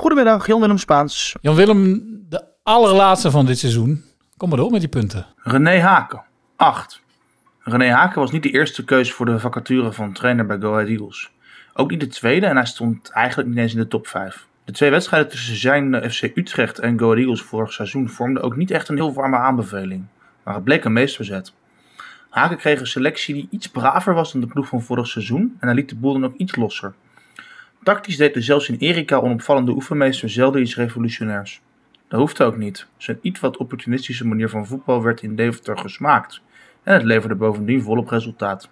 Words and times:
Goedemiddag, 0.00 0.46
Jan-Willem 0.46 0.78
Spaans. 0.78 1.36
Jan-Willem, 1.40 2.02
de 2.28 2.44
allerlaatste 2.62 3.30
van 3.30 3.46
dit 3.46 3.58
seizoen. 3.58 4.04
Kom 4.36 4.48
maar 4.48 4.58
door 4.58 4.70
met 4.70 4.80
die 4.80 4.88
punten. 4.88 5.26
René 5.36 5.80
Haken, 5.80 6.22
8. 6.56 7.02
René 7.60 7.90
Haken 7.90 8.20
was 8.20 8.30
niet 8.30 8.42
de 8.42 8.50
eerste 8.50 8.84
keuze 8.84 9.12
voor 9.12 9.26
de 9.26 9.38
vacature 9.38 9.92
van 9.92 10.12
trainer 10.12 10.46
bij 10.46 10.58
Go 10.58 10.72
Ahead 10.72 10.88
Eagles. 10.88 11.30
Ook 11.74 11.90
niet 11.90 12.00
de 12.00 12.06
tweede 12.06 12.46
en 12.46 12.56
hij 12.56 12.66
stond 12.66 13.10
eigenlijk 13.10 13.48
niet 13.48 13.58
eens 13.58 13.72
in 13.72 13.78
de 13.78 13.88
top 13.88 14.06
5. 14.06 14.46
De 14.64 14.72
twee 14.72 14.90
wedstrijden 14.90 15.30
tussen 15.30 15.56
zijn 15.56 16.10
FC 16.10 16.22
Utrecht 16.22 16.78
en 16.78 16.98
Go 16.98 17.04
Ahead 17.04 17.18
Eagles 17.18 17.42
vorig 17.42 17.72
seizoen 17.72 18.08
vormden 18.08 18.42
ook 18.42 18.56
niet 18.56 18.70
echt 18.70 18.88
een 18.88 18.96
heel 18.96 19.14
warme 19.14 19.36
aanbeveling. 19.36 20.04
Maar 20.42 20.54
het 20.54 20.64
bleek 20.64 20.84
een 20.84 20.92
meesterzet. 20.92 21.52
Haken 22.30 22.56
kreeg 22.56 22.80
een 22.80 22.86
selectie 22.86 23.34
die 23.34 23.48
iets 23.50 23.68
braver 23.68 24.14
was 24.14 24.32
dan 24.32 24.40
de 24.40 24.46
ploeg 24.46 24.66
van 24.66 24.82
vorig 24.82 25.06
seizoen 25.06 25.56
en 25.58 25.66
hij 25.66 25.76
liet 25.76 25.88
de 25.88 25.96
boel 25.96 26.12
dan 26.12 26.24
ook 26.24 26.36
iets 26.36 26.56
losser. 26.56 26.94
Tactisch 27.82 28.16
deed 28.16 28.34
de 28.34 28.40
zelfs 28.40 28.68
in 28.68 28.78
Erika 28.78 29.16
onopvallende 29.16 29.72
oefenmeester 29.72 30.30
zelden 30.30 30.60
iets 30.60 30.76
revolutionairs. 30.76 31.60
Dat 32.08 32.20
hoefde 32.20 32.44
ook 32.44 32.56
niet. 32.56 32.86
Zijn 32.96 33.18
iets 33.22 33.40
wat 33.40 33.56
opportunistische 33.56 34.26
manier 34.26 34.48
van 34.48 34.66
voetbal 34.66 35.02
werd 35.02 35.22
in 35.22 35.36
Deventer 35.36 35.78
gesmaakt. 35.78 36.42
En 36.82 36.94
het 36.94 37.02
leverde 37.02 37.34
bovendien 37.34 37.82
volop 37.82 38.08
resultaat. 38.08 38.70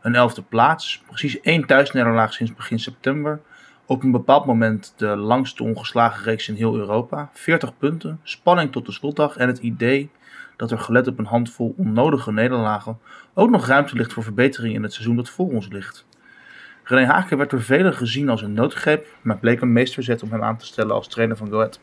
Een 0.00 0.14
elfde 0.14 0.42
plaats, 0.42 1.02
precies 1.06 1.40
één 1.40 1.66
thuisnederlaag 1.66 2.32
sinds 2.32 2.54
begin 2.54 2.78
september. 2.78 3.40
Op 3.86 4.02
een 4.02 4.10
bepaald 4.10 4.46
moment 4.46 4.94
de 4.96 5.16
langste 5.16 5.62
ongeslagen 5.62 6.24
reeks 6.24 6.48
in 6.48 6.54
heel 6.54 6.76
Europa. 6.76 7.30
40 7.32 7.78
punten, 7.78 8.20
spanning 8.22 8.72
tot 8.72 8.86
de 8.86 8.92
slotdag 8.92 9.36
en 9.36 9.46
het 9.46 9.58
idee 9.58 10.10
dat 10.56 10.70
er 10.70 10.78
gelet 10.78 11.06
op 11.06 11.18
een 11.18 11.26
handvol 11.26 11.74
onnodige 11.76 12.32
nederlagen 12.32 12.98
ook 13.34 13.50
nog 13.50 13.66
ruimte 13.66 13.96
ligt 13.96 14.12
voor 14.12 14.22
verbetering 14.22 14.74
in 14.74 14.82
het 14.82 14.92
seizoen 14.92 15.16
dat 15.16 15.30
voor 15.30 15.48
ons 15.48 15.68
ligt. 15.68 16.06
René 16.90 17.06
Haken 17.06 17.36
werd 17.36 17.50
door 17.50 17.62
velen 17.62 17.94
gezien 17.94 18.28
als 18.28 18.42
een 18.42 18.52
noodgreep, 18.52 19.06
maar 19.22 19.36
bleek 19.36 19.60
een 19.60 19.72
meesterzet 19.72 20.22
om 20.22 20.30
hem 20.30 20.42
aan 20.42 20.56
te 20.56 20.66
stellen 20.66 20.94
als 20.94 21.08
trainer 21.08 21.36
van 21.36 21.48
Go 21.48 21.56
Ahead. 21.56 21.80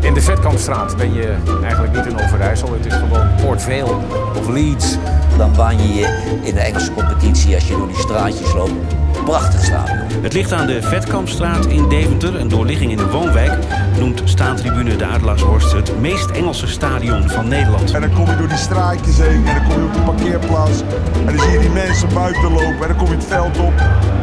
In 0.00 0.14
de 0.14 0.20
Vetkampstraat 0.20 0.96
ben 0.96 1.12
je 1.12 1.36
eigenlijk 1.62 1.96
niet 1.96 2.06
in 2.06 2.24
Overijssel. 2.24 2.72
Het 2.72 2.86
is 2.86 2.94
gewoon 2.94 3.34
Port 3.42 3.62
Vale 3.62 3.94
of 4.36 4.48
Leeds. 4.48 4.98
Dan 5.38 5.52
baan 5.56 5.76
je 5.76 5.94
je 5.94 6.40
in 6.44 6.54
de 6.54 6.60
Engelse 6.60 6.92
competitie 6.92 7.54
als 7.54 7.68
je 7.68 7.76
door 7.76 7.86
die 7.86 7.96
straatjes 7.96 8.52
loopt. 8.52 9.05
Prachtig 9.26 9.64
stadion. 9.64 10.22
Het 10.22 10.32
ligt 10.32 10.52
aan 10.52 10.66
de 10.66 10.82
Vetkampstraat 10.82 11.66
in 11.66 11.88
Deventer, 11.88 12.40
een 12.40 12.48
doorligging 12.48 12.90
in 12.90 12.96
de 12.96 13.10
woonwijk. 13.10 13.52
Noemt 13.98 14.22
staantribune 14.24 14.96
de 14.96 15.04
Adelaarshorst 15.04 15.72
het 15.72 16.00
meest 16.00 16.30
Engelse 16.30 16.66
stadion 16.66 17.28
van 17.28 17.48
Nederland. 17.48 17.94
En 17.94 18.00
dan 18.00 18.12
kom 18.12 18.26
je 18.26 18.36
door 18.36 18.48
die 18.48 18.56
straatjes 18.56 19.18
heen 19.18 19.46
en 19.46 19.54
dan 19.54 19.68
kom 19.68 19.78
je 19.78 19.86
op 19.86 19.94
de 19.94 20.00
parkeerplaats. 20.00 20.80
En 21.26 21.26
dan 21.26 21.38
zie 21.38 21.50
je 21.50 21.58
die 21.58 21.70
mensen 21.70 22.14
buiten 22.14 22.52
lopen 22.52 22.80
en 22.80 22.88
dan 22.88 22.96
kom 22.96 23.06
je 23.06 23.14
het 23.14 23.24
veld 23.24 23.58
op. 23.58 23.72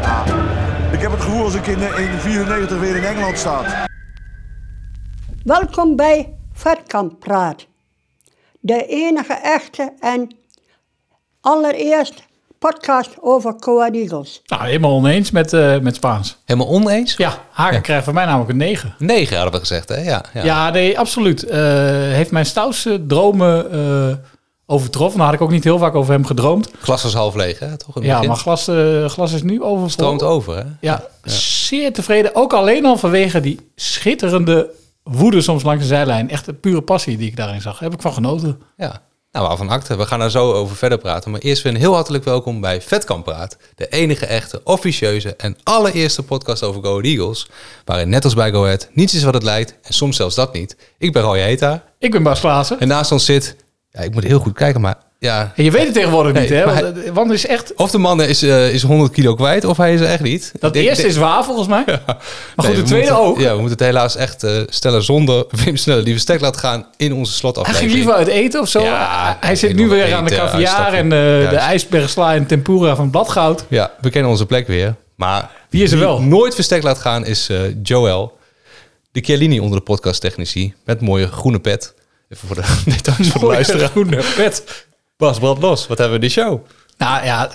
Ja, 0.02 0.24
ik 0.92 1.02
heb 1.02 1.12
het 1.12 1.22
gevoel 1.22 1.44
als 1.44 1.56
ik 1.56 1.68
in, 1.68 1.80
in 1.80 2.20
94 2.20 2.80
weer 2.80 2.96
in 2.96 3.04
Engeland 3.04 3.38
sta. 3.38 3.86
Welkom 5.44 5.96
bij 5.96 6.34
Vetkamp 6.54 7.20
Praat. 7.20 7.68
De 8.60 8.86
enige 8.86 9.34
echte 9.34 9.94
en 10.00 10.36
allereerst 11.42 12.32
podcast 12.70 13.10
over 13.22 13.56
Coa 13.56 13.92
Eagles. 13.92 14.42
Nou, 14.46 14.64
helemaal 14.66 14.92
oneens 14.92 15.32
met, 15.32 15.54
eh, 15.54 15.80
met 15.80 15.96
Spaans. 15.96 16.38
Helemaal 16.46 16.70
oneens? 16.70 17.16
Ja, 17.18 17.38
Haken 17.52 17.82
krijgt 17.82 18.04
van 18.06 18.14
mij 18.14 18.26
namelijk 18.26 18.50
een 18.50 18.58
9. 18.58 18.96
9 18.98 19.36
hadden 19.36 19.54
we 19.54 19.60
gezegd, 19.60 19.90
hè? 19.90 20.02
Ja, 20.02 20.24
ja. 20.34 20.44
Ja, 20.44 20.70
nee, 20.70 21.00
absoluut. 21.00 21.44
Eh, 21.44 21.60
heeft 21.92 22.32
mijn 22.32 22.46
stoutste 22.46 23.06
dromen 23.08 23.72
eh, 23.72 24.16
overtroffen. 24.66 25.18
Nou 25.20 25.32
had 25.32 25.40
ik 25.40 25.46
ook 25.46 25.54
niet 25.54 25.64
heel 25.64 25.78
vaak 25.78 25.96
over 25.96 26.14
hem 26.14 26.26
gedroomd. 26.26 26.70
Glas 26.82 27.04
was 27.04 27.14
half 27.14 27.36
leeg, 27.36 27.60
hè? 27.60 27.78
Toch 27.78 27.96
in 27.96 28.02
het 28.02 28.04
Ja, 28.06 28.14
begin? 28.14 28.28
maar 28.30 28.38
glas, 28.38 28.68
eh, 28.68 29.06
glas 29.06 29.34
is 29.34 29.44
nu 29.44 29.62
overvol. 29.62 29.90
stroomt 29.90 30.24
over, 30.24 30.56
hè? 30.58 30.64
Ja, 30.80 31.04
zeer 31.24 31.94
tevreden. 31.94 32.36
Ook 32.36 32.54
alleen 32.54 32.86
al 32.86 32.98
vanwege 32.98 33.40
die 33.40 33.60
schitterende 33.76 34.70
woede 35.04 35.42
soms 35.42 35.64
langs 35.64 35.82
de 35.82 35.88
zijlijn. 35.88 36.30
Echt 36.30 36.48
een 36.48 36.60
pure 36.60 36.82
passie 36.82 37.18
die 37.18 37.28
ik 37.28 37.36
daarin 37.36 37.62
zag. 37.62 37.74
Daar 37.74 37.84
heb 37.90 37.94
ik 37.94 38.02
van 38.02 38.14
genoten. 38.14 38.62
Ja. 38.78 39.02
Nou, 39.34 39.48
waarvan 39.48 39.70
acte. 39.70 39.98
We 39.98 40.06
gaan 40.06 40.20
daar 40.20 40.32
zo 40.32 40.52
over 40.52 40.76
verder 40.76 40.98
praten. 40.98 41.32
Maar 41.32 41.40
eerst 41.40 41.64
weer 41.64 41.74
een 41.74 41.80
heel 41.80 41.94
hartelijk 41.94 42.24
welkom 42.24 42.62
bij 42.62 42.82
Vetkamp 42.82 43.24
Praat. 43.24 43.58
De 43.76 43.88
enige 43.88 44.26
echte, 44.26 44.62
officieuze 44.64 45.36
en 45.36 45.58
allereerste 45.64 46.24
podcast 46.24 46.64
over 46.64 46.84
Go 46.84 47.00
Eagles. 47.00 47.50
Waarin 47.86 48.10
net 48.10 48.24
als 48.24 48.34
bij 48.34 48.52
Go 48.52 48.64
Ahead 48.64 48.90
niets 48.92 49.14
is 49.14 49.24
wat 49.24 49.34
het 49.34 49.44
lijkt. 49.44 49.76
En 49.82 49.94
soms 49.94 50.16
zelfs 50.16 50.36
dat 50.36 50.54
niet. 50.54 50.78
Ik 50.98 51.14
ben 51.14 51.22
Roy 51.22 51.40
Heta. 51.40 51.84
Ik 52.00 52.12
ben 52.12 52.24
Bas 52.24 52.40
Klaassen. 52.40 52.80
En 52.80 52.88
naast 52.88 53.12
ons 53.12 53.26
zit... 53.26 53.56
Ja, 53.90 54.00
ik 54.00 54.14
moet 54.14 54.24
heel 54.24 54.40
goed 54.40 54.54
kijken, 54.54 54.82
maar... 54.82 54.98
Ja, 55.24 55.52
En 55.56 55.64
je 55.64 55.72
weet 55.72 55.84
het 55.86 55.94
tegenwoordig 55.94 56.34
niet, 56.42 56.50
Nee, 56.50 56.60
hè? 56.60 56.66
Want, 56.82 56.96
want 57.14 57.32
is 57.32 57.46
echt... 57.46 57.74
of 57.76 57.92
de 57.92 57.98
man 57.98 58.22
is, 58.22 58.42
eh, 58.44 58.74
is 58.74 58.82
100 58.82 59.12
kilo 59.12 59.36
kwijt, 59.36 59.66
of 59.66 59.78
hij 59.78 59.94
is 59.94 60.00
er 60.00 60.08
echt 60.08 60.22
niet. 60.22 60.52
Dat 60.60 60.74
denk- 60.74 60.86
eerste 60.86 61.08
is 61.08 61.16
waar, 61.18 61.44
volgens 61.44 61.68
mij. 61.68 61.84
Maar 61.96 62.06
goed, 62.56 62.66
Nee, 62.66 62.74
de 62.76 62.82
we 62.82 62.88
tweede 62.88 63.08
moeten- 63.12 63.26
ook. 63.26 63.40
Ja, 63.40 63.50
we 63.54 63.60
moeten 63.60 63.78
het 63.78 63.80
helaas 63.88 64.16
echt 64.16 64.44
eh, 64.44 64.52
stellen 64.70 65.04
zonder 65.04 65.46
Wim 65.64 65.78
Sneller, 65.78 66.04
die 66.04 66.14
we 66.14 66.20
stek 66.20 66.40
laat 66.42 66.58
gaan 66.58 66.86
in 66.98 67.14
onze 67.14 67.32
Hij 67.32 67.40
slotaflevering. 67.40 67.92
ging 67.92 68.04
liever 68.04 68.20
uit 68.20 68.28
eten 68.44 68.62
of 68.62 68.68
zo. 68.68 68.82
Ja, 68.82 69.38
hij 69.40 69.56
zit 69.56 69.76
nu 69.76 69.88
weer 69.88 70.14
aan 70.14 70.26
de 70.26 70.36
caviar 70.36 70.94
en 70.94 71.04
eh, 71.04 71.50
de 71.50 71.56
ijsbergsla 71.60 72.34
en 72.34 72.46
tempura 72.46 72.96
van 72.96 73.10
Bladgoud. 73.10 73.66
Ja, 73.68 73.92
we 74.02 74.10
kennen 74.10 74.32
onze 74.32 74.46
plek 74.46 74.68
weer. 74.68 74.96
Maar 75.16 75.50
Wie 75.70 75.84
is 75.84 75.92
er 75.92 76.00
wel? 76.00 76.22
nooit 76.22 76.56
verstek 76.56 76.84
laat 76.84 77.00
gaan 77.00 77.26
is 77.26 77.50
Joel. 77.84 78.38
De 79.12 79.22
Chiellini 79.22 79.60
onder 79.60 79.78
de 79.78 79.84
podcasttechnici. 79.84 80.74
Met 80.86 81.02
mooie 81.02 81.28
groene 81.28 81.60
pet. 81.60 81.94
Even 82.30 82.48
voor 82.48 82.56
de 82.56 82.62
details 82.92 83.28
voor 83.30 83.40
de 83.40 83.46
luisteraar. 83.46 83.90
groene 83.90 84.24
pet. 84.36 84.64
Bas, 85.24 85.40
brand 85.40 85.62
los. 85.62 85.88
Wat 85.88 85.98
hebben 85.98 86.20
we 86.20 86.26
in 86.26 86.34
die 86.34 86.44
show? 86.44 86.60
Nou 86.98 87.26
ja, 87.26 87.50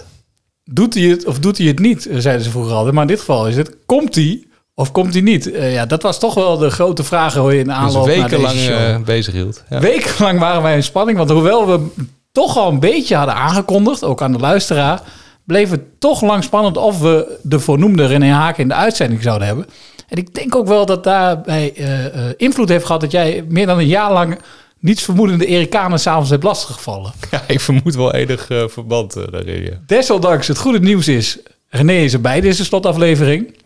doet 0.64 0.94
hij 0.94 1.02
het 1.02 1.26
of 1.26 1.38
doet 1.38 1.58
hij 1.58 1.66
het 1.66 1.78
niet, 1.78 2.06
eh, 2.06 2.16
zeiden 2.18 2.44
ze 2.44 2.50
vroeger 2.50 2.72
altijd. 2.72 2.94
Maar 2.94 3.02
in 3.02 3.08
dit 3.08 3.18
geval 3.18 3.46
is 3.48 3.56
het, 3.56 3.76
komt 3.86 4.14
hij 4.14 4.44
of 4.74 4.92
komt 4.92 5.12
hij 5.12 5.22
niet? 5.22 5.52
Eh, 5.52 5.72
ja, 5.72 5.86
dat 5.86 6.02
was 6.02 6.18
toch 6.18 6.34
wel 6.34 6.58
de 6.58 6.70
grote 6.70 7.04
vraag 7.04 7.34
hoor 7.34 7.52
je 7.52 7.58
in 7.58 7.64
de 7.64 7.70
Dus 7.70 7.78
aanloop 7.80 8.06
naar 8.06 8.16
wekenlang 8.16 8.52
deze 8.52 8.64
show. 8.64 8.78
eh, 8.78 8.96
bezig 9.00 9.34
hield. 9.34 9.64
Ja. 9.70 9.80
Wekenlang 9.80 10.38
waren 10.38 10.62
wij 10.62 10.74
in 10.76 10.82
spanning, 10.82 11.18
want 11.18 11.30
hoewel 11.30 11.66
we 11.66 11.86
toch 12.32 12.56
al 12.56 12.68
een 12.70 12.80
beetje 12.80 13.16
hadden 13.16 13.34
aangekondigd, 13.34 14.04
ook 14.04 14.22
aan 14.22 14.32
de 14.32 14.38
luisteraar, 14.38 15.00
bleef 15.44 15.70
het 15.70 16.00
toch 16.00 16.22
lang 16.22 16.44
spannend 16.44 16.76
of 16.76 17.00
we 17.00 17.38
de 17.42 17.60
voornoemde 17.60 18.06
René 18.06 18.30
Haken 18.32 18.62
in 18.62 18.68
de 18.68 18.74
uitzending 18.74 19.22
zouden 19.22 19.46
hebben. 19.46 19.66
En 20.08 20.16
ik 20.16 20.34
denk 20.34 20.54
ook 20.56 20.66
wel 20.66 20.86
dat 20.86 21.04
daarbij 21.04 21.72
eh, 21.74 22.24
invloed 22.36 22.68
heeft 22.68 22.84
gehad 22.84 23.00
dat 23.00 23.10
jij 23.10 23.44
meer 23.48 23.66
dan 23.66 23.78
een 23.78 23.86
jaar 23.86 24.12
lang 24.12 24.38
niets 24.78 25.02
vermoedende 25.02 25.46
Erikanen 25.46 26.00
s'avonds 26.00 26.30
hebt 26.30 26.42
lastiggevallen. 26.42 27.12
Ja, 27.30 27.42
ik 27.46 27.60
vermoed 27.60 27.94
wel 27.94 28.14
enig 28.14 28.48
eh, 28.48 28.64
verband 28.68 29.16
eh, 29.16 29.24
daarin. 29.30 29.62
Ja. 29.62 29.80
Desondanks 29.86 30.48
het 30.48 30.58
goede 30.58 30.80
nieuws 30.80 31.08
is, 31.08 31.38
René 31.68 31.92
is 31.92 32.12
erbij 32.12 32.40
deze 32.40 32.64
slotaflevering. 32.64 33.56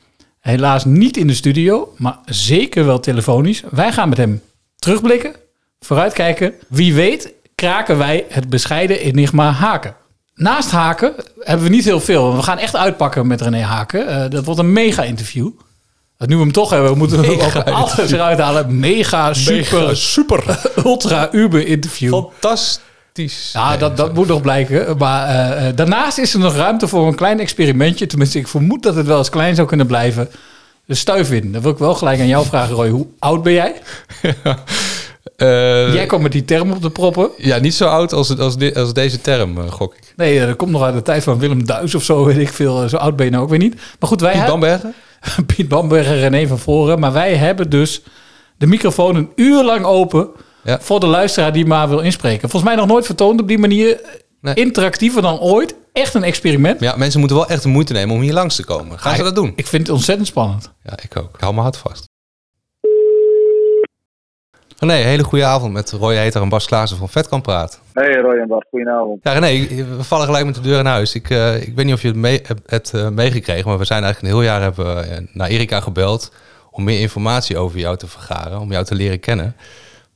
Helaas 0.41 0.84
niet 0.84 1.17
in 1.17 1.27
de 1.27 1.34
studio, 1.34 1.95
maar 1.97 2.19
zeker 2.25 2.87
wel 2.87 3.00
telefonisch. 3.00 3.62
Wij 3.71 3.93
gaan 3.93 4.09
met 4.09 4.19
hem 4.19 4.43
terugblikken, 4.77 5.34
vooruitkijken. 5.81 6.55
Wie 6.69 6.95
weet 6.95 7.33
kraken 7.55 7.99
wij 7.99 8.25
het 8.29 8.49
bescheiden 8.49 9.00
enigma 9.00 9.50
Haken. 9.50 9.97
Naast 10.34 10.71
Haken 10.71 11.15
hebben 11.39 11.67
we 11.67 11.73
niet 11.73 11.84
heel 11.84 12.00
veel. 12.00 12.37
We 12.37 12.43
gaan 12.43 12.59
echt 12.59 12.77
uitpakken 12.77 13.27
met 13.27 13.41
René 13.41 13.61
Haken. 13.61 14.09
Eh, 14.09 14.31
dat 14.31 14.44
wordt 14.44 14.61
een 14.61 14.73
mega 14.73 15.03
interview. 15.03 15.50
Dat 16.22 16.31
nu 16.31 16.37
we 16.37 16.43
hem 16.43 16.53
toch 16.53 16.71
hebben, 16.71 16.91
we 16.91 16.97
moeten 16.97 17.21
we 17.21 17.43
ook 17.43 17.55
alles 17.65 18.10
eruit 18.12 18.38
halen. 18.38 18.78
Mega, 18.78 19.34
super, 19.34 19.97
super, 19.97 20.60
ultra, 20.84 21.28
uber 21.33 21.66
interview. 21.66 22.10
Fantastisch. 22.10 23.50
Ja, 23.53 23.77
dat, 23.77 23.97
dat 23.97 24.15
moet 24.15 24.27
nog 24.27 24.41
blijken. 24.41 24.97
Maar 24.97 25.28
eh, 25.28 25.69
eh, 25.69 25.77
daarnaast 25.77 26.19
is 26.19 26.34
er 26.34 26.41
nog 26.41 26.56
ruimte 26.56 26.88
voor 26.88 27.06
een 27.06 27.15
klein 27.15 27.41
experimentje. 27.41 28.06
Tenminste, 28.06 28.38
ik 28.38 28.49
vermoed 28.49 28.82
dat 28.82 28.94
het 28.94 29.06
wel 29.06 29.19
eens 29.19 29.28
klein 29.28 29.55
zou 29.55 29.69
kunnen 29.69 29.87
blijven. 29.87 30.31
De 30.84 30.94
stuif 30.94 31.31
in. 31.31 31.53
Dan 31.53 31.62
wil 31.62 31.71
ik 31.71 31.78
wel 31.78 31.94
gelijk 31.94 32.21
aan 32.21 32.27
jou 32.27 32.47
vragen, 32.47 32.75
Roy. 32.75 32.88
Hoe 32.88 33.06
oud 33.19 33.43
ben 33.43 33.53
jij? 33.53 33.75
eh, 35.37 35.94
jij 35.94 36.06
komt 36.06 36.22
met 36.22 36.33
die 36.33 36.44
term 36.44 36.71
op 36.71 36.83
de 36.83 36.91
proppen. 36.91 37.31
Ja, 37.37 37.59
niet 37.59 37.75
zo 37.75 37.87
oud 37.87 38.12
als, 38.12 38.38
als, 38.38 38.56
als 38.75 38.93
deze 38.93 39.21
term, 39.21 39.59
eh, 39.59 39.71
gok 39.71 39.94
ik. 39.94 40.12
Nee, 40.16 40.41
eh, 40.41 40.47
dat 40.47 40.56
komt 40.56 40.71
nog 40.71 40.83
uit 40.83 40.94
de 40.94 41.03
tijd 41.03 41.22
van 41.22 41.38
Willem 41.38 41.66
Duis 41.66 41.94
of 41.94 42.03
zo, 42.03 42.25
weet 42.27 42.38
ik 42.38 42.53
veel. 42.53 42.88
Zo 42.88 42.97
oud 42.97 43.16
ben 43.16 43.25
je 43.25 43.32
nou 43.32 43.44
ook 43.44 43.50
weer 43.50 43.59
niet. 43.59 43.75
Maar 43.75 44.09
goed, 44.09 44.21
wij 44.21 44.32
Piet. 44.32 44.47
Bamberger? 44.47 44.93
Piet 45.47 45.69
Bamberger, 45.69 46.19
René 46.19 46.47
van 46.47 46.58
Voren. 46.58 47.00
Maar 47.00 47.12
wij 47.12 47.35
hebben 47.35 47.70
dus 47.70 48.02
de 48.58 48.67
microfoon 48.67 49.17
een 49.17 49.31
uur 49.37 49.64
lang 49.64 49.85
open... 49.85 50.29
Ja. 50.64 50.79
voor 50.81 51.00
de 51.00 51.06
luisteraar 51.06 51.52
die 51.52 51.67
maar 51.67 51.88
wil 51.88 52.00
inspreken. 52.00 52.50
Volgens 52.50 52.73
mij 52.73 52.81
nog 52.81 52.91
nooit 52.91 53.06
vertoond 53.06 53.41
op 53.41 53.49
die 53.49 53.58
manier. 53.58 54.00
Nee. 54.41 54.55
Interactiever 54.55 55.23
dan 55.23 55.41
ooit. 55.41 55.75
Echt 55.93 56.14
een 56.14 56.23
experiment. 56.23 56.81
Ja, 56.81 56.97
mensen 56.97 57.19
moeten 57.19 57.37
wel 57.37 57.49
echt 57.49 57.62
de 57.62 57.69
moeite 57.69 57.93
nemen 57.93 58.14
om 58.14 58.20
hier 58.20 58.32
langs 58.32 58.56
te 58.56 58.64
komen. 58.64 58.99
Gaan 58.99 59.17
ze 59.17 59.23
dat 59.23 59.35
doen? 59.35 59.52
Ik 59.56 59.67
vind 59.67 59.87
het 59.87 59.97
ontzettend 59.97 60.29
spannend. 60.29 60.70
Ja, 60.82 60.99
ik 61.02 61.17
ook. 61.17 61.35
Ik 61.35 61.41
hou 61.41 61.52
mijn 61.52 61.64
hart 61.64 61.76
vast. 61.76 62.12
René, 64.82 64.94
hele 64.94 65.23
goede 65.25 65.44
avond 65.44 65.73
met 65.73 65.90
Roy 65.90 66.14
Heter 66.14 66.43
en 66.43 66.49
Bas 66.49 66.67
Klaassen 66.67 66.99
van 66.99 67.08
Vetkamp 67.08 67.43
Praat. 67.43 67.82
Hey 67.93 68.14
Roy 68.14 68.37
en 68.37 68.49
Bart, 68.49 68.67
goedenavond. 68.70 69.20
Ja, 69.23 69.32
René, 69.32 69.67
we 69.96 70.05
vallen 70.05 70.26
gelijk 70.26 70.44
met 70.44 70.55
de 70.55 70.61
deur 70.61 70.79
in 70.79 70.87
huis. 70.87 71.14
Ik, 71.14 71.31
eh, 71.31 71.62
ik 71.62 71.75
weet 71.75 71.84
niet 71.84 71.94
of 71.94 72.02
je 72.02 72.08
het 72.08 72.17
mee, 72.17 72.40
hebt- 72.67 72.94
eh, 72.94 73.08
meegekregen, 73.08 73.69
maar 73.69 73.79
we 73.79 73.84
zijn 73.84 74.02
eigenlijk 74.02 74.34
een 74.34 74.40
heel 74.40 74.50
jaar 74.50 74.62
hebben, 74.62 74.84
we, 74.96 75.00
eh, 75.00 75.19
naar 75.32 75.49
Erika 75.49 75.81
gebeld 75.81 76.32
om 76.70 76.84
meer 76.84 77.00
informatie 77.00 77.58
over 77.58 77.79
jou 77.79 77.96
te 77.96 78.06
vergaren, 78.06 78.61
om 78.61 78.70
jou 78.73 78.84
te 78.84 78.94
leren 78.94 79.20
kennen. 79.20 79.55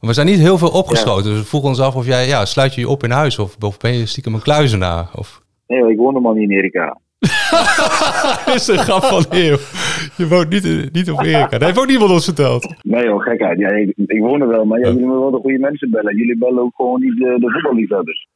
Maar 0.01 0.09
we 0.11 0.13
zijn 0.13 0.27
niet 0.27 0.39
heel 0.39 0.59
veel 0.59 0.71
opgeschoten, 0.71 1.31
dus 1.31 1.39
we 1.41 1.47
vroegen 1.47 1.71
ons 1.71 1.81
af 1.81 1.95
of 1.95 2.07
jij, 2.07 2.27
ja, 2.27 2.45
sluit 2.45 2.75
je 2.75 2.81
je 2.81 2.89
op 2.89 3.05
in 3.05 3.11
huis 3.11 3.39
of, 3.39 3.57
of 3.61 3.79
ben 3.79 3.93
je 3.93 4.07
stiekem 4.07 4.35
een 4.35 4.43
kluizenaar? 4.43 5.09
Of... 5.15 5.43
Nee, 5.67 5.91
ik 5.91 5.97
woon 5.97 6.09
helemaal 6.09 6.33
niet 6.33 6.51
in 6.51 6.57
Erika. 6.57 6.99
Dat 8.47 8.55
is 8.61 8.67
een 8.69 8.79
grap 8.79 9.05
van 9.05 9.25
Eeuw. 9.31 9.57
Je 10.17 10.29
woont 10.29 10.49
niet, 10.49 10.89
niet 10.93 11.11
op 11.11 11.21
Erika. 11.23 11.49
Dat 11.49 11.63
heeft 11.63 11.79
ook 11.79 11.87
niemand 11.87 12.11
ons 12.11 12.25
verteld. 12.25 12.75
Nee 12.83 13.05
joh, 13.05 13.23
gekheid. 13.23 13.59
Ja, 13.59 13.69
ik, 13.71 13.93
ik 14.07 14.21
woon 14.21 14.41
er 14.41 14.49
wel, 14.49 14.65
maar 14.65 14.79
ja, 14.79 14.85
jullie 14.87 15.01
moeten 15.05 15.21
wel 15.21 15.31
de 15.31 15.39
goede 15.39 15.59
mensen 15.59 15.91
bellen. 15.91 16.17
Jullie 16.17 16.39
bellen 16.39 16.63
ook 16.63 16.73
gewoon 16.77 17.01
niet 17.01 17.17
de, 17.17 17.37
de 17.39 17.51
voetballiefhebbers. 17.51 18.27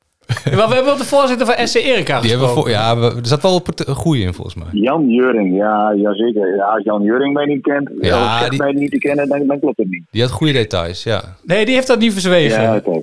Ja, 0.45 0.57
maar 0.57 0.69
we 0.69 0.75
hebben 0.75 0.93
ook 0.93 0.99
de 0.99 1.05
voorzitter 1.05 1.47
van 1.47 1.67
SC 1.67 1.75
Erika 1.77 2.21
Die 2.21 2.31
hebben 2.31 2.49
we 2.49 2.55
voor, 2.55 2.69
ja, 2.71 2.99
we- 2.99 3.07
er 3.07 3.27
zat 3.27 3.43
wel 3.43 3.55
op 3.55 3.67
het 3.67 3.89
een 3.89 3.95
goede 3.95 4.21
in 4.21 4.35
volgens 4.35 4.57
mij. 4.57 4.67
Jan 4.73 5.09
Juring, 5.09 5.57
ja, 5.57 5.93
ja 5.97 6.15
zeker. 6.15 6.57
Ja, 6.57 6.65
als 6.65 6.85
Jan 6.85 7.03
Juring 7.03 7.33
mij 7.35 7.45
niet 7.47 7.63
kent, 7.63 7.91
Ja, 8.01 8.49
die- 8.49 8.59
mij 8.59 8.73
niet 8.73 8.91
te 8.91 8.99
kennen, 8.99 9.29
dan, 9.29 9.47
dan 9.47 9.61
klopt 9.61 9.77
het 9.77 9.91
niet. 9.91 10.03
Die 10.11 10.23
had 10.23 10.31
goede 10.31 10.53
details, 10.53 11.03
ja. 11.03 11.23
Nee, 11.43 11.65
die 11.65 11.75
heeft 11.75 11.87
dat 11.87 11.99
niet 11.99 12.13
verzwegen. 12.13 12.63
Ja, 12.63 12.73
Ja, 12.73 12.77
oké. 12.85 13.01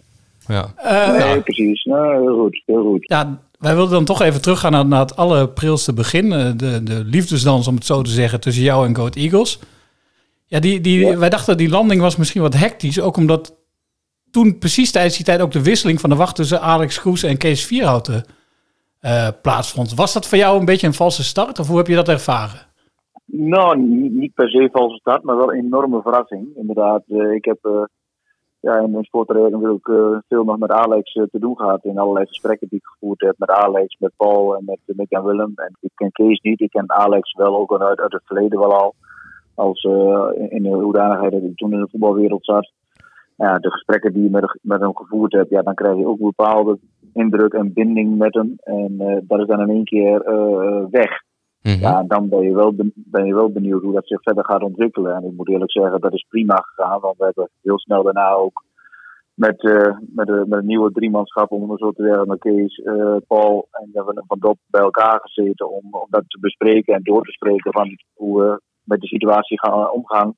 ja. 0.48 0.66
Nee, 1.18 1.42
precies. 1.42 1.84
Nou, 1.84 2.22
heel 2.22 2.38
goed, 2.44 2.62
heel 2.66 2.84
goed. 2.84 3.08
Wij 3.58 3.76
wilden 3.76 3.94
dan 3.94 4.06
toch 4.06 4.22
even 4.22 4.42
teruggaan 4.42 4.72
naar, 4.72 4.86
naar 4.86 5.00
het 5.00 5.16
allerprilste 5.16 5.94
begin. 5.94 6.32
eh, 6.32 6.52
De, 6.56 6.84
de 6.84 7.04
liefdesdans, 7.06 7.68
om 7.68 7.76
het 7.76 7.86
zo 7.86 8.02
te 8.02 8.10
zeggen, 8.10 8.40
tussen 8.40 8.64
jou 8.64 8.88
en 8.88 8.96
Goat 8.96 9.16
Eagles. 9.16 9.60
Ja, 10.46 10.60
die, 10.60 10.82
die, 10.82 11.18
wij 11.18 11.30
dachten 11.30 11.58
die 11.58 11.70
landing 11.70 12.02
was 12.02 12.16
misschien 12.16 12.42
wat 12.42 12.54
hectisch. 12.54 13.02
Ook 13.02 13.18
omdat 13.18 13.56
toen 14.32 14.58
precies 14.58 14.92
tijdens 14.92 15.16
die 15.16 15.26
tijd 15.26 15.42
ook 15.42 15.52
de 15.52 15.64
wisseling 15.64 16.00
van 16.00 16.10
de 16.10 16.16
wacht 16.16 16.36
tussen 16.36 16.62
Alex 16.62 17.00
Kroes 17.00 17.24
en 17.24 17.38
Kees 17.38 17.66
Vierhouten 17.66 18.26
eh, 19.00 19.28
plaatsvond. 19.42 19.94
Was 19.94 20.14
dat 20.14 20.28
voor 20.28 20.38
jou 20.38 20.60
een 20.60 20.66
beetje 20.66 20.88
een 20.88 20.94
valse 20.94 21.24
start? 21.24 21.60
Of 21.60 21.68
hoe 21.68 21.78
heb 21.78 21.88
je 21.88 21.96
dat 21.96 22.10
ervaren? 22.10 22.60
Nou, 23.26 23.78
niet, 23.82 24.12
niet 24.12 24.34
per 24.34 24.50
se 24.50 24.70
valse 24.72 24.98
start, 24.98 25.24
maar 25.24 25.38
wel 25.38 25.54
een 25.54 25.66
enorme 25.66 26.02
verrassing. 26.02 26.48
Inderdaad, 26.56 27.04
eh, 27.08 27.32
ik 27.32 27.46
heb 27.46 27.90
ja, 28.68 28.80
in 28.80 28.92
mijn 28.92 29.04
sportcarrière 29.04 29.50
natuurlijk 29.50 29.88
eh, 29.88 30.18
veel 30.28 30.44
nog 30.44 30.58
met 30.58 30.72
Alex 30.72 31.14
eh, 31.14 31.24
te 31.32 31.40
doen 31.40 31.58
gehad. 31.58 31.84
In 31.84 31.98
allerlei 31.98 32.26
gesprekken 32.26 32.68
die 32.68 32.78
ik 32.78 32.86
gevoerd 32.86 33.22
heb 33.22 33.36
met 33.38 33.50
Alex, 33.50 33.98
met 34.00 34.12
Paul 34.18 34.56
en 34.56 34.64
met, 34.66 34.80
met 34.86 35.10
Jan 35.10 35.24
Willem. 35.24 35.52
En 35.56 35.78
ik 35.80 35.92
ken 35.96 36.12
Kees 36.12 36.40
niet, 36.40 36.62
ik 36.62 36.70
ken 36.70 36.92
Alex 36.92 37.34
wel 37.34 37.58
ook 37.58 37.82
uit, 37.82 38.00
uit 38.00 38.12
het 38.12 38.26
verleden 38.26 38.60
wel 38.60 38.74
al. 38.74 38.94
Als, 39.56 39.84
eh, 39.84 40.28
in, 40.36 40.50
in 40.50 40.64
de 40.64 40.70
hoedanigheid 40.70 41.32
dat 41.32 41.42
ik 41.42 41.56
toen 41.56 41.74
in 41.74 41.80
de 41.80 41.88
voetbalwereld 41.92 42.46
zat. 42.46 42.72
Ja, 43.36 43.58
de 43.58 43.72
gesprekken 43.72 44.14
die 44.14 44.24
je 44.24 44.30
met, 44.30 44.60
met 44.62 44.82
hem 44.82 44.96
gevoerd 44.96 45.32
hebt, 45.32 45.50
ja, 45.50 45.62
dan 45.62 45.74
krijg 45.74 45.98
je 45.98 46.08
ook 46.08 46.20
een 46.20 46.34
bepaalde 46.36 46.78
indruk 47.14 47.54
en 47.54 47.74
binding 47.74 48.18
met 48.18 48.34
hem. 48.34 48.56
En 48.64 48.96
eh, 49.00 49.18
dat 49.22 49.40
is 49.40 49.48
dan 49.48 49.62
in 49.62 49.70
één 49.70 49.84
keer 49.84 50.22
eh, 50.22 50.84
weg. 50.90 51.26
Mhm. 51.68 51.80
Ja, 51.80 52.04
dan 52.04 52.30
ben 52.30 52.42
je, 52.42 52.54
wel 52.54 52.74
ben, 52.96 53.26
je 53.26 53.34
wel 53.34 53.52
benieuwd 53.52 53.84
hoe 53.84 53.94
dat 53.94 54.08
zich 54.08 54.22
verder 54.22 54.46
gaat 54.46 54.64
ontwikkelen. 54.64 55.16
En 55.16 55.24
ik 55.24 55.36
moet 55.36 55.50
eerlijk 55.50 55.72
zeggen, 55.72 56.02
dat 56.02 56.14
is 56.14 56.26
prima 56.30 56.56
gegaan. 56.56 57.00
Want 57.00 57.18
we 57.18 57.24
hebben 57.24 57.50
heel 57.62 57.80
snel 57.80 58.04
daarna 58.04 58.32
ook 58.32 58.64
met, 59.34 59.64
eh, 59.64 59.98
met, 60.00 60.30
een, 60.30 60.50
met 60.50 60.60
een 60.60 60.66
nieuwe 60.66 60.92
driemanschap, 60.92 61.52
om 61.52 61.70
het 61.72 61.80
zo 61.80 61.92
te 61.92 62.04
zeggen, 62.04 62.28
met 62.28 62.40
Kees, 62.40 62.76
eh, 62.76 63.16
Paul 63.28 63.68
en 63.72 63.90
van 64.28 64.40
Dop 64.40 64.58
bij 64.68 64.82
elkaar 64.82 65.20
gezeten 65.22 65.70
om, 65.70 65.84
om 65.92 66.08
dat 66.10 66.24
te 66.28 66.40
bespreken 66.40 66.94
en 66.94 67.04
door 67.04 67.24
te 67.24 67.32
spreken 67.32 67.72
van 67.72 67.98
hoe 68.14 68.42
we 68.42 68.62
met 68.84 69.02
de 69.02 69.08
situatie 69.08 69.60
gaan 69.60 69.92
omgaan, 69.92 70.36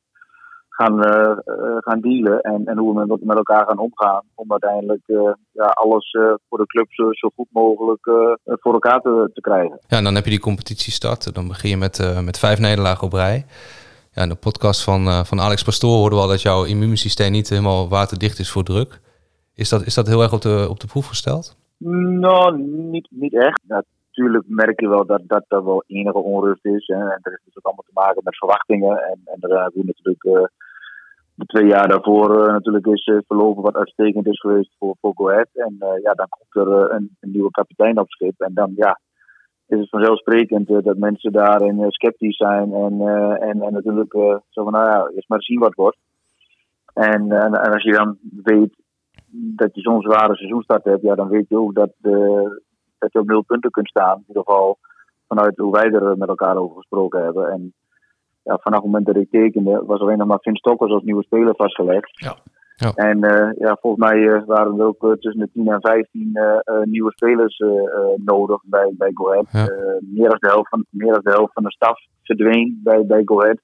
gaan, 0.80 1.04
eh, 1.04 1.32
eh, 1.32 1.78
gaan 1.78 2.00
dealen 2.00 2.42
en, 2.42 2.66
en 2.66 2.78
hoe 2.78 3.00
we 3.00 3.06
met, 3.06 3.24
met 3.24 3.38
elkaar 3.38 3.66
gaan 3.68 3.78
omgaan. 3.80 4.22
Om 4.36 4.52
uiteindelijk 4.52 5.02
eh, 5.06 5.34
ja, 5.52 5.66
alles 5.66 6.18
voor 6.50 6.58
de 6.58 6.66
club 6.66 6.88
zo, 6.90 7.12
zo 7.12 7.30
goed 7.36 7.48
mogelijk 7.52 8.04
voor 8.44 8.74
elkaar 8.74 9.00
te, 9.02 9.30
te 9.34 9.42
krijgen. 9.42 9.78
Ja, 9.88 9.98
en 9.98 10.04
dan 10.04 10.16
heb 10.16 10.24
je 10.24 10.30
die 10.30 10.40
competitie 10.40 10.92
start. 10.92 11.34
Dan 11.36 11.48
begin 11.48 11.70
je 11.70 11.78
met, 11.78 12.24
met 12.24 12.40
vijf 12.40 12.60
nederlagen 12.60 13.08
op 13.08 13.14
rij. 13.14 13.46
Ja, 14.12 14.22
in 14.24 14.30
de 14.30 14.36
podcast 14.36 14.84
van, 14.84 15.26
van 15.26 15.40
Alex 15.40 15.64
Pastoor 15.64 15.98
hoorden 15.98 16.18
we 16.18 16.24
al 16.24 16.30
dat 16.30 16.42
jouw 16.42 16.64
immuunsysteem 16.64 17.32
niet 17.32 17.50
helemaal 17.50 17.90
waterdicht 17.90 18.40
is 18.40 18.52
voor 18.52 18.64
druk. 18.64 19.00
Is 19.56 19.70
dat, 19.70 19.86
is 19.86 19.94
dat 19.94 20.08
heel 20.08 20.22
erg 20.22 20.34
op 20.34 20.42
de, 20.42 20.68
op 20.70 20.80
de 20.80 20.88
proef 20.88 21.08
gesteld? 21.08 21.58
Nou, 21.78 22.58
niet, 22.92 23.08
niet 23.10 23.34
echt. 23.34 23.62
Natuurlijk 23.68 24.44
merk 24.48 24.80
je 24.80 24.88
wel 24.88 25.06
dat, 25.06 25.22
dat 25.28 25.46
er 25.48 25.66
wel 25.66 25.84
enige 25.88 26.18
onrust 26.18 26.66
is. 26.66 26.88
Hè. 26.88 26.96
En 26.96 27.20
dat 27.22 27.34
heeft 27.44 27.58
ook 27.58 27.66
allemaal 27.66 27.86
te 27.88 28.00
maken 28.02 28.22
met 28.24 28.38
verwachtingen. 28.38 28.98
En, 28.98 29.20
en 29.26 29.40
daar 29.40 29.62
hebben 29.62 29.82
we 29.82 29.94
natuurlijk 29.96 30.50
de 31.40 31.46
twee 31.46 31.68
jaar 31.68 31.88
daarvoor 31.88 32.46
eh, 32.46 32.52
natuurlijk 32.52 32.86
is 32.86 33.06
eh, 33.06 33.18
verlopen 33.28 33.64
wat 33.64 33.76
uitstekend 33.76 34.28
is 34.28 34.40
geweest 34.40 34.76
voor, 34.78 34.96
voor 35.02 35.14
Go 35.16 35.30
Ahead. 35.30 35.50
En 35.54 35.76
eh, 35.80 36.02
ja, 36.02 36.14
dan 36.14 36.28
komt 36.30 36.68
er 36.68 36.92
een, 36.92 37.18
nieuwe 37.20 37.52
kapitein 37.52 38.00
op 38.00 38.10
schip. 38.10 38.42
En 38.42 38.54
dan 38.54 38.72
ja, 38.76 39.00
is 39.68 39.80
het 39.80 39.90
vanzelfsprekend 39.90 40.68
dat 40.68 40.98
mensen 40.98 41.32
daarin 41.32 41.86
sceptisch 41.88 42.38
zijn. 42.38 42.74
En, 42.74 43.02
en, 43.40 43.62
en 43.62 43.74
natuurlijk 43.74 44.12
zo 44.50 44.64
van, 44.64 44.72
nou 44.72 44.86
ja, 44.86 45.10
eerst 45.16 45.30
maar 45.30 45.42
zien 45.42 45.60
wat 45.60 45.74
wordt. 45.74 45.98
En, 46.94 47.32
en, 47.32 47.72
als 47.72 47.84
je 47.84 47.92
dan 47.92 48.18
weet 48.44 48.76
dat 49.32 49.76
je 49.76 49.82
zo'n 49.82 50.02
zware 50.02 50.36
seizoenstart 50.36 50.84
hebt, 50.84 51.02
ja, 51.02 51.16
dan 51.16 51.30
weet 51.30 51.50
je 51.50 51.58
ook 51.58 51.76
dat, 51.76 51.92
dat 52.98 53.12
je 53.12 53.20
op 53.20 53.28
nul 53.28 53.42
punten 53.42 53.72
kunt 53.72 53.88
staan. 53.88 54.18
In 54.18 54.24
ieder 54.28 54.44
geval 54.46 54.78
vanuit 55.28 55.58
hoe 55.58 55.72
wij 55.72 55.92
er 55.92 56.18
met 56.18 56.30
elkaar 56.30 56.58
over 56.58 56.76
gesproken 56.76 57.24
hebben. 57.24 57.52
En 57.52 57.74
ja, 58.44 58.58
vanaf 58.58 58.82
het 58.82 58.92
moment 58.92 59.06
dat 59.06 59.16
ik 59.16 59.30
tekende, 59.30 59.84
was 59.86 60.00
alleen 60.00 60.18
nog 60.18 60.28
maar 60.28 60.40
Vin 60.42 60.56
Stokkers 60.56 60.92
als 60.92 61.04
nieuwe 61.04 61.24
speler 61.24 61.56
vastgelegd. 61.56 62.10
Ja. 62.14 62.36
Ja. 62.80 62.92
En 62.96 63.24
eh, 63.24 63.50
ja, 63.58 63.78
volgens 63.82 64.10
mij 64.10 64.28
eh, 64.28 64.46
waren 64.46 64.80
er 64.80 64.86
ook 64.86 65.04
eh, 65.04 65.12
tussen 65.12 65.40
de 65.40 65.50
10 65.54 65.68
en 65.68 65.82
15 65.82 66.30
eh, 66.34 66.60
eh, 66.64 66.84
nieuwe 66.84 67.12
spelers 67.12 67.62
nodig 68.16 68.62
bij, 68.66 68.94
bij 68.98 69.12
Go 69.14 69.30
Ahead. 69.30 69.48
Ja. 69.52 69.68
Meer, 70.00 70.30
dan 70.30 70.38
de 70.40 70.48
helft 70.48 70.70
van, 70.70 70.86
meer 70.90 71.14
dan 71.14 71.22
de 71.24 71.32
helft 71.32 71.54
van 71.54 71.64
de 71.64 71.72
staf 71.72 72.00
verdween 72.24 72.80
bij, 72.84 73.06
bij 73.06 73.22
Go 73.26 73.42
Ahead. 73.42 73.60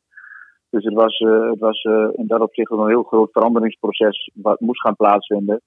Dus 0.69 0.83
het 0.83 0.94
was, 0.94 1.18
het 1.50 1.60
was 1.60 1.83
in 2.16 2.28
dat 2.28 2.42
opzicht 2.42 2.71
een 2.71 2.88
heel 2.88 3.04
groot 3.04 3.31
veranderingsproces 3.31 4.31
wat 4.33 4.60
moest 4.60 4.81
gaan 4.81 4.95
plaatsvinden. 4.95 5.62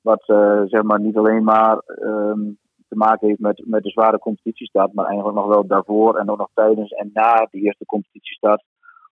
Wat 0.00 0.22
zeg 0.66 0.82
maar 0.82 1.00
niet 1.00 1.16
alleen 1.16 1.44
maar 1.44 1.78
ehm, 1.78 2.40
te 2.88 2.96
maken 2.96 3.28
heeft 3.28 3.40
met, 3.40 3.62
met 3.64 3.82
de 3.82 3.90
zware 3.90 4.18
competitiestart, 4.18 4.92
maar 4.92 5.06
eigenlijk 5.06 5.36
nog 5.36 5.46
wel 5.46 5.66
daarvoor 5.66 6.16
en 6.16 6.30
ook 6.30 6.38
nog 6.38 6.50
tijdens 6.54 6.90
en 6.90 7.10
na 7.12 7.48
die 7.50 7.62
eerste 7.62 7.86
competitiestart 7.86 8.62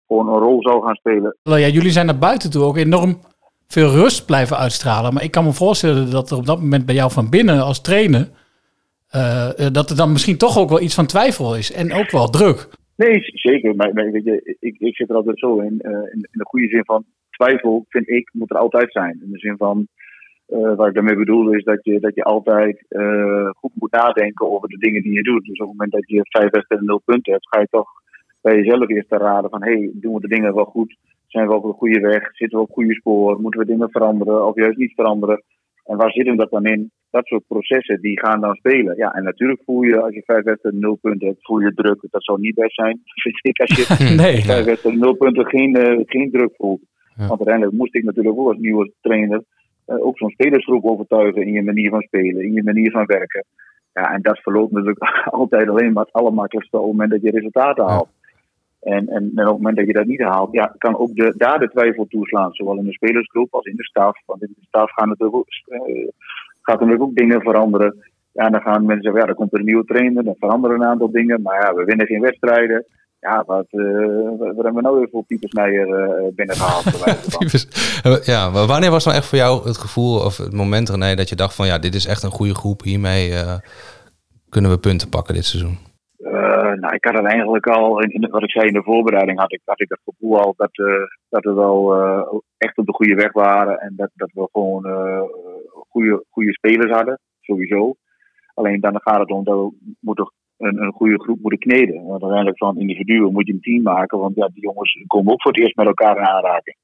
gewoon 0.06 0.28
een 0.28 0.40
rol 0.40 0.62
zou 0.62 0.84
gaan 0.84 0.94
spelen. 0.94 1.36
Ja, 1.42 1.56
jullie 1.56 1.90
zijn 1.90 2.06
naar 2.06 2.18
buiten 2.18 2.50
toe 2.50 2.62
ook 2.62 2.76
enorm 2.76 3.18
veel 3.66 3.90
rust 3.90 4.26
blijven 4.26 4.56
uitstralen. 4.56 5.14
Maar 5.14 5.22
ik 5.22 5.30
kan 5.30 5.44
me 5.44 5.52
voorstellen 5.52 6.10
dat 6.10 6.30
er 6.30 6.36
op 6.36 6.46
dat 6.46 6.60
moment 6.60 6.86
bij 6.86 6.94
jou 6.94 7.10
van 7.10 7.30
binnen 7.30 7.60
als 7.62 7.80
trainer... 7.80 8.30
eh, 9.08 9.66
eh, 9.66 9.72
dat 9.72 9.90
er 9.90 9.96
dan 9.96 10.12
misschien 10.12 10.38
toch 10.38 10.58
ook 10.58 10.68
wel 10.68 10.80
iets 10.80 10.94
van 10.94 11.06
twijfel 11.06 11.56
is. 11.56 11.72
En 11.72 11.92
ook 11.92 12.10
wel 12.10 12.30
druk. 12.30 12.68
Nee, 12.96 13.20
zeker. 13.24 13.76
Maar, 13.76 13.94
maar 13.94 14.10
weet 14.10 14.24
je, 14.24 14.56
ik, 14.60 14.76
ik 14.78 14.96
zit 14.96 15.10
er 15.10 15.16
altijd 15.16 15.38
zo 15.38 15.58
in, 15.58 15.80
eh, 15.80 15.90
in. 15.90 16.28
In 16.30 16.38
de 16.42 16.44
goede 16.44 16.68
zin 16.68 16.84
van 16.84 17.04
twijfel, 17.30 17.84
vind 17.88 18.08
ik, 18.08 18.30
moet 18.32 18.50
er 18.50 18.58
altijd 18.58 18.92
zijn. 18.92 19.20
In 19.24 19.30
de 19.30 19.38
zin 19.38 19.56
van, 19.56 19.88
eh 20.54 20.76
wat 20.76 20.86
ik 20.88 20.94
daarmee 20.94 21.16
bedoel, 21.16 21.52
is 21.52 21.64
dat 21.64 21.84
je, 21.84 22.00
dat 22.00 22.14
je 22.14 22.22
altijd 22.22 22.84
eh, 22.88 23.50
goed 23.60 23.70
moet 23.74 23.92
nadenken 23.92 24.50
over 24.50 24.68
de 24.68 24.78
dingen 24.78 25.02
die 25.02 25.12
je 25.12 25.22
doet. 25.22 25.44
Dus 25.44 25.58
op 25.58 25.68
het 25.68 25.76
moment 25.76 25.92
dat 25.92 26.08
je 26.08 26.20
vijf 26.22 26.50
wedstrijden 26.50 26.86
nul 26.86 27.02
punten 27.04 27.32
hebt, 27.32 27.48
ga 27.48 27.60
je 27.60 27.66
toch 27.70 27.90
bij 28.40 28.56
jezelf 28.56 28.88
eerst 28.88 29.08
te 29.08 29.16
raden 29.16 29.50
van, 29.50 29.62
hey, 29.62 29.90
doen 29.94 30.14
we 30.14 30.20
de 30.20 30.34
dingen 30.34 30.54
wel 30.54 30.64
goed? 30.64 30.96
Zijn 31.26 31.48
we 31.48 31.54
op 31.54 31.62
de 31.62 31.72
goede 31.72 32.00
weg? 32.00 32.36
Zitten 32.36 32.58
we 32.58 32.64
op 32.64 32.70
goede 32.72 32.94
spoor? 32.94 33.40
Moeten 33.40 33.60
we 33.60 33.66
dingen 33.66 33.90
veranderen 33.90 34.46
of 34.46 34.54
juist 34.54 34.78
niet 34.78 34.94
veranderen? 34.94 35.42
En 35.84 35.96
waar 35.96 36.10
zit 36.10 36.26
hem 36.26 36.36
dat 36.36 36.50
dan 36.50 36.66
in? 36.66 36.90
Dat 37.10 37.26
soort 37.26 37.46
processen 37.46 38.00
die 38.00 38.20
gaan 38.20 38.40
dan 38.40 38.54
spelen. 38.54 38.96
Ja, 38.96 39.14
en 39.14 39.24
natuurlijk 39.24 39.60
voel 39.64 39.82
je 39.82 40.00
als 40.00 40.14
je 40.14 40.22
vijf 40.24 40.44
wedstrijden 40.44 40.80
nul 40.80 40.98
punten 41.00 41.28
hebt, 41.28 41.44
voel 41.46 41.58
je 41.58 41.74
druk. 41.74 42.06
Dat 42.10 42.24
zou 42.24 42.40
niet 42.40 42.54
best 42.54 42.74
zijn, 42.74 43.00
vind 43.22 43.38
ik, 43.42 43.60
als 43.60 43.76
je 43.76 44.04
Nee. 44.22 44.36
vijf 44.42 44.64
wedstrijden 44.64 45.00
nul 45.00 45.14
punten 45.14 45.46
geen, 45.46 45.76
eh, 45.76 46.00
geen 46.06 46.30
druk 46.30 46.54
voelt. 46.56 46.80
Ja. 47.16 47.26
Want 47.26 47.38
uiteindelijk 47.38 47.76
moest 47.76 47.94
ik 47.94 48.04
natuurlijk 48.04 48.38
ook 48.38 48.48
als 48.48 48.58
nieuwe 48.58 48.92
trainer 49.00 49.42
eh, 49.84 50.06
ook 50.06 50.18
zo'n 50.18 50.30
spelersgroep 50.30 50.84
overtuigen 50.84 51.42
in 51.42 51.52
je 51.52 51.62
manier 51.62 51.90
van 51.90 52.02
spelen, 52.02 52.42
in 52.42 52.52
je 52.52 52.62
manier 52.62 52.90
van 52.90 53.06
werken. 53.06 53.44
Ja, 53.92 54.12
en 54.12 54.22
dat 54.22 54.38
verloopt 54.38 54.72
natuurlijk 54.72 55.04
altijd 55.40 55.68
alleen 55.68 55.92
maar 55.92 56.04
het 56.04 56.12
allermakkelijkste 56.12 56.76
op 56.76 56.82
het 56.82 56.92
moment 56.92 57.10
dat 57.10 57.22
je 57.22 57.30
resultaten 57.30 57.84
haalt. 57.84 58.08
En, 58.80 59.08
en, 59.08 59.32
en 59.34 59.46
op 59.46 59.54
het 59.54 59.56
moment 59.56 59.76
dat 59.76 59.86
je 59.86 59.92
dat 59.92 60.06
niet 60.06 60.22
haalt, 60.22 60.52
ja, 60.52 60.74
kan 60.78 60.98
ook 60.98 61.14
de, 61.14 61.34
daar 61.36 61.58
de 61.58 61.68
twijfel 61.68 62.06
toeslaan. 62.08 62.52
Zowel 62.52 62.78
in 62.78 62.84
de 62.84 62.92
spelersgroep 62.92 63.54
als 63.54 63.64
in 63.64 63.76
de 63.76 63.84
staf. 63.84 64.20
Want 64.26 64.42
in 64.42 64.54
de 64.56 64.66
staf 64.66 64.92
gaan 64.92 65.08
natuurlijk 65.08 65.36
ook, 65.36 65.48
eh, 65.66 66.08
gaat 66.62 66.80
natuurlijk 66.80 67.02
ook 67.02 67.14
dingen 67.14 67.40
veranderen. 67.40 67.96
Ja, 68.32 68.46
en 68.46 68.52
dan 68.52 68.60
gaan 68.60 68.84
mensen 68.84 69.02
zeggen, 69.02 69.20
ja, 69.20 69.28
er 69.28 69.34
komt 69.34 69.52
er 69.52 69.58
een 69.58 69.64
nieuwe 69.64 69.84
trainer, 69.84 70.24
dan 70.24 70.34
veranderen 70.38 70.80
een 70.80 70.86
aantal 70.86 71.10
dingen. 71.10 71.42
Maar 71.42 71.60
ja, 71.60 71.74
we 71.74 71.84
winnen 71.84 72.06
geen 72.06 72.20
wedstrijden. 72.20 72.84
Ja, 73.24 73.44
wat, 73.46 73.66
eh, 73.70 74.38
wat 74.38 74.38
wat 74.38 74.64
hebben 74.64 74.74
we 74.74 74.80
nou 74.80 74.98
weer 74.98 75.08
voor 75.10 75.24
Pieter 75.24 75.48
Snijer 75.48 75.88
eh, 75.88 76.34
binnengehaald? 76.34 76.82
van? 77.32 78.20
Ja, 78.24 78.50
maar 78.50 78.66
wanneer 78.66 78.90
was 78.90 79.04
nou 79.04 79.16
echt 79.16 79.26
voor 79.26 79.38
jou 79.38 79.66
het 79.66 79.78
gevoel 79.78 80.24
of 80.24 80.36
het 80.36 80.52
moment, 80.52 80.88
René, 80.88 81.14
dat 81.14 81.28
je 81.28 81.36
dacht 81.36 81.54
van 81.54 81.66
ja, 81.66 81.78
dit 81.78 81.94
is 81.94 82.06
echt 82.06 82.22
een 82.22 82.30
goede 82.30 82.54
groep, 82.54 82.82
hiermee 82.82 83.32
eh, 83.34 83.56
kunnen 84.48 84.70
we 84.70 84.78
punten 84.78 85.08
pakken 85.08 85.34
dit 85.34 85.44
seizoen? 85.44 85.78
Eh, 86.18 86.72
nou, 86.72 86.94
ik 86.94 87.04
had 87.04 87.14
het 87.14 87.24
eigenlijk 87.24 87.66
al, 87.66 88.00
in, 88.00 88.30
wat 88.30 88.42
ik 88.42 88.50
zei 88.50 88.66
in 88.66 88.72
de 88.72 88.82
voorbereiding, 88.82 89.38
had 89.38 89.52
ik, 89.52 89.60
had 89.64 89.80
ik 89.80 89.88
het 89.88 90.00
gevoel 90.04 90.40
al 90.40 90.54
dat, 90.56 90.70
eh, 90.72 91.06
dat 91.28 91.44
we 91.44 91.52
wel 91.52 91.94
eh, 91.94 92.38
echt 92.56 92.78
op 92.78 92.86
de 92.86 92.92
goede 92.92 93.14
weg 93.14 93.32
waren. 93.32 93.78
En 93.78 93.92
dat, 93.96 94.10
dat 94.14 94.30
we 94.32 94.48
gewoon 94.52 94.86
eh, 94.86 95.22
goede, 95.88 96.24
goede 96.30 96.52
spelers 96.52 96.90
hadden, 96.90 97.18
sowieso. 97.40 97.94
Alleen 98.54 98.80
dan 98.80 99.00
gaat 99.00 99.18
het 99.18 99.30
om 99.30 99.44
dat 99.44 99.54
we 99.54 99.94
moeten 100.00 100.32
een, 100.64 100.92
goede 100.92 101.20
groep 101.20 101.38
moeten 101.40 101.58
kneden. 101.58 101.94
Want 101.94 102.22
uiteindelijk 102.22 102.58
van 102.58 102.78
individuen 102.78 103.32
moet 103.32 103.46
je 103.46 103.52
een 103.52 103.60
team 103.60 103.82
maken, 103.82 104.18
want 104.18 104.36
ja, 104.36 104.48
die 104.48 104.62
jongens 104.62 105.04
komen 105.06 105.32
ook 105.32 105.42
voor 105.42 105.52
het 105.52 105.60
eerst 105.60 105.76
met 105.76 105.86
elkaar 105.86 106.16
in 106.16 106.26
aanraking. 106.26 106.76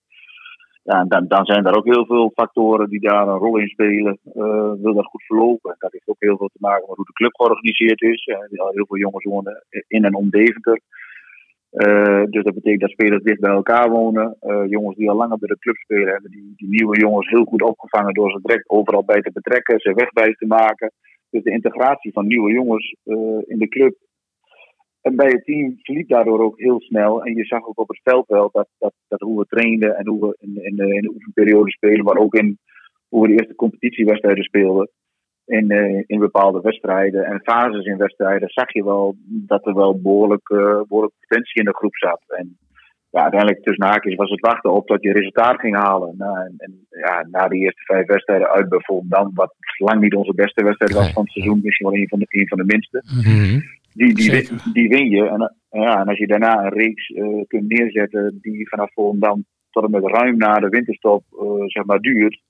Ja, 0.83 1.01
en 1.01 1.09
dan, 1.09 1.27
dan 1.29 1.45
zijn 1.45 1.67
er 1.67 1.77
ook 1.77 1.85
heel 1.85 2.07
veel 2.07 2.31
factoren 2.35 2.89
die 2.89 3.01
daar 3.01 3.29
een 3.29 3.39
rol 3.39 3.59
in 3.59 3.69
spelen. 3.69 4.19
Eh, 4.35 4.73
wil 4.83 4.95
dat 4.95 5.05
goed 5.05 5.23
verlopen? 5.23 5.75
Dat 5.79 5.93
heeft 5.93 6.09
ook 6.09 6.17
heel 6.19 6.37
veel 6.37 6.49
te 6.49 6.59
maken 6.61 6.85
met 6.87 6.97
hoe 6.97 7.05
de 7.05 7.13
club 7.13 7.35
georganiseerd 7.35 8.03
is. 8.03 8.25
Eh, 8.25 8.39
heel 8.51 8.87
veel 8.87 8.97
jongens 8.97 9.25
wonen 9.25 9.65
in 9.87 10.05
en 10.05 10.15
om 10.15 10.31
Deventer. 10.31 10.81
Eh, 11.71 12.23
dus 12.25 12.45
dat 12.45 12.55
betekent 12.55 12.81
dat 12.81 12.91
spelers 12.91 13.23
dicht 13.23 13.41
bij 13.41 13.51
elkaar 13.51 13.91
wonen. 13.91 14.37
Jongens 14.69 14.97
die 14.97 15.11
al 15.11 15.17
langer 15.17 15.39
bij 15.39 15.49
de 15.49 15.59
club 15.59 15.77
spelen, 15.77 16.13
hebben 16.13 16.31
die, 16.31 16.53
die 16.57 16.69
nieuwe 16.69 16.99
jongens 16.99 17.29
heel 17.29 17.45
goed 17.45 17.63
opgevangen 17.63 18.15
door 18.15 18.31
ze 18.31 18.41
direct 18.43 18.69
overal 18.69 19.05
bij 19.05 19.21
te 19.21 19.33
betrekken, 19.33 19.81
ze 19.81 19.95
wegwijs 19.95 20.37
te 20.37 20.47
maken. 20.47 20.93
Dus 21.31 21.43
de 21.43 21.51
integratie 21.51 22.13
van 22.13 22.27
nieuwe 22.27 22.53
jongens 22.53 22.97
eh, 23.05 23.39
in 23.47 23.59
de 23.59 23.69
club 23.69 23.95
en 25.01 25.17
bij 25.17 25.29
het 25.29 25.45
team 25.45 25.79
verliep 25.83 26.09
daardoor 26.09 26.41
ook 26.41 26.59
heel 26.59 26.81
snel. 26.81 27.25
En 27.25 27.35
je 27.35 27.45
zag 27.45 27.67
ook 27.67 27.79
op 27.79 27.89
het 27.89 28.01
veld 28.03 28.27
wel 28.27 28.49
dat, 28.53 28.69
dat, 28.79 28.93
dat 29.09 29.21
hoe 29.21 29.39
we 29.39 29.47
trainden 29.47 29.97
en 29.97 30.07
hoe 30.07 30.21
we 30.21 30.37
in, 30.39 30.65
in, 30.65 30.77
de, 30.77 30.95
in 30.95 31.01
de 31.01 31.13
oefenperiode 31.15 31.71
spelen, 31.71 32.05
maar 32.05 32.17
ook 32.17 32.35
in 32.35 32.59
hoe 33.09 33.23
we 33.23 33.29
de 33.29 33.35
eerste 33.39 33.55
competitiewedstrijden 33.55 34.45
speelden. 34.45 34.91
In, 35.45 35.71
eh, 35.71 36.03
in 36.07 36.19
bepaalde 36.19 36.61
wedstrijden 36.61 37.25
en 37.25 37.41
fases 37.43 37.85
in 37.85 37.97
wedstrijden 37.97 38.49
zag 38.49 38.73
je 38.73 38.85
wel 38.85 39.15
dat 39.25 39.67
er 39.67 39.75
wel 39.75 40.01
behoorlijk, 40.01 40.49
eh, 40.49 40.81
behoorlijk 40.89 41.15
potentie 41.21 41.61
in 41.61 41.65
de 41.65 41.75
groep 41.75 41.97
zat. 41.97 42.23
En 42.27 42.59
ja, 43.11 43.23
uiteindelijk 43.23 43.63
tussen 43.63 43.87
haakjes 43.87 44.15
was 44.15 44.31
het 44.31 44.41
wachten 44.41 44.73
op 44.73 44.89
dat 44.89 45.03
je 45.03 45.13
resultaat 45.13 45.61
ging 45.61 45.77
halen. 45.77 46.15
Nou, 46.19 46.37
en, 46.39 46.55
en 46.57 46.87
ja, 46.89 47.27
na 47.31 47.49
die 47.49 47.61
eerste 47.61 47.83
vijf 47.85 48.07
wedstrijden 48.07 48.49
uit 48.51 48.69
bijvoorbeeld 48.69 49.11
dan, 49.11 49.31
wat 49.35 49.55
lang 49.77 50.01
niet 50.01 50.15
onze 50.15 50.35
beste 50.35 50.65
wedstrijd 50.65 50.93
was 50.93 51.13
van 51.13 51.23
het 51.23 51.33
seizoen, 51.33 51.61
misschien 51.63 51.87
wel 51.87 51.97
een 51.97 52.09
van 52.09 52.19
de, 52.19 52.27
een 52.29 52.49
van 52.49 52.59
de 52.59 52.65
minste 52.65 53.03
die, 53.95 54.15
die, 54.15 54.31
Zeker. 54.31 54.49
win- 54.65 54.73
die 54.73 54.89
win 54.89 55.09
je. 55.11 55.29
En, 55.29 55.55
ja, 55.71 56.01
en 56.01 56.07
als 56.07 56.19
je 56.19 56.27
daarna 56.27 56.65
een 56.65 56.73
reeks 56.73 57.09
eh, 57.09 57.25
kunt 57.47 57.69
neerzetten 57.69 58.39
die 58.41 58.69
vanaf 58.69 58.93
Volendam 58.93 59.45
tot 59.71 59.85
en 59.85 59.91
met 59.91 60.05
ruim 60.05 60.37
na 60.37 60.55
de 60.55 60.69
winterstop 60.69 61.25
eh, 61.31 61.63
zeg 61.67 61.85
maar 61.85 62.01
duurt. 62.01 62.41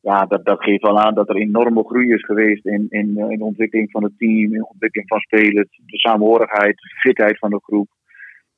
Ja, 0.00 0.24
dat, 0.26 0.44
dat 0.44 0.62
geeft 0.62 0.82
wel 0.82 0.98
aan 0.98 1.14
dat 1.14 1.28
er 1.28 1.36
enorme 1.36 1.84
groei 1.84 2.12
is 2.12 2.24
geweest 2.24 2.66
in, 2.66 2.86
in, 2.88 3.12
eh, 3.16 3.30
in 3.30 3.38
de 3.38 3.44
ontwikkeling 3.44 3.90
van 3.90 4.02
het 4.02 4.18
team, 4.18 4.52
in 4.52 4.58
de 4.58 4.68
ontwikkeling 4.68 5.08
van 5.08 5.20
spelers, 5.20 5.80
de 5.86 5.98
samenhorigheid, 5.98 6.76
de 6.76 6.88
fitheid 6.98 7.38
van 7.38 7.50
de 7.50 7.60
groep. 7.62 7.88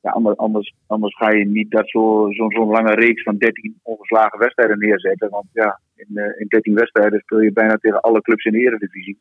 Ja, 0.02 0.11
anders, 0.11 0.37
anders, 0.37 0.75
anders 0.87 1.16
ga 1.16 1.30
je 1.30 1.47
niet 1.47 1.71
dat 1.71 1.88
zo'n 1.88 2.32
zo, 2.32 2.50
zo'n 2.50 2.68
lange 2.68 2.94
reeks 2.94 3.23
van 3.23 3.37
13 3.37 3.78
ongeslagen 3.82 4.38
wedstrijden 4.38 4.78
neerzetten. 4.78 5.30
Want 5.30 5.47
ja, 5.52 5.80
in, 5.97 6.16
eh, 6.16 6.40
in 6.40 6.47
13 6.49 6.75
wedstrijden 6.75 7.21
speel 7.21 7.40
je 7.40 7.52
bijna 7.52 7.76
tegen 7.76 8.00
alle 8.00 8.21
clubs 8.21 8.44
in 8.44 8.52
de 8.52 8.59
Eredivisie. 8.59 9.18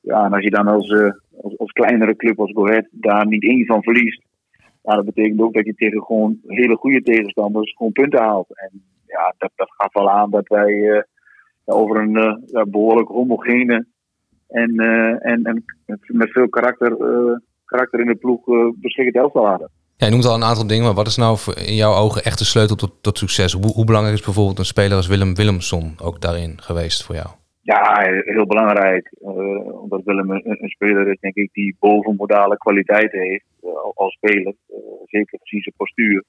Ja, 0.00 0.24
en 0.24 0.32
als 0.32 0.42
je 0.42 0.50
dan 0.50 0.66
als, 0.66 0.88
eh, 0.88 1.10
als, 1.42 1.58
als 1.58 1.72
kleinere 1.72 2.16
club 2.16 2.40
als 2.40 2.52
Go 2.52 2.66
Ahead 2.66 2.86
daar 2.90 3.26
niet 3.26 3.42
één 3.42 3.66
van 3.66 3.82
verliest, 3.82 4.22
ja, 4.82 4.94
dat 4.94 5.04
betekent 5.04 5.40
ook 5.40 5.54
dat 5.54 5.64
je 5.64 5.74
tegen 5.74 6.02
gewoon 6.02 6.38
hele 6.46 6.76
goede 6.76 7.02
tegenstanders 7.02 7.74
gewoon 7.76 7.92
punten 7.92 8.20
haalt. 8.20 8.58
En 8.58 8.82
ja, 9.06 9.34
dat, 9.38 9.50
dat 9.54 9.70
gaf 9.70 9.92
wel 9.92 10.10
aan 10.10 10.30
dat 10.30 10.48
wij 10.48 10.90
eh, 10.90 11.02
over 11.64 11.96
een 11.96 12.16
eh, 12.16 12.62
behoorlijk 12.62 13.08
homogene 13.08 13.86
en, 14.48 14.78
en, 15.20 15.42
en 15.42 15.64
met 16.06 16.30
veel 16.30 16.48
karakter, 16.48 16.96
karakter 17.64 18.00
in 18.00 18.06
de 18.06 18.14
ploeg 18.14 18.44
beschikkend 18.74 19.16
elftal 19.16 19.46
hadden. 19.46 19.70
Ja, 20.00 20.06
je 20.06 20.12
noemt 20.12 20.24
al 20.26 20.34
een 20.34 20.50
aantal 20.50 20.66
dingen, 20.66 20.84
maar 20.84 20.94
wat 20.94 21.06
is 21.06 21.16
nou 21.16 21.38
in 21.66 21.74
jouw 21.74 21.94
ogen 21.94 22.22
echt 22.24 22.38
de 22.38 22.44
sleutel 22.44 22.76
tot, 22.76 22.92
tot 23.00 23.18
succes? 23.18 23.52
Hoe, 23.52 23.72
hoe 23.72 23.84
belangrijk 23.84 24.16
is 24.18 24.24
bijvoorbeeld 24.24 24.58
een 24.58 24.64
speler 24.74 24.96
als 24.96 25.06
Willem 25.06 25.34
Willemson 25.34 25.94
ook 26.02 26.20
daarin 26.20 26.52
geweest 26.60 27.04
voor 27.04 27.14
jou? 27.14 27.28
Ja, 27.62 27.82
heel 28.24 28.46
belangrijk. 28.46 29.12
eh, 29.20 29.82
omdat 29.82 30.02
Willem 30.04 30.30
een, 30.30 30.68
speler 30.68 31.08
is, 31.08 31.20
denk 31.20 31.34
ik, 31.34 31.50
die 31.52 31.76
bovenmodale 31.80 32.56
kwaliteit 32.58 33.12
heeft 33.12 33.44
eh, 33.62 33.68
al- 33.68 33.92
als 33.94 34.12
speler. 34.14 34.54
eh, 34.68 34.76
zeker 35.06 35.38
gezien 35.42 35.62
zijn 35.62 35.74
postuur. 35.76 36.24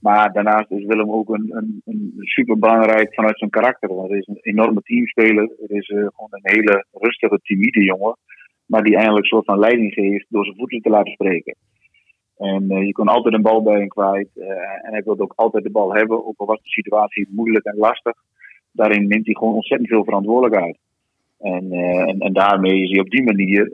Maar 0.00 0.32
daarnaast 0.32 0.70
is 0.70 0.84
Willem 0.84 1.10
ook 1.10 1.28
een, 1.28 1.46
een, 1.56 1.82
een 1.84 2.12
super 2.18 2.58
belangrijk 2.58 3.14
vanuit 3.14 3.38
zijn 3.38 3.50
karakter. 3.50 3.94
Want 3.94 4.08
hij 4.08 4.18
is 4.18 4.26
een 4.26 4.38
enorme 4.42 4.80
teamspeler. 4.82 5.48
Het 5.60 5.70
is 5.70 5.86
gewoon 5.86 6.28
een 6.30 6.40
hele 6.54 6.84
rustige, 6.92 7.38
timide 7.42 7.84
jongen. 7.84 8.16
Maar 8.66 8.82
die 8.82 8.94
eigenlijk 8.94 9.24
een 9.24 9.30
soort 9.30 9.44
van 9.44 9.58
leiding 9.58 9.92
geeft 9.92 10.26
door 10.28 10.44
zijn 10.44 10.56
voeten 10.56 10.80
te 10.80 10.90
laten 10.90 11.12
spreken. 11.12 11.54
En 12.38 12.70
eh, 12.70 12.86
je 12.86 12.92
kon 12.92 13.08
altijd 13.08 13.34
een 13.34 13.42
bal 13.42 13.62
bij 13.62 13.78
hem 13.78 13.88
kwijt. 13.88 14.28
eh, 14.34 14.48
en 14.82 14.92
hij 14.92 15.02
wilde 15.04 15.22
ook 15.22 15.32
altijd 15.36 15.64
de 15.64 15.70
bal 15.70 15.94
hebben. 15.94 16.26
Ook 16.26 16.34
al 16.36 16.46
was 16.46 16.62
de 16.62 16.68
situatie 16.68 17.28
moeilijk 17.30 17.64
en 17.64 17.76
lastig. 17.76 18.14
Daarin 18.72 19.08
neemt 19.08 19.26
hij 19.26 19.34
gewoon 19.34 19.54
ontzettend 19.54 19.88
veel 19.88 20.04
verantwoordelijkheid. 20.04 20.78
En, 21.38 21.72
eh, 21.72 22.08
en, 22.08 22.18
en 22.18 22.32
daarmee 22.32 22.82
is 22.82 22.90
hij 22.90 23.00
op 23.00 23.10
die 23.10 23.24
manier 23.24 23.72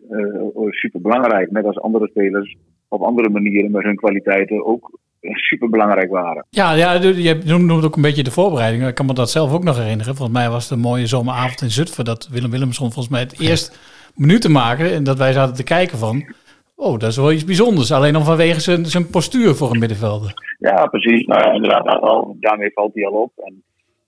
super 0.71 1.01
belangrijk. 1.01 1.51
Net 1.51 1.65
als 1.65 1.81
andere 1.81 2.09
spelers 2.09 2.57
op 2.89 3.03
andere 3.03 3.29
manieren 3.29 3.71
met 3.71 3.83
hun 3.83 3.97
kwaliteiten 3.97 4.67
ook 4.67 4.99
super 5.49 5.71
belangrijk 5.71 6.11
waren. 6.11 6.47
Ja, 6.51 6.73
ja, 6.73 6.93
je 6.93 7.41
noemt 7.45 7.85
ook 7.85 7.97
een 7.97 8.03
beetje 8.03 8.23
de 8.23 8.31
voorbereiding. 8.31 8.87
Ik 8.87 8.95
kan 8.95 9.07
me 9.07 9.15
dat 9.15 9.31
zelf 9.31 9.53
ook 9.53 9.65
nog 9.65 9.79
herinneren. 9.79 10.17
Volgens 10.17 10.39
mij 10.39 10.51
was 10.51 10.63
het 10.63 10.73
een 10.73 10.85
mooie 10.85 11.07
zomeravond 11.07 11.63
in 11.63 11.71
Zutphen... 11.71 12.05
dat 12.05 12.29
Willem 12.29 12.51
Willemson 12.51 12.93
volgens 12.93 13.15
mij 13.15 13.21
het 13.21 13.41
eerst 13.41 13.79
minuten 14.15 14.53
maakte... 14.53 14.89
en 14.89 15.05
dat 15.05 15.19
wij 15.19 15.33
zaten 15.33 15.55
te 15.55 15.65
kijken 15.65 15.99
van... 15.99 16.25
oh, 16.75 16.99
dat 16.99 17.11
is 17.11 17.17
wel 17.17 17.33
iets 17.33 17.45
bijzonders. 17.45 17.93
Alleen 17.93 18.15
al 18.15 18.23
vanwege 18.25 18.61
zijn, 18.61 18.87
zijn 18.87 19.11
postuur 19.11 19.55
voor 19.55 19.71
een 19.73 19.79
middenvelder. 19.79 20.33
Ja, 20.59 20.87
precies. 20.87 21.27
Nou 21.27 21.41
ja, 21.41 21.53
inderdaad, 21.53 21.87
al, 22.01 22.37
daarmee 22.41 22.73
valt 22.73 22.95
hij 22.95 23.07
al 23.07 23.13
op. 23.23 23.33
En 23.37 23.63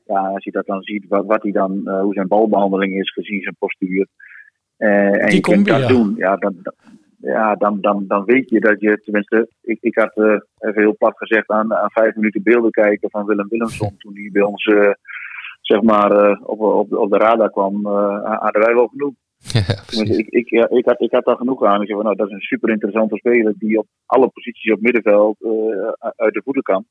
ja, 0.06 0.18
als 0.28 0.44
je 0.44 0.50
dat 0.50 0.66
dan 0.66 0.82
ziet, 0.82 1.04
wat, 1.08 1.26
wat 1.26 1.42
hij 1.42 1.52
dan, 1.52 1.80
eh, 1.84 2.00
hoe 2.00 2.14
zijn 2.14 2.28
balbehandeling 2.28 2.98
is 3.00 3.12
gezien 3.12 3.42
zijn 3.42 3.56
postuur. 3.58 4.06
eh, 4.76 4.88
en 5.22 5.26
Die 5.26 5.34
je 5.34 5.40
kunt 5.40 5.66
dat 5.66 5.80
ja. 5.80 5.86
doen, 5.88 6.14
ja, 6.16 6.36
dan, 6.36 6.54
dan- 6.62 6.74
ja, 7.20 7.54
dan, 7.54 7.80
dan, 7.80 8.04
dan 8.08 8.24
weet 8.24 8.50
je 8.50 8.60
dat 8.60 8.80
je, 8.80 9.00
tenminste, 9.04 9.48
ik, 9.62 9.78
ik 9.80 9.94
had 9.94 10.16
eh, 10.16 10.24
even 10.58 10.82
heel 10.82 10.96
plat 10.96 11.16
gezegd 11.16 11.50
aan, 11.50 11.74
aan 11.74 11.90
vijf 11.90 12.14
minuten 12.14 12.42
beelden 12.42 12.70
kijken 12.70 13.10
van 13.10 13.24
Willem 13.26 13.48
Willemson 13.48 13.94
toen 13.98 14.12
hij 14.14 14.28
bij 14.32 14.42
ons, 14.42 14.64
zeg 15.60 15.82
maar, 15.82 16.38
op, 16.40 16.60
op, 16.60 16.92
op 16.92 17.10
de 17.10 17.16
radar 17.16 17.50
kwam, 17.50 17.86
eh, 17.86 18.38
hadden 18.40 18.62
wij 18.62 18.74
wel 18.74 18.86
genoeg. 18.86 19.12
Ja, 19.52 19.82
precies. 19.86 20.16
ik, 20.16 20.28
ik, 20.28 20.50
ja, 20.50 20.68
ik, 20.68 20.84
had, 20.84 21.00
ik 21.00 21.12
had 21.12 21.24
daar 21.24 21.36
genoeg 21.36 21.64
aan. 21.64 21.80
Ik 21.80 21.86
zei 21.86 21.96
van, 21.96 22.04
nou, 22.04 22.16
dat 22.16 22.26
is 22.26 22.32
een 22.32 22.40
super 22.40 22.70
interessante 22.70 23.16
speler 23.16 23.54
die 23.58 23.78
op 23.78 23.86
alle 24.06 24.28
posities 24.28 24.72
op 24.72 24.80
middenveld 24.80 25.42
eh, 25.42 26.10
uit 26.16 26.34
de 26.34 26.42
voeten 26.44 26.62
kan. 26.62 26.84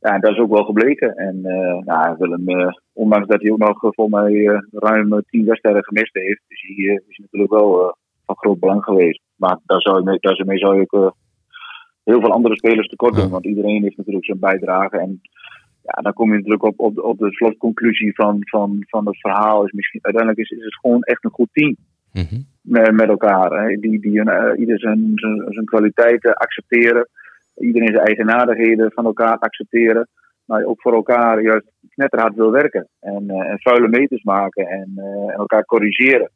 Ja, 0.00 0.14
en 0.14 0.20
dat 0.20 0.30
is 0.30 0.38
ook 0.38 0.50
wel 0.50 0.64
gebleken. 0.64 1.14
En 1.14 1.44
eh 1.44 1.78
nou, 1.78 2.16
Willem, 2.18 2.48
eh, 2.48 2.72
ondanks 2.92 3.28
dat 3.28 3.42
hij 3.42 3.50
ook 3.50 3.58
nog 3.58 3.78
voor 3.80 4.08
mij 4.08 4.62
ruim 4.70 5.22
tien 5.26 5.44
wedstrijden 5.44 5.84
gemist 5.84 6.14
heeft, 6.14 6.42
is 6.46 6.62
hij, 6.66 7.02
is 7.08 7.18
natuurlijk 7.18 7.52
wel 7.52 7.96
van 8.26 8.36
groot 8.36 8.60
belang 8.60 8.84
geweest. 8.84 9.20
Maar 9.36 9.58
daar 9.64 9.80
zou 9.80 9.96
je 9.96 10.04
mee, 10.04 10.18
daarmee 10.20 10.58
zou 10.58 10.76
je 10.76 10.86
ook 10.90 11.14
heel 12.04 12.20
veel 12.20 12.32
andere 12.32 12.56
spelers 12.56 12.88
tekort 12.88 13.14
doen, 13.14 13.30
want 13.30 13.46
iedereen 13.46 13.82
heeft 13.82 13.96
natuurlijk 13.96 14.24
zijn 14.24 14.38
bijdrage. 14.38 14.98
En 14.98 15.20
ja, 15.82 16.02
dan 16.02 16.12
kom 16.12 16.30
je 16.30 16.36
natuurlijk 16.36 16.62
op, 16.62 16.78
op, 16.80 16.98
op 16.98 17.18
de 17.18 17.32
slotconclusie 17.32 18.14
van, 18.14 18.36
van, 18.40 18.84
van 18.88 19.06
het 19.06 19.20
verhaal. 19.20 19.64
Is 19.64 19.72
misschien, 19.72 20.00
uiteindelijk 20.02 20.42
is, 20.50 20.58
is 20.58 20.64
het 20.64 20.74
gewoon 20.74 21.02
echt 21.02 21.24
een 21.24 21.30
goed 21.30 21.48
team 21.52 21.76
Mhm. 22.12 22.40
met, 22.60 22.92
met 22.92 23.08
elkaar. 23.08 23.50
Hè. 23.50 23.76
Die, 23.76 24.00
die 24.00 24.18
hun, 24.18 24.28
eh, 24.28 24.58
ieder 24.58 24.78
zijn, 24.78 25.12
zijn, 25.14 25.44
zijn 25.48 25.64
kwaliteiten 25.64 26.34
accepteren. 26.34 27.08
Iedereen 27.56 27.92
zijn 27.92 28.06
eigenaardigheden 28.06 28.92
van 28.92 29.04
elkaar 29.04 29.38
accepteren. 29.38 30.08
Maar 30.44 30.64
ook 30.64 30.80
voor 30.80 30.94
elkaar 30.94 31.42
juist 31.42 31.66
knetterhard 31.88 32.34
wil 32.34 32.50
werken. 32.50 32.88
En, 33.00 33.30
eh, 33.30 33.50
en 33.50 33.60
vuile 33.60 33.88
meters 33.88 34.22
maken 34.22 34.66
en, 34.66 34.92
eh, 34.96 35.04
en 35.04 35.34
elkaar 35.36 35.64
corrigeren. 35.64 36.30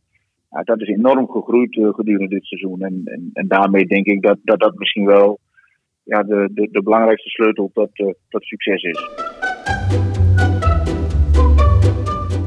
Ja, 0.51 0.63
dat 0.63 0.81
is 0.81 0.89
enorm 0.89 1.31
gegroeid 1.31 1.75
gedurende 1.75 2.29
dit 2.29 2.45
seizoen. 2.45 2.81
En, 2.81 3.01
en, 3.05 3.31
en 3.33 3.49
daarmee 3.49 3.87
denk 3.87 4.07
ik 4.07 4.23
dat 4.23 4.39
dat, 4.43 4.61
dat 4.61 4.79
misschien 4.79 5.07
wel 5.07 5.39
ja, 6.03 6.23
de, 6.23 6.49
de, 6.53 6.69
de 6.71 6.83
belangrijkste 6.83 7.29
sleutel 7.29 7.71
tot, 7.73 7.91
tot 8.29 8.45
succes 8.45 8.83
is. 8.83 9.33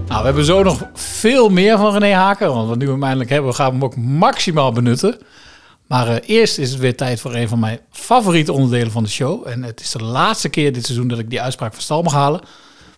Nou, 0.08 0.20
we 0.20 0.26
hebben 0.26 0.46
zo 0.46 0.64
nog 0.64 0.90
veel 0.94 1.50
meer 1.50 1.78
van 1.78 1.94
René 1.94 2.14
Haken. 2.14 2.48
Want 2.48 2.68
wat 2.68 2.78
we 2.78 2.84
nu 2.84 2.92
hem 2.92 3.04
eindelijk 3.04 3.30
hebben, 3.30 3.56
gaan 3.56 3.68
we 3.68 3.74
hem 3.74 3.84
ook 3.84 3.96
maximaal 3.96 4.72
benutten. 4.72 5.18
Maar 5.88 6.08
eh, 6.08 6.30
eerst 6.38 6.58
is 6.58 6.72
het 6.72 6.80
weer 6.80 6.96
tijd 6.96 7.20
voor 7.20 7.36
een 7.36 7.48
van 7.48 7.60
mijn 7.60 7.80
favoriete 7.92 8.54
onderdelen 8.54 8.92
van 8.92 9.04
de 9.04 9.10
show. 9.10 9.48
En 9.48 9.64
het 9.64 9.80
is 9.80 9.92
de 9.92 10.04
laatste 10.04 10.50
keer 10.50 10.74
dit 10.74 10.86
seizoen 10.86 11.08
dat 11.08 11.20
ik 11.20 11.30
die 11.30 11.42
uitspraak 11.42 11.74
van 11.74 11.82
stal 11.82 12.02
mag 12.02 12.14
halen. 12.14 12.42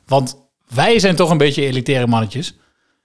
Want 0.06 0.38
wij 0.68 1.00
zijn 1.00 1.16
toch 1.16 1.30
een 1.30 1.38
beetje 1.38 1.66
elitaire 1.66 2.08
mannetjes. 2.08 2.50
En 2.50 2.56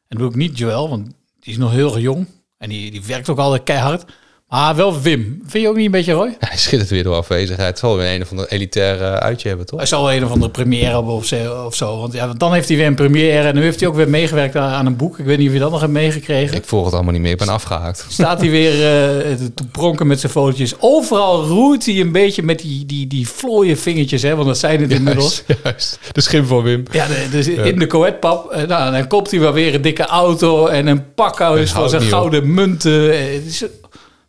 dat 0.09 0.19
doe 0.19 0.29
ik 0.29 0.35
niet 0.35 0.59
Joël, 0.59 0.89
want 0.89 1.05
die 1.41 1.53
is 1.53 1.57
nog 1.57 1.71
heel 1.71 1.99
jong. 1.99 2.27
En 2.59 2.69
die, 2.69 2.91
die 2.91 3.05
werkt 3.05 3.29
ook 3.29 3.39
altijd 3.39 3.63
keihard. 3.63 4.05
Maar 4.49 4.77
wel 4.77 5.01
Wim. 5.01 5.43
Vind 5.47 5.63
je 5.65 5.69
ook 5.71 5.77
niet 5.77 5.85
een 5.85 5.91
beetje 5.91 6.13
Roy? 6.13 6.37
Hij 6.39 6.57
schittert 6.59 6.91
weer 6.91 7.03
door 7.03 7.15
afwezigheid. 7.17 7.69
Het 7.69 7.79
zal 7.79 7.97
weer 7.97 8.15
een 8.15 8.23
of 8.23 8.31
ander 8.31 8.49
elitaire 8.49 9.05
uitje 9.21 9.49
hebben, 9.49 9.67
toch? 9.67 9.79
Hij 9.79 9.89
zal 9.89 10.03
wel 10.05 10.13
een 10.13 10.25
of 10.25 10.31
andere 10.31 10.51
première 10.51 10.95
hebben 10.95 11.13
of 11.13 11.25
zo. 11.27 11.65
Of 11.67 11.75
zo. 11.75 11.99
Want 12.01 12.13
ja, 12.13 12.27
want 12.27 12.41
dan 12.41 12.53
heeft 12.53 12.69
hij 12.69 12.77
weer 12.77 12.87
een 12.87 12.95
première. 12.95 13.49
En 13.49 13.55
nu 13.55 13.63
heeft 13.63 13.81
hij 13.81 13.89
ook 13.89 13.95
weer 13.95 14.09
meegewerkt 14.09 14.57
aan, 14.57 14.87
een 14.87 14.97
boek. 14.97 15.19
Ik 15.19 15.25
weet 15.25 15.39
niet 15.39 15.47
of 15.49 15.53
je 15.55 15.59
dat 15.61 15.71
nog 15.71 15.81
hebt 15.81 15.93
meegekregen. 15.93 16.57
Ik 16.57 16.65
volg 16.65 16.85
het 16.85 16.95
allemaal 16.95 17.13
niet 17.13 17.23
meer. 17.23 17.31
Ik 17.33 17.39
ben 17.39 17.49
afgehaakt. 17.49 18.07
Staat 18.09 18.41
hij 18.41 18.51
weer 18.51 18.71
eh, 18.73 19.33
te- 19.55 19.67
pronken 19.73 20.07
met 20.07 20.21
zijn 20.21 20.33
fotootjes. 20.33 20.75
Overal 20.81 21.45
roert 21.45 21.87
hij 21.87 22.01
een 22.01 22.13
beetje 22.13 22.43
met 22.43 22.59
die, 22.59 22.87
die, 22.87 23.07
die 23.07 23.29
vlooie 23.29 23.77
vingertjes. 23.77 24.23
Hè, 24.23 24.35
want 24.35 24.47
dat 24.47 24.59
zijn 24.59 24.81
het 24.81 24.93
inmiddels. 24.93 25.43
Juist, 25.47 25.63
juist. 25.65 25.99
De 26.13 26.21
schim 26.21 26.47
van 26.47 26.63
Wim. 26.63 26.83
Ja, 26.91 27.07
de- 27.07 27.29
dus 27.31 27.49
in 27.49 27.79
de 27.79 27.87
coetpap. 27.87 28.51
eh, 28.51 28.67
nou, 28.67 28.93
dan 28.93 29.07
koopt 29.07 29.31
hij 29.31 29.41
wel 29.41 29.53
weer 29.53 29.75
een 29.75 29.83
dikke 29.83 30.07
auto 30.07 30.67
en 30.67 30.87
een 30.87 31.15
pakhuis 31.15 31.73
houdt 31.73 31.91
zijn 31.91 32.03
op. 32.03 32.09
gouden 32.09 32.55
munten. 32.55 33.13
Eh, 33.13 33.19
Het 33.35 33.45
is 33.47 33.65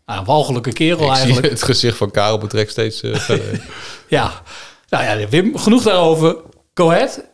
nou, 0.06 0.20
een 0.20 0.26
walgelijke 0.26 0.74
kerel 0.74 1.00
Ik 1.00 1.16
zie 1.16 1.16
eigenlijk. 1.16 1.50
het 1.50 1.64
gezicht 1.64 1.98
van 1.98 2.12
Karel 2.12 2.38
betrekt 2.38 2.72
steeds 2.72 3.02
eh, 3.02 3.16
verder. 3.30 3.62
Ja, 4.08 4.42
nou 4.90 5.04
ja, 5.04 5.28
Wim, 5.28 5.58
genoeg 5.58 5.84
daarover. 5.84 6.38
Go 6.74 6.92
ahead. 6.92 7.34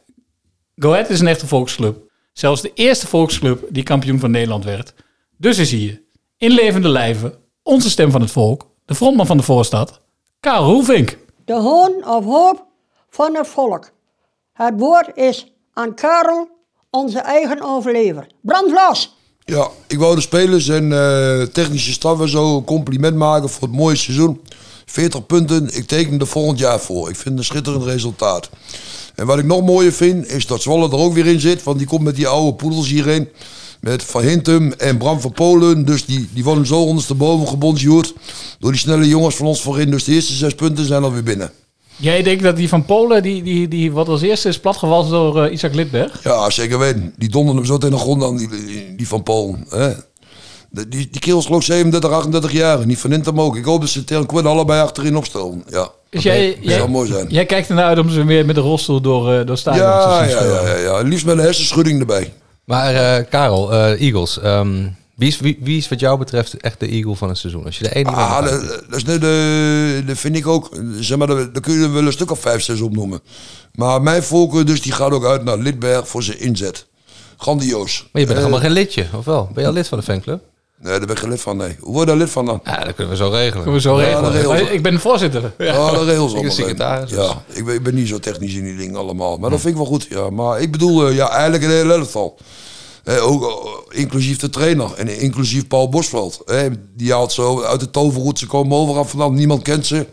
Go 0.75 0.91
Ahead 0.91 1.09
is 1.09 1.19
een 1.19 1.27
echte 1.27 1.47
volksclub. 1.47 2.09
Zelfs 2.33 2.61
de 2.61 2.71
eerste 2.73 3.07
volksclub 3.07 3.63
die 3.69 3.83
kampioen 3.83 4.19
van 4.19 4.31
Nederland 4.31 4.63
werd. 4.63 4.93
Dus 5.37 5.57
is 5.57 5.71
hier, 5.71 6.01
in 6.37 6.51
levende 6.51 6.87
lijven, 6.87 7.35
onze 7.63 7.89
stem 7.89 8.11
van 8.11 8.21
het 8.21 8.31
volk, 8.31 8.67
de 8.85 8.95
frontman 8.95 9.25
van 9.25 9.37
de 9.37 9.43
voorstad, 9.43 10.01
Karel 10.39 10.63
Roelvink. 10.63 11.17
De 11.45 11.53
hoon 11.53 12.05
of 12.07 12.25
hoop 12.25 12.65
van 13.09 13.35
het 13.35 13.47
volk. 13.47 13.91
Het 14.53 14.73
woord 14.77 15.17
is 15.17 15.53
aan 15.73 15.93
Karel, 15.95 16.49
onze 16.89 17.19
eigen 17.19 17.61
overlever. 17.61 18.27
Brand 18.41 18.71
los! 18.71 19.15
Ja, 19.45 19.69
ik 19.87 19.97
wou 19.97 20.15
de 20.15 20.21
spelers 20.21 20.67
en 20.67 20.91
eh, 20.93 21.41
technische 21.41 21.91
staf 21.91 22.29
zo 22.29 22.57
een 22.57 22.63
compliment 22.63 23.15
maken 23.15 23.49
voor 23.49 23.67
het 23.67 23.77
mooie 23.77 23.95
seizoen. 23.95 24.41
40 24.85 25.25
punten, 25.25 25.75
ik 25.75 25.87
teken 25.87 26.19
er 26.19 26.27
volgend 26.27 26.59
jaar 26.59 26.79
voor. 26.79 27.09
Ik 27.09 27.15
vind 27.15 27.29
het 27.29 27.37
een 27.37 27.43
schitterend 27.43 27.83
resultaat. 27.83 28.49
En 29.15 29.25
wat 29.25 29.39
ik 29.39 29.45
nog 29.45 29.61
mooier 29.61 29.91
vind, 29.91 30.27
is 30.27 30.47
dat 30.47 30.61
Zwolle 30.61 30.89
er 30.89 30.97
ook 30.97 31.13
weer 31.13 31.27
in 31.27 31.39
zit. 31.39 31.63
Want 31.63 31.77
die 31.77 31.87
komt 31.87 32.03
met 32.03 32.15
die 32.15 32.27
oude 32.27 32.53
poedels 32.53 32.87
hierheen. 32.87 33.29
Met 33.79 34.03
Van 34.03 34.21
Hintem 34.21 34.71
en 34.71 34.97
Bram 34.97 35.21
van 35.21 35.31
Polen. 35.31 35.85
Dus 35.85 36.05
die, 36.05 36.29
die 36.33 36.43
worden 36.43 36.65
zo 36.65 36.83
ondersteboven 36.83 37.47
gebonjourd. 37.47 38.13
Door 38.59 38.71
die 38.71 38.79
snelle 38.79 39.07
jongens 39.07 39.35
van 39.35 39.45
ons 39.45 39.61
voorin. 39.61 39.91
Dus 39.91 40.03
de 40.03 40.11
eerste 40.11 40.33
zes 40.33 40.55
punten 40.55 40.85
zijn 40.85 41.03
alweer 41.03 41.23
binnen. 41.23 41.51
Jij 41.95 42.23
denkt 42.23 42.43
dat 42.43 42.55
die 42.55 42.69
van 42.69 42.85
Polen, 42.85 43.23
die, 43.23 43.43
die, 43.43 43.67
die 43.67 43.91
wat 43.91 44.07
als 44.07 44.21
eerste 44.21 44.47
is 44.47 44.59
platgewalst 44.59 45.09
door 45.09 45.43
eh, 45.43 45.53
Isaac 45.53 45.73
Lidberg? 45.73 46.23
Ja, 46.23 46.49
zeker 46.49 46.79
weten. 46.79 47.13
Die 47.17 47.29
donderde 47.29 47.59
hem 47.59 47.67
zo 47.67 47.77
tegen 47.77 47.95
de 47.95 48.01
grond 48.01 48.23
aan, 48.23 48.37
die, 48.37 48.47
die, 48.49 48.95
die 48.95 49.07
van 49.07 49.23
Polen. 49.23 49.65
Hè? 49.69 49.89
De- 50.69 50.87
Die, 50.87 51.07
die 51.11 51.21
kerels 51.21 51.45
geloof 51.45 51.59
ik 51.59 51.65
37, 51.65 52.11
38 52.11 52.51
jaar. 52.51 52.85
Niet 52.85 52.99
van 52.99 53.11
Hintem 53.11 53.41
ook. 53.41 53.55
Ik 53.55 53.65
hoop 53.65 53.81
dat 53.81 53.89
ze 53.89 54.03
tegen 54.03 54.25
kwart 54.25 54.45
allebei 54.45 54.81
achterin 54.81 55.15
opstellen. 55.17 55.63
Ja. 55.69 55.89
Dus 56.09 56.23
jij, 56.23 56.57
Dat 56.63 56.73
zou 56.73 56.89
mooi 56.89 57.11
zijn. 57.11 57.25
jij 57.29 57.45
kijkt 57.45 57.69
ernaar 57.69 57.85
uit 57.85 57.99
om 57.99 58.09
ze 58.09 58.23
weer 58.25 58.45
met 58.45 58.55
de 58.55 58.61
rolstoel 58.61 59.01
door, 59.01 59.33
eh, 59.33 59.45
door 59.45 59.57
stadion 59.57 59.85
Ja, 59.85 60.23
te 60.23 60.29
ja, 60.29 60.43
ja, 60.43 60.67
ja, 60.67 60.77
ja. 60.77 61.01
Liefst 61.01 61.25
met 61.25 61.37
een 61.37 61.43
hersenschudding 61.43 61.99
erbij. 61.99 62.33
Maar 62.65 62.95
eh, 62.95 63.25
Karel, 63.29 63.71
eh, 63.73 64.01
Eagles, 64.01 64.39
ehm, 64.39 64.87
wie, 65.15 65.27
is, 65.27 65.39
wie, 65.39 65.57
wie 65.61 65.77
is 65.77 65.89
wat 65.89 65.99
jou 65.99 66.17
betreft 66.17 66.57
echt 66.57 66.79
de 66.79 66.87
Eagle 66.87 67.15
van 67.15 67.29
het 67.29 67.37
seizoen? 67.37 67.65
Als 67.65 67.77
je 67.77 67.83
de 67.83 67.95
ene 67.95 68.09
Ah, 68.09 68.43
dat, 68.43 68.61
dat 68.89 68.95
is 68.97 69.03
net 69.03 69.21
de, 69.21 70.03
dat 70.05 70.17
vind 70.17 70.35
ik 70.35 70.47
ook. 70.47 70.69
Zeg 70.99 71.17
maar, 71.17 71.27
daar 71.27 71.59
kun 71.61 71.73
je 71.73 71.83
er 71.83 71.93
wel 71.93 72.05
een 72.05 72.11
stuk 72.11 72.31
of 72.31 72.39
vijf, 72.39 72.61
zes 72.61 72.81
opnoemen. 72.81 73.19
Maar 73.75 74.01
mijn 74.01 74.23
voorkeur 74.23 74.65
dus, 74.65 74.81
die 74.81 74.91
gaat 74.91 75.11
ook 75.11 75.25
uit 75.25 75.43
naar 75.43 75.57
Lidberg 75.57 76.07
voor 76.07 76.23
zijn 76.23 76.39
inzet. 76.39 76.85
Grandioos. 77.37 77.99
Maar 78.11 78.21
je 78.21 78.27
bent 78.27 78.29
Eh, 78.39 78.43
helemaal 78.45 78.59
geen 78.59 78.71
lidje, 78.71 79.05
of 79.17 79.25
wel? 79.25 79.49
Ben 79.53 79.63
je 79.63 79.69
al 79.69 79.75
lid 79.75 79.87
van 79.87 79.97
de 79.97 80.03
fanclub? 80.03 80.41
Nee, 80.79 80.91
daar 80.97 80.99
ben 81.07 81.15
ik 81.15 81.21
geen 81.21 81.29
lid 81.29 81.41
van, 81.41 81.57
nee. 81.57 81.75
Hoe 81.79 81.91
word 81.93 81.99
je 81.99 82.05
daar 82.05 82.15
lid 82.21 82.29
van 82.29 82.45
dan? 82.45 82.59
Ja, 82.63 82.83
dat 82.83 82.95
kunnen 82.95 83.09
we 83.13 83.17
zo 83.23 83.29
regelen. 83.29 83.51
Kunnen 83.63 83.73
we 83.73 83.79
zo 83.81 83.99
Ja, 84.01 84.05
regelen. 84.05 84.33
dat. 84.33 84.45
Maar 84.45 84.71
Ik 84.73 84.83
ben 84.83 84.93
de 84.93 84.99
voorzitter. 84.99 85.51
Ja. 85.57 85.65
Ja, 85.65 85.91
de 85.91 86.03
regels 86.05 86.07
Ik 86.07 86.17
allemaal. 86.17 86.41
ben 86.41 86.51
secretaris, 86.51 87.09
dus. 87.09 87.25
Ja, 87.25 87.43
ik 87.53 87.65
ben, 87.65 87.75
ik 87.75 87.83
ben 87.83 87.95
niet 87.95 88.07
zo 88.07 88.19
technisch 88.19 88.53
in 88.53 88.63
die 88.63 88.77
dingen 88.77 88.95
allemaal. 88.95 89.37
Maar 89.37 89.49
dat 89.49 89.59
vind 89.59 89.71
ik 89.71 89.77
wel 89.79 89.89
goed, 89.89 90.07
ja. 90.09 90.29
Maar 90.29 90.61
ik 90.61 90.71
bedoel, 90.71 91.07
eh, 91.07 91.15
ja, 91.15 91.29
eigenlijk 91.29 91.63
een 91.63 91.69
hele 91.69 91.93
elftal. 91.93 92.37
Eh, 93.03 93.27
ook 93.27 93.43
eh, 93.43 93.99
inclusief 93.99 94.37
de 94.37 94.49
trainer 94.49 94.93
en 94.93 95.19
inclusief 95.19 95.67
Paul 95.67 95.89
Bosveld. 95.89 96.41
Eh, 96.45 96.65
die 96.95 97.11
haalt 97.11 97.31
zo 97.31 97.61
uit 97.61 97.79
de 97.79 97.89
toverhoed, 97.89 98.39
ze 98.39 98.47
komen 98.47 98.77
overal 98.77 99.05
vandaan, 99.05 99.33
niemand 99.33 99.61
kent 99.61 99.85
ze. 99.85 100.07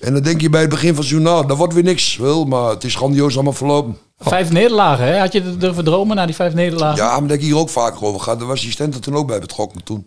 En 0.00 0.12
dan 0.12 0.22
denk 0.22 0.40
je 0.40 0.50
bij 0.50 0.60
het 0.60 0.70
begin 0.70 0.94
van 0.94 1.02
het 1.02 1.08
journaal, 1.08 1.46
dat 1.46 1.56
wordt 1.56 1.74
weer 1.74 1.82
niks. 1.82 2.16
Wel, 2.16 2.44
maar 2.44 2.70
het 2.70 2.84
is 2.84 2.94
grandioos 2.94 3.34
allemaal 3.34 3.52
verlopen. 3.52 3.96
Vijf 4.22 4.50
nederlagen, 4.50 5.04
hè? 5.04 5.18
Had 5.18 5.32
je 5.32 5.42
het 5.42 5.60
durven 5.60 5.84
dromen 5.84 6.16
na 6.16 6.26
die 6.26 6.34
vijf 6.34 6.54
nederlagen? 6.54 6.96
Ja, 6.96 7.20
maar 7.20 7.30
heb 7.30 7.38
ik 7.38 7.44
hier 7.44 7.56
ook 7.56 7.68
vaker 7.68 8.04
over 8.04 8.20
gehad. 8.20 8.38
Daar 8.38 8.48
was 8.48 8.58
assistent 8.58 8.94
er 8.94 9.00
toen 9.00 9.16
ook 9.16 9.26
bij 9.26 9.40
betrokken 9.40 9.84
toen. 9.84 10.06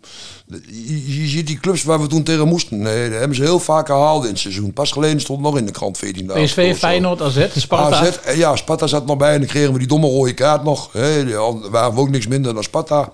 Je, 0.68 1.22
je 1.22 1.28
ziet 1.28 1.48
die 1.48 1.60
clubs 1.60 1.84
waar 1.84 2.02
we 2.02 2.08
toen 2.08 2.24
tegen 2.24 2.48
moesten. 2.48 2.82
Nee, 2.82 3.10
dat 3.10 3.20
hebben 3.20 3.38
ze 3.38 3.44
heel 3.44 3.60
vaak 3.60 3.86
gehaald 3.86 4.24
in 4.24 4.30
het 4.30 4.40
seizoen. 4.40 4.74
Pas 4.74 4.92
geleden 4.92 5.22
stond 5.22 5.42
nog 5.42 5.58
in 5.58 5.66
de 5.66 5.72
krant 5.72 5.98
14 5.98 6.28
dagen. 6.28 6.44
PSV. 6.44 6.78
Feyenoord, 6.78 7.22
AZ, 7.22 7.48
Sparta. 7.56 7.96
AZ, 7.96 8.18
eh, 8.18 8.38
ja, 8.38 8.56
Sparta 8.56 8.88
zat 8.88 9.06
nog 9.06 9.18
bij 9.18 9.34
en 9.34 9.40
dan 9.40 9.48
kregen 9.48 9.74
we 9.74 9.80
die 9.80 9.88
domme 9.88 10.08
rode 10.08 10.34
kaart 10.34 10.64
nog. 10.64 10.90
Hè, 10.92 11.26
die 11.26 11.36
waren 11.70 11.94
we 11.94 12.00
ook 12.00 12.10
niks 12.10 12.28
minder 12.28 12.54
dan 12.54 12.64
Sparta. 12.64 13.12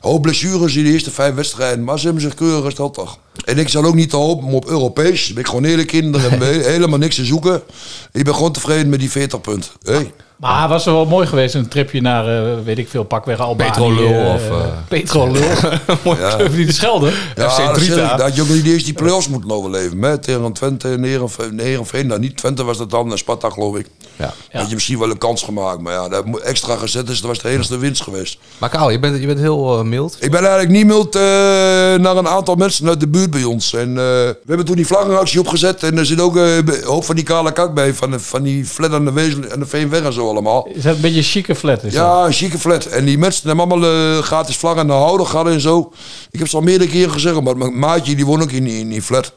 Hoop 0.00 0.22
blessures 0.22 0.76
in 0.76 0.84
de 0.84 0.90
eerste 0.90 1.10
vijf 1.10 1.34
wedstrijden, 1.34 1.84
maar 1.84 1.98
ze 1.98 2.04
hebben 2.04 2.22
zich 2.22 2.34
keurig 2.34 2.64
gesteld 2.64 2.94
toch. 2.94 3.18
En 3.44 3.58
ik 3.58 3.68
zal 3.68 3.84
ook 3.84 3.94
niet 3.94 4.10
te 4.10 4.16
hopen 4.16 4.48
op 4.48 4.66
Europees. 4.68 5.24
Daar 5.24 5.34
ben 5.34 5.42
ik 5.42 5.48
gewoon 5.48 5.64
eerlijk 5.64 5.92
in, 5.92 6.12
daar 6.12 6.20
hebben 6.20 6.38
we 6.38 6.68
helemaal 6.74 6.98
niks 6.98 7.14
te 7.14 7.24
zoeken. 7.24 7.62
Ik 8.12 8.24
ben 8.24 8.34
gewoon 8.34 8.52
tevreden 8.52 8.88
met 8.88 9.00
die 9.00 9.10
40 9.10 9.40
punten. 9.40 9.70
Hey. 9.82 10.12
Maar 10.36 10.68
was 10.68 10.86
er 10.86 10.92
wel 10.92 11.06
mooi 11.06 11.26
geweest, 11.26 11.54
een 11.54 11.68
tripje 11.68 12.00
naar, 12.00 12.46
eh, 12.46 12.54
weet 12.64 12.78
ik 12.78 12.88
veel, 12.88 13.04
pakweg 13.04 13.40
Albanië. 13.40 13.68
Petrolul 13.68 14.12
eh, 14.12 14.34
of, 14.34 14.50
eh, 14.50 14.66
Petrolul. 14.88 15.42
Ja. 16.04 16.36
Durf 16.36 16.52
je 16.52 16.58
niet 16.58 16.66
te 16.66 16.74
schelden? 16.74 17.12
Ja, 17.36 17.50
FC 17.50 17.74
Drita. 17.74 18.08
dat 18.10 18.20
had 18.20 18.36
je 18.36 18.42
ook 18.42 18.48
niet 18.48 18.66
eerst 18.66 18.84
die 18.84 18.94
play-offs 18.94 19.28
moeten 19.28 19.50
overleven. 19.50 20.02
Hè? 20.02 20.18
Tegen 20.18 20.52
Twente 20.52 20.88
en 20.92 21.04
Heerenveen. 21.58 22.06
Nou 22.06 22.20
niet 22.20 22.36
Twente 22.36 22.64
was 22.64 22.78
dat 22.78 22.90
dan, 22.90 23.10
en 23.10 23.18
Sparta 23.18 23.50
geloof 23.50 23.76
ik. 23.76 23.86
Ja. 24.16 24.34
Had 24.52 24.68
je 24.68 24.74
misschien 24.74 24.98
wel 24.98 25.10
een 25.10 25.18
kans 25.18 25.42
gemaakt, 25.42 25.80
maar 25.80 25.92
ja, 25.92 26.08
dat 26.08 26.24
moet 26.24 26.40
extra 26.40 26.76
gezet 26.76 27.08
is, 27.08 27.20
dat 27.20 27.30
was 27.30 27.38
de 27.38 27.48
enige 27.48 27.78
winst 27.78 28.02
geweest. 28.02 28.38
Maar 28.58 28.68
Karel, 28.68 28.90
je 28.90 28.98
bent, 28.98 29.20
je 29.20 29.26
bent 29.26 29.38
heel 29.38 29.84
mild. 29.84 30.16
Ik 30.20 30.30
ben 30.30 30.40
eigenlijk 30.40 30.70
niet 30.70 30.86
mild 30.86 31.14
eh, 31.14 31.22
naar 31.94 32.16
een 32.16 32.28
aantal 32.28 32.54
mensen 32.54 32.88
uit 32.88 33.00
de 33.00 33.08
buurt 33.08 33.25
bij 33.30 33.44
ons. 33.44 33.72
En, 33.72 33.88
eh, 33.88 33.94
we 33.94 34.36
hebben 34.46 34.66
toen 34.66 34.76
die 34.76 34.86
vlaggenactie 34.86 35.40
opgezet 35.40 35.82
en 35.82 35.98
er 35.98 36.06
zit 36.06 36.20
ook 36.20 36.36
een 36.36 36.70
hoop 36.84 37.04
van 37.04 37.14
die 37.14 37.24
kale 37.24 37.52
kak 37.52 37.74
bij, 37.74 37.94
van, 37.94 38.10
de- 38.10 38.20
van 38.20 38.42
die 38.42 38.64
flat 38.64 38.92
aan 38.92 39.04
de, 39.04 39.12
wezel, 39.12 39.42
en 39.42 39.58
de 39.60 39.66
Veenweg 39.66 40.02
en 40.02 40.12
zo 40.12 40.28
allemaal. 40.28 40.68
Is 40.74 40.82
dat 40.82 40.94
een 40.94 41.00
beetje 41.00 41.16
een 41.16 41.22
chique 41.22 41.54
flat? 41.54 41.84
Is 41.84 41.92
dat? 41.92 42.02
Ja, 42.02 42.24
een 42.26 42.32
chique 42.32 42.58
flat. 42.58 42.84
En 42.84 43.04
die 43.04 43.18
mensen 43.18 43.48
hebben 43.48 43.68
allemaal 43.70 43.90
eh, 43.90 44.22
gratis 44.22 44.56
vlaggen 44.56 44.80
aan 44.80 44.86
de 44.86 44.92
houden 44.92 45.26
gehad 45.26 45.46
en 45.46 45.60
zo. 45.60 45.92
Ik 46.30 46.38
heb 46.38 46.48
ze 46.48 46.56
al 46.56 46.62
meerdere 46.62 46.90
keren 46.90 47.12
gezegd, 47.12 47.40
maar 47.40 47.56
mijn 47.56 47.78
maatje 47.78 48.14
die 48.16 48.26
woont 48.26 48.42
ook 48.42 48.50
in, 48.52 48.64
die- 48.64 48.78
in 48.78 48.88
die 48.88 49.02
flat. 49.02 49.32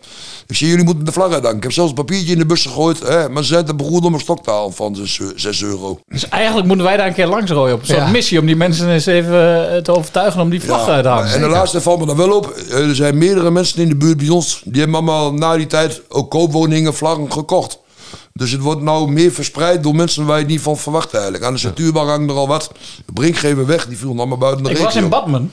Ik 0.49 0.55
zei, 0.55 0.69
jullie 0.69 0.85
moeten 0.85 1.05
de 1.05 1.11
vlag 1.11 1.31
uitdanken. 1.31 1.57
Ik 1.57 1.63
heb 1.63 1.71
zelfs 1.71 1.89
een 1.89 1.95
papiertje 1.95 2.31
in 2.33 2.37
de 2.37 2.45
bus 2.45 2.61
gegooid. 2.65 2.99
Hè, 2.99 3.29
maar 3.29 3.43
ze 3.43 3.49
zijn 3.53 3.65
te 3.65 3.75
beroerd 3.75 4.03
om 4.05 4.13
een 4.13 4.19
stok 4.19 4.43
te 4.43 4.49
halen 4.51 4.73
van 4.73 4.97
6 5.35 5.61
euro. 5.63 5.99
Dus 6.07 6.29
eigenlijk 6.29 6.67
moeten 6.67 6.85
wij 6.85 6.97
daar 6.97 7.07
een 7.07 7.13
keer 7.13 7.27
langs 7.27 7.51
rooien 7.51 7.73
op 7.73 7.79
een 7.81 7.85
soort 7.87 7.99
Ja. 7.99 8.07
missie 8.09 8.39
om 8.39 8.45
die 8.45 8.55
mensen 8.55 8.89
eens 8.89 9.05
even 9.05 9.71
eh, 9.75 9.81
te 9.81 9.91
overtuigen 9.95 10.41
om 10.41 10.49
die 10.49 10.61
vlag 10.61 10.87
uit 10.87 11.03
te 11.03 11.09
hangen. 11.09 11.33
en 11.33 11.41
de 11.41 11.47
laatste 11.47 11.81
valt 11.81 11.99
me 11.99 12.05
dan 12.05 12.15
wel 12.17 12.31
op. 12.37 12.47
eh, 12.49 12.87
Er 12.89 12.95
zijn 12.95 13.17
meerdere 13.17 13.51
mensen 13.51 13.81
in 13.81 13.89
de 13.89 13.95
buurt 13.95 14.17
bij 14.17 14.29
ons. 14.29 14.61
Die 14.65 14.81
hebben 14.81 14.95
allemaal 14.99 15.33
na 15.33 15.57
die 15.57 15.67
tijd 15.67 16.01
ook 16.09 16.29
koopwoningen, 16.31 16.93
vlaggen 16.93 17.31
gekocht. 17.31 17.79
Dus 18.33 18.51
het 18.51 18.61
wordt 18.61 18.81
nou 18.81 19.11
meer 19.11 19.31
verspreid 19.31 19.83
door 19.83 19.95
mensen 19.95 20.25
waar 20.25 20.35
je 20.35 20.41
het 20.43 20.51
niet 20.51 20.61
van 20.61 20.77
verwacht 20.77 21.13
eigenlijk. 21.13 21.43
Aan 21.43 21.53
de 21.53 21.59
centuurbaan 21.59 22.07
hangt 22.07 22.29
er 22.31 22.37
al 22.37 22.47
wat. 22.47 22.71
De 23.05 23.13
brink 23.13 23.37
geven 23.37 23.65
weg, 23.65 23.87
die 23.87 23.97
viel 23.97 24.15
allemaal 24.17 24.37
buiten 24.37 24.63
de 24.63 24.69
Ik 24.69 24.75
regio. 24.77 24.91
was 24.93 25.03
in 25.03 25.09
Badmen 25.09 25.51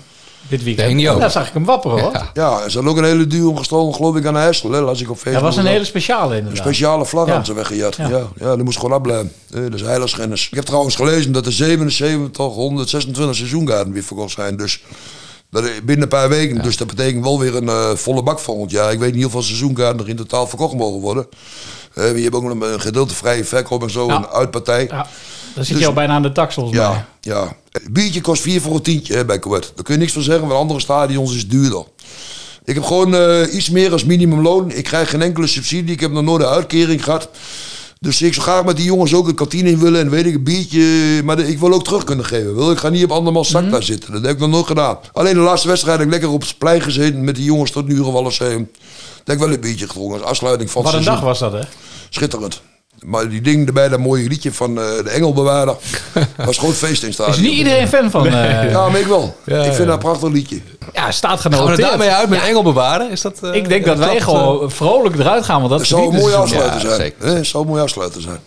dit 0.49 0.63
weekend. 0.63 0.95
Niet 0.95 1.09
ook. 1.09 1.21
Daar 1.21 1.31
zag 1.31 1.47
ik 1.49 1.53
hem 1.53 1.65
wapperen 1.65 2.01
hoor. 2.01 2.13
Ja. 2.13 2.31
Ja, 2.35 2.63
er 2.63 2.71
zijn 2.71 2.89
ook 2.89 2.97
een 2.97 3.05
hele 3.05 3.27
duur 3.27 3.57
gestolen, 3.57 3.95
geloof 3.95 4.17
ik, 4.17 4.27
aan 4.27 4.35
Hersel. 4.35 4.71
Hè, 4.71 4.81
las 4.81 5.01
ik 5.01 5.11
op 5.11 5.17
Facebook. 5.17 5.35
Dat 5.35 5.55
was 5.55 5.57
een 5.65 5.71
hele 5.71 5.85
speciale 5.85 6.37
inderdaad. 6.37 6.63
speciale 6.63 7.05
vlag 7.07 7.27
Ja. 7.27 7.35
aan 7.35 7.45
ze 7.45 7.55
weggejat. 7.55 7.97
Ja. 7.97 8.09
Ja. 8.09 8.23
Ja, 8.37 8.47
dat 8.57 8.63
moest 8.65 8.79
gewoon 8.79 8.97
afblijven. 8.97 9.33
Eh, 9.55 9.61
dat 9.63 9.75
is 9.75 9.81
heiligschennis. 9.83 10.47
Ik 10.49 10.55
heb 10.55 10.65
trouwens 10.65 10.97
gelezen 10.97 11.33
dat 11.33 11.47
er 11.47 11.53
77, 11.53 12.45
126 12.47 13.37
seizoenkaarten 13.37 13.93
weer 13.93 14.03
verkocht 14.03 14.33
zijn. 14.33 14.57
Dus 14.57 14.83
dat, 15.51 15.65
is 15.65 15.71
binnen 15.85 16.03
een 16.03 16.09
paar 16.09 16.29
weken. 16.29 16.63
Dus 16.63 16.77
dat 16.77 16.87
betekent 16.87 17.25
wel 17.25 17.39
weer 17.41 17.57
een 17.57 17.69
eh, 17.69 17.91
volle 17.95 18.23
bak 18.23 18.39
volgend 18.39 18.71
jaar. 18.71 18.93
Ik 18.93 18.99
weet 18.99 19.13
niet 19.15 19.23
hoeveel 19.23 19.43
seizoenkaarten 19.43 20.01
er 20.01 20.09
in 20.09 20.17
totaal 20.17 20.47
verkocht 20.47 20.75
mogen 20.75 21.01
worden. 21.01 21.27
Eh, 21.95 22.17
je 22.17 22.23
hebt 22.23 22.35
ook 22.35 22.43
nog 22.43 22.71
een 22.71 22.81
gedeelte 22.81 23.15
vrije 23.15 23.45
verkoop 23.45 23.83
en 23.83 23.91
zo. 23.91 24.07
Ja. 24.07 24.17
Een 24.17 24.27
uitpartij. 24.27 24.87
Ja, 24.91 25.07
dan 25.57 25.65
zit 25.65 25.73
Dus- 25.75 25.83
je 25.83 25.87
al 25.89 25.95
bijna 25.95 26.15
aan 26.15 26.23
de 26.23 26.33
tax 26.33 26.55
volgens 26.55 26.77
mij. 26.77 26.87
Ja, 26.87 27.07
ja. 27.21 27.57
Het 27.71 27.93
biertje 27.93 28.21
kost 28.21 28.43
4 28.43 28.61
voor 28.61 28.75
een 28.75 28.83
tientje 28.83 29.15
hè, 29.15 29.25
bij 29.25 29.39
Coët. 29.39 29.73
Daar 29.75 29.85
kun 29.85 29.95
je 29.95 30.01
niks 30.01 30.13
van 30.13 30.23
zeggen, 30.23 30.47
want 30.49 30.61
andere 30.61 30.81
stadions 30.81 31.35
is 31.35 31.41
het 31.41 31.51
duurder. 31.51 31.85
Ik 32.65 32.75
heb 32.75 32.85
gewoon 32.85 33.15
eh, 33.15 33.55
iets 33.55 33.71
meer 33.71 33.93
als 33.93 34.05
minimumloon. 34.05 34.71
Ik 34.71 34.85
krijg 34.85 35.11
geen 35.11 35.23
enkele 35.23 35.47
subsidie. 35.47 35.93
Ik 35.93 36.01
heb 36.01 36.11
nog 36.11 36.23
nooit 36.23 36.43
een 36.43 36.49
uitkering 36.49 37.05
gehad. 37.05 37.29
Dus 38.01 38.23
ik 38.23 38.35
zou 38.35 38.47
graag 38.47 38.65
met 38.65 38.77
die 38.77 38.85
jongens 38.85 39.15
ook 39.15 39.29
een 39.29 39.35
kantine 39.35 39.71
in 39.71 39.79
willen 39.79 40.01
en 40.01 40.11
weet 40.11 40.27
ik, 40.27 40.35
een 40.35 40.43
biertje. 40.45 41.23
Maar 41.25 41.37
de- 41.37 41.49
ik 41.49 41.59
wil 41.59 41.73
ook 41.73 41.85
terug 41.85 42.05
kunnen 42.05 42.25
geven. 42.25 42.55
Wil. 42.55 42.71
Ik 42.71 42.79
ga 42.79 42.89
niet 42.89 43.05
op 43.05 43.11
andermans 43.11 43.51
zak 43.51 43.71
daar 43.71 43.83
zitten. 43.83 44.13
Dat 44.13 44.23
heb 44.23 44.31
ik 44.33 44.39
nog 44.39 44.51
nooit 44.51 44.67
gedaan. 44.67 44.99
Alleen 45.13 45.35
de 45.35 45.41
laatste 45.41 45.69
wedstrijd 45.69 45.97
heb 45.99 46.07
ik 46.07 46.13
lekker 46.13 46.31
op 46.31 46.41
het 46.41 46.59
plein 46.59 46.81
gezeten 46.83 47.25
met 47.25 47.35
die 47.35 47.45
jongens 47.45 47.71
tot 47.71 47.87
nu 47.89 48.03
Wallenseum. 48.03 48.71
Daar 48.73 49.25
heb 49.25 49.37
ik 49.37 49.43
wel 49.43 49.53
een 49.53 49.61
biertje 49.61 49.87
gedronken 49.89 50.21
als 50.21 50.31
afsluiting 50.31 50.71
van 50.71 50.83
het 50.83 50.91
Wat 50.91 51.01
een 51.01 51.07
dag 51.07 51.21
was 51.21 51.39
dat 51.39 51.53
hè? 51.53 51.61
Schitterend. 52.11 52.61
Maar 53.05 53.29
die 53.29 53.41
ding 53.41 53.67
erbij, 53.67 53.89
dat 53.89 53.99
mooie 53.99 54.29
liedje 54.29 54.53
van 54.53 54.79
eh, 54.81 54.85
de 55.05 55.11
Engelbewaarder. 55.11 55.75
was 56.37 56.59
gewoon 56.59 56.75
feest 56.75 57.03
in 57.03 57.09
Is 57.09 57.15
stadion. 57.15 57.43
niet 57.43 57.53
iedereen 57.53 57.89
fan 57.89 58.11
van? 58.11 58.27
eh 58.27 58.71
Ja, 58.71 58.89
maar 58.89 59.01
ik 59.01 59.07
wel. 59.07 59.37
Ja, 59.45 59.57
ik 59.57 59.63
vind 59.65 59.77
ja. 59.77 59.85
dat 59.85 59.93
een 59.95 59.99
prachtig 59.99 60.29
liedje. 60.31 60.61
ja, 60.93 61.11
staat 61.11 61.41
Gaan 61.41 61.51
we 61.51 61.57
er 61.57 61.63
genoteerd. 61.63 61.89
daarmee 61.89 62.11
uit 62.11 62.29
met 62.29 62.43
Engel 62.43 62.63
bewaren? 62.63 63.11
Is 63.11 63.21
dat, 63.21 63.39
eh, 63.43 63.55
Ik 63.55 63.69
denk 63.69 63.85
dat 63.85 63.99
wij 63.99 64.21
gewoon 64.21 64.71
vrolijk 64.71 65.19
eruit 65.19 65.45
gaan, 65.45 65.59
want 65.59 65.71
dat 65.71 65.79
Dat 65.79 65.89
zou 65.89 66.01
een 66.03 66.07
verdient 66.11 66.31
mooi 66.31 66.41
het 66.43 66.49
seizoen. 66.51 66.71
afsluiter 66.73 66.91
Ja, 66.91 66.97
zijn. 66.97 67.13
zeker. 67.29 67.37
hè? 67.37 67.45
zou 67.45 67.63
een 67.65 67.71
mooi 67.71 67.83
afsluiter 67.83 68.21
zijn. 68.21 68.35
eh, 68.37 68.41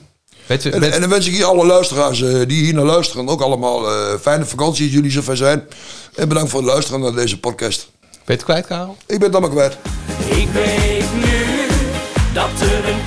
Weet 0.45 0.63
je, 0.63 0.69
En, 0.71 0.79
weet- 0.79 0.93
en 0.93 1.01
dan 1.01 1.09
wens 1.09 1.27
ik 1.27 1.33
hier 1.33 1.45
alle 1.45 1.65
luisteraars 1.65 2.21
eh, 2.21 2.29
die 2.47 2.63
hier 2.63 2.73
naar 2.73 2.85
luisteren 2.85 3.27
ook 3.29 3.41
allemaal 3.41 3.87
eh, 3.91 4.13
fijne 4.21 4.45
vakantie 4.45 4.85
als 4.85 4.93
jullie 4.93 5.11
zover 5.11 5.37
zijn. 5.37 5.63
En 6.15 6.27
bedankt 6.27 6.49
voor 6.49 6.59
het 6.61 6.69
luisteren 6.69 7.01
naar 7.01 7.13
deze 7.13 7.39
podcast. 7.39 7.89
weet 8.09 8.19
je 8.25 8.33
het 8.33 8.43
kwijt, 8.43 8.65
Karel? 8.67 8.97
Ik 9.05 9.19
ben 9.19 9.27
het 9.27 9.31
allemaal 9.31 9.49
kwijt. 9.55 9.77
Ik 10.25 10.47
weet 10.53 11.05
nu 11.15 11.67
dat 12.33 12.49
er 12.61 12.89
een 12.89 12.99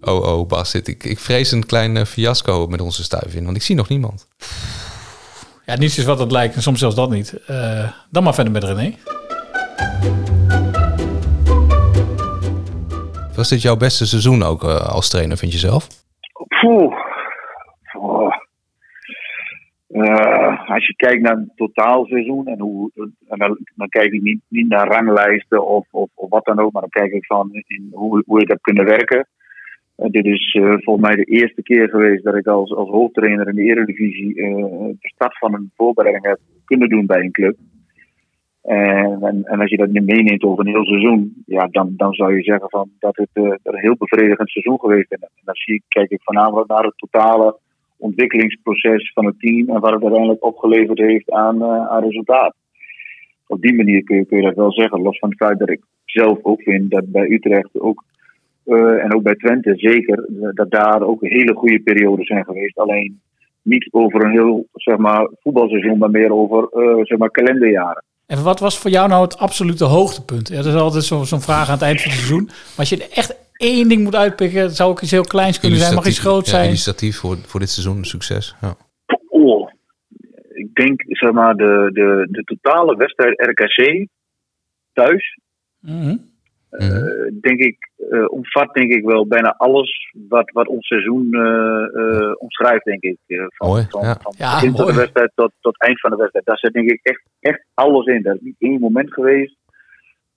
Oh, 0.00 0.22
oh, 0.22 0.48
Bas, 0.48 0.72
dit, 0.72 0.88
ik, 0.88 1.04
ik 1.04 1.18
vrees 1.18 1.52
een 1.52 1.66
klein 1.66 1.96
eh, 1.96 2.04
fiasco 2.04 2.66
met 2.66 2.80
onze 2.80 3.02
stuif 3.02 3.34
in, 3.34 3.44
want 3.44 3.56
ik 3.56 3.62
zie 3.62 3.76
nog 3.76 3.88
niemand. 3.88 4.28
Ja, 5.66 5.76
niets 5.76 5.98
is 5.98 6.04
wat 6.04 6.18
het 6.18 6.30
lijkt 6.30 6.54
en 6.54 6.62
soms 6.62 6.78
zelfs 6.78 6.94
dat 6.94 7.10
niet. 7.10 7.44
Eh, 7.46 7.90
dan 8.10 8.22
maar 8.22 8.34
verder 8.34 8.52
met 8.52 8.64
René. 8.64 8.94
Was 13.34 13.48
dit 13.48 13.62
jouw 13.62 13.76
beste 13.76 14.06
seizoen 14.06 14.42
ook 14.42 14.64
eh, 14.64 14.76
als 14.76 15.08
trainer, 15.08 15.36
vind 15.36 15.52
je 15.52 15.58
zelf? 15.58 15.88
Poeh. 16.60 17.05
Eh, 19.96 20.70
als 20.70 20.86
je 20.86 20.94
kijkt 20.96 21.22
naar 21.22 21.36
het 21.36 21.56
totaalseizoen 21.56 22.46
en 22.46 22.60
hoe, 22.60 22.90
en 23.28 23.38
dan, 23.74 23.88
kijk 23.88 24.12
ik 24.12 24.22
niet, 24.22 24.40
niet 24.48 24.68
naar 24.68 24.86
ranglijsten 24.88 25.66
of, 25.66 25.86
of, 25.90 26.10
of 26.14 26.30
wat 26.30 26.44
dan 26.44 26.58
ook, 26.58 26.72
maar 26.72 26.82
dan 26.82 27.02
kijk 27.02 27.12
ik 27.12 27.26
van 27.26 27.50
in 27.52 27.88
hoe, 27.92 28.22
hoe 28.26 28.40
ik 28.40 28.48
heb 28.48 28.62
kunnen 28.62 28.84
werken. 28.84 29.28
Eh, 29.96 30.10
dit 30.10 30.24
is 30.24 30.54
eh, 30.54 30.74
volgens 30.78 31.06
mij 31.06 31.16
de 31.16 31.24
eerste 31.24 31.62
keer 31.62 31.88
geweest 31.88 32.24
dat 32.24 32.34
ik 32.34 32.46
als, 32.46 32.74
als 32.74 32.88
hoofdtrainer 32.88 33.48
in 33.48 33.54
de 33.54 33.62
Eredivisie 33.62 34.34
de 34.34 34.96
start 34.98 35.38
van 35.38 35.54
een 35.54 35.70
voorbereiding 35.76 36.26
heb 36.26 36.38
kunnen 36.64 36.88
doen 36.88 37.06
bij 37.06 37.20
een 37.20 37.32
club. 37.32 37.56
En, 38.62 39.44
en, 39.44 39.60
als 39.60 39.70
je 39.70 39.76
dat 39.76 39.90
meeneemt 39.90 40.42
over 40.42 40.66
een 40.66 40.72
heel 40.72 40.84
seizoen, 40.84 41.42
ja, 41.46 41.66
dan, 41.70 41.94
dan 41.96 42.12
zou 42.12 42.36
je 42.36 42.42
zeggen 42.42 42.70
van 42.70 42.90
dat 42.98 43.16
het 43.16 43.28
een 43.62 43.78
heel 43.78 43.96
bevredigend 43.98 44.50
seizoen 44.50 44.80
geweest 44.80 45.12
is. 45.12 45.18
En 45.20 45.28
dan 45.44 45.54
zie 45.54 45.82
kijk 45.88 46.10
ik 46.10 46.22
voornamelijk 46.22 46.68
naar 46.68 46.84
het 46.84 46.96
totale 46.96 47.58
ontwikkelingsproces 47.98 49.12
van 49.14 49.26
het 49.26 49.40
team 49.40 49.68
en 49.68 49.80
wat 49.80 49.92
het 49.92 50.02
uiteindelijk 50.02 50.44
opgeleverd 50.44 50.98
heeft 50.98 51.30
aan, 51.30 51.62
eh, 51.62 51.86
aan 51.88 52.02
resultaat. 52.02 52.54
Op 53.46 53.60
die 53.60 53.74
manier 53.74 54.02
kun 54.04 54.16
je, 54.16 54.24
kun 54.24 54.36
je 54.38 54.44
dat 54.44 54.54
wel 54.54 54.72
zeggen, 54.72 55.02
los 55.02 55.18
van 55.18 55.28
het 55.28 55.38
feit 55.38 55.58
dat 55.58 55.70
ik 55.70 55.80
zelf 56.04 56.38
ook 56.42 56.62
vind 56.62 56.90
dat 56.90 57.06
bij 57.06 57.30
Utrecht 57.30 57.80
ook, 57.80 58.04
eh, 58.64 59.04
en 59.04 59.14
ook 59.14 59.22
bij 59.22 59.34
Twente 59.34 59.72
zeker, 59.76 60.18
eh, 60.18 60.48
dat 60.52 60.70
daar 60.70 61.02
ook 61.02 61.20
hele 61.20 61.54
goede 61.54 61.80
periodes 61.80 62.26
zijn 62.26 62.44
geweest. 62.44 62.78
Alleen 62.78 63.20
niet 63.62 63.88
over 63.90 64.24
een 64.24 64.30
heel 64.30 64.66
zeg 64.72 64.96
maar, 64.96 65.30
voetbalseizoen, 65.40 65.98
maar 65.98 66.10
meer 66.10 66.32
over 66.32 66.68
zeg 67.06 67.18
maar, 67.18 67.30
kalenderjaren. 67.30 68.04
En 68.26 68.42
wat 68.42 68.60
was 68.60 68.78
voor 68.78 68.90
jou 68.90 69.08
nou 69.08 69.22
het 69.22 69.38
absolute 69.38 69.84
hoogtepunt? 69.84 70.48
Ja, 70.48 70.56
dat 70.56 70.66
is 70.66 70.74
altijd 70.74 71.04
zo- 71.04 71.22
zo'n 71.22 71.40
vraag 71.40 71.66
aan 71.66 71.74
het 71.74 71.82
eind 71.82 72.00
van 72.02 72.10
het 72.10 72.20
seizoen. 72.20 72.44
Maar 72.44 72.74
als 72.76 72.88
je 72.88 73.08
echt 73.14 73.45
één 73.56 73.88
ding 73.88 74.02
moet 74.04 74.14
uitpikken, 74.14 74.60
het 74.62 74.76
zou 74.76 74.90
ook 74.90 75.00
iets 75.00 75.10
heel 75.10 75.24
kleins 75.24 75.60
kunnen 75.60 75.78
zijn, 75.78 75.94
mag 75.94 76.06
iets 76.06 76.18
groots 76.18 76.50
Ja, 76.50 76.56
zijn. 76.56 76.68
initiatief 76.68 77.16
voor, 77.16 77.36
voor 77.36 77.60
dit 77.60 77.70
seizoen, 77.70 78.04
succes. 78.04 78.56
Ja. 78.60 78.74
Oh, 79.28 79.70
ik 80.48 80.74
denk 80.74 81.02
zeg 81.06 81.32
maar 81.32 81.54
de, 81.56 81.90
de, 81.92 82.26
de 82.30 82.42
totale 82.44 82.96
wedstrijd 82.96 83.40
RKC 83.40 84.06
thuis, 84.92 85.38
Mhm. 85.80 86.16
eh, 86.70 86.88
denk 87.40 87.60
ik, 87.60 87.90
eh, 88.10 88.24
omvat 88.32 88.74
denk 88.74 88.92
ik 88.92 89.04
wel 89.04 89.26
bijna 89.26 89.54
alles 89.56 90.12
wat, 90.28 90.50
wat 90.50 90.66
ons 90.68 90.86
seizoen 90.86 91.34
eh, 91.34 92.00
eh, 92.02 92.32
omschrijft, 92.38 92.84
denk 92.84 93.02
ik. 93.02 93.18
Eh, 93.26 93.44
van 93.48 93.68
Mooi, 93.68 93.86
van, 93.88 94.02
ja. 94.02 94.16
van 94.20 94.34
Ja, 94.36 94.54
begin 94.54 94.76
van 94.76 94.86
de 94.86 94.94
wedstrijd 94.94 95.30
tot, 95.34 95.52
tot 95.60 95.80
eind 95.80 96.00
van 96.00 96.10
de 96.10 96.16
wedstrijd. 96.16 96.46
Daar 96.46 96.58
zit 96.58 96.72
denk 96.72 96.90
ik 96.90 97.00
echt, 97.02 97.22
echt 97.40 97.64
alles 97.74 98.06
in. 98.06 98.22
Dat 98.22 98.34
is 98.34 98.40
niet 98.40 98.56
één 98.58 98.80
moment 98.80 99.12
geweest. 99.12 99.56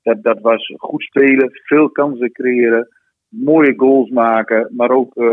Dat, 0.04 0.24
dat 0.24 0.40
was 0.42 0.74
goed 0.78 1.04
spelen, 1.04 1.50
veel 1.64 1.90
kansen 1.90 2.32
creëren, 2.32 2.88
mooie 3.30 3.74
goals 3.78 4.10
maken, 4.10 4.72
maar 4.76 4.90
ook 4.90 5.16
eh, 5.16 5.26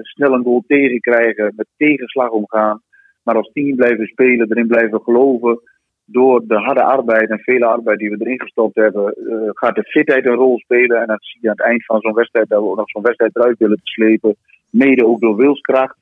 snel 0.00 0.32
een 0.32 0.42
goal 0.42 0.64
tegenkrijgen, 0.66 1.52
met 1.56 1.66
tegenslag 1.76 2.30
omgaan. 2.30 2.82
Maar 3.22 3.36
als 3.36 3.50
team 3.52 3.76
blijven 3.76 4.06
spelen, 4.06 4.50
erin 4.50 4.66
blijven 4.66 5.00
geloven. 5.00 5.60
Door 6.06 6.46
de 6.46 6.58
harde 6.58 6.82
arbeid 6.82 7.30
en 7.30 7.38
vele 7.38 7.66
arbeid 7.66 7.98
die 7.98 8.10
we 8.10 8.16
erin 8.18 8.40
gestopt 8.40 8.74
hebben, 8.74 9.12
eh, 9.12 9.50
gaat 9.52 9.74
de 9.74 9.82
fitheid 9.82 10.26
een 10.26 10.34
rol 10.34 10.58
spelen. 10.58 11.00
En 11.00 11.06
dan 11.06 11.16
zie 11.20 11.38
je 11.40 11.48
aan 11.48 11.56
het 11.56 11.66
eind 11.66 11.84
van 11.84 12.00
zo'n 12.00 12.14
wedstrijd 12.14 12.48
dat 12.48 12.62
we 12.62 12.74
nog 12.74 12.90
zo'n 12.90 13.02
wedstrijd 13.02 13.36
eruit 13.36 13.58
willen 13.58 13.76
te 13.76 13.90
slepen. 13.92 14.36
Mede 14.70 15.06
ook 15.06 15.20
door 15.20 15.36
wilskracht. 15.36 15.96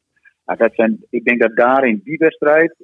Dat 0.45 0.75
zijn, 0.75 1.05
ik 1.11 1.25
denk 1.25 1.41
dat 1.41 1.57
daar 1.57 1.87
in 1.87 2.01
die 2.05 2.19
wedstrijd. 2.19 2.75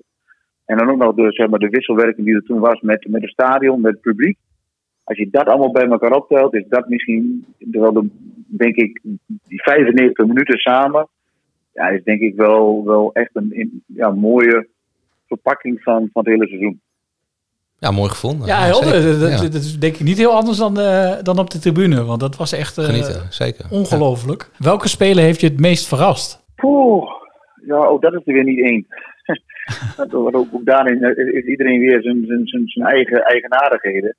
En 0.64 0.76
dan 0.76 0.90
ook 0.90 0.98
nog 0.98 1.14
de, 1.14 1.32
zeg 1.32 1.48
maar, 1.48 1.58
de 1.58 1.68
wisselwerking 1.68 2.26
die 2.26 2.34
er 2.34 2.42
toen 2.42 2.60
was 2.60 2.80
met, 2.80 3.06
met 3.08 3.22
het 3.22 3.30
stadion, 3.30 3.80
met 3.80 3.92
het 3.92 4.00
publiek. 4.00 4.38
Als 5.08 5.18
je 5.18 5.28
dat 5.30 5.46
allemaal 5.46 5.72
bij 5.72 5.86
elkaar 5.88 6.12
optelt, 6.12 6.54
is 6.54 6.64
dat 6.68 6.88
misschien 6.88 7.46
wel 7.58 7.92
de, 7.92 8.08
denk 8.46 8.74
ik, 8.76 9.00
die 9.26 9.62
95 9.62 10.26
minuten 10.26 10.58
samen. 10.58 11.08
Ja, 11.72 11.88
is 11.88 12.02
denk 12.04 12.20
ik 12.20 12.34
wel, 12.36 12.84
wel 12.84 13.10
echt 13.12 13.30
een 13.32 13.52
in- 13.52 13.82
ja, 13.86 14.10
mooie 14.10 14.68
verpakking 15.26 15.82
van, 15.82 16.08
van 16.12 16.22
het 16.24 16.32
hele 16.34 16.46
seizoen. 16.46 16.80
ja, 17.78 17.90
mooi 17.90 18.08
gevonden. 18.10 18.46
Ja, 18.46 18.60
helder. 18.60 19.18
Dat, 19.18 19.30
Ja. 19.30 19.36
dat- 19.42 19.52
dat 19.52 19.60
is 19.62 19.78
denk 19.78 19.94
ik 19.94 20.00
niet 20.04 20.18
heel 20.18 20.32
anders 20.34 20.58
dan, 20.58 20.78
eh, 20.78 21.16
dan 21.22 21.38
op 21.38 21.50
de 21.50 21.58
tribune. 21.58 22.04
Want 22.04 22.20
dat 22.20 22.36
was 22.36 22.52
echt 22.52 22.78
eh, 22.78 22.84
Genieten, 22.84 23.26
zeker. 23.32 23.64
ongelooflijk. 23.70 24.50
Welke 24.58 24.88
speler 24.88 25.24
heeft 25.24 25.40
je 25.40 25.46
het 25.48 25.60
meest 25.60 25.88
verrast? 25.88 26.44
Poeh, 26.56 27.04
ja, 27.66 27.76
ook 27.76 28.02
dat 28.02 28.12
is 28.12 28.20
er 28.24 28.32
weer 28.34 28.44
niet 28.44 28.60
één. 28.64 28.86
Ook, 30.12 30.36
ook 30.36 30.64
daarin 30.64 31.02
eh, 31.02 31.34
is 31.34 31.44
iedereen 31.44 31.80
weer 31.80 32.02
zijn, 32.02 32.24
zijn, 32.26 32.46
zijn, 32.46 32.68
zijn 32.68 32.86
eigen 32.86 33.22
eigenaardigheden. 33.24 34.16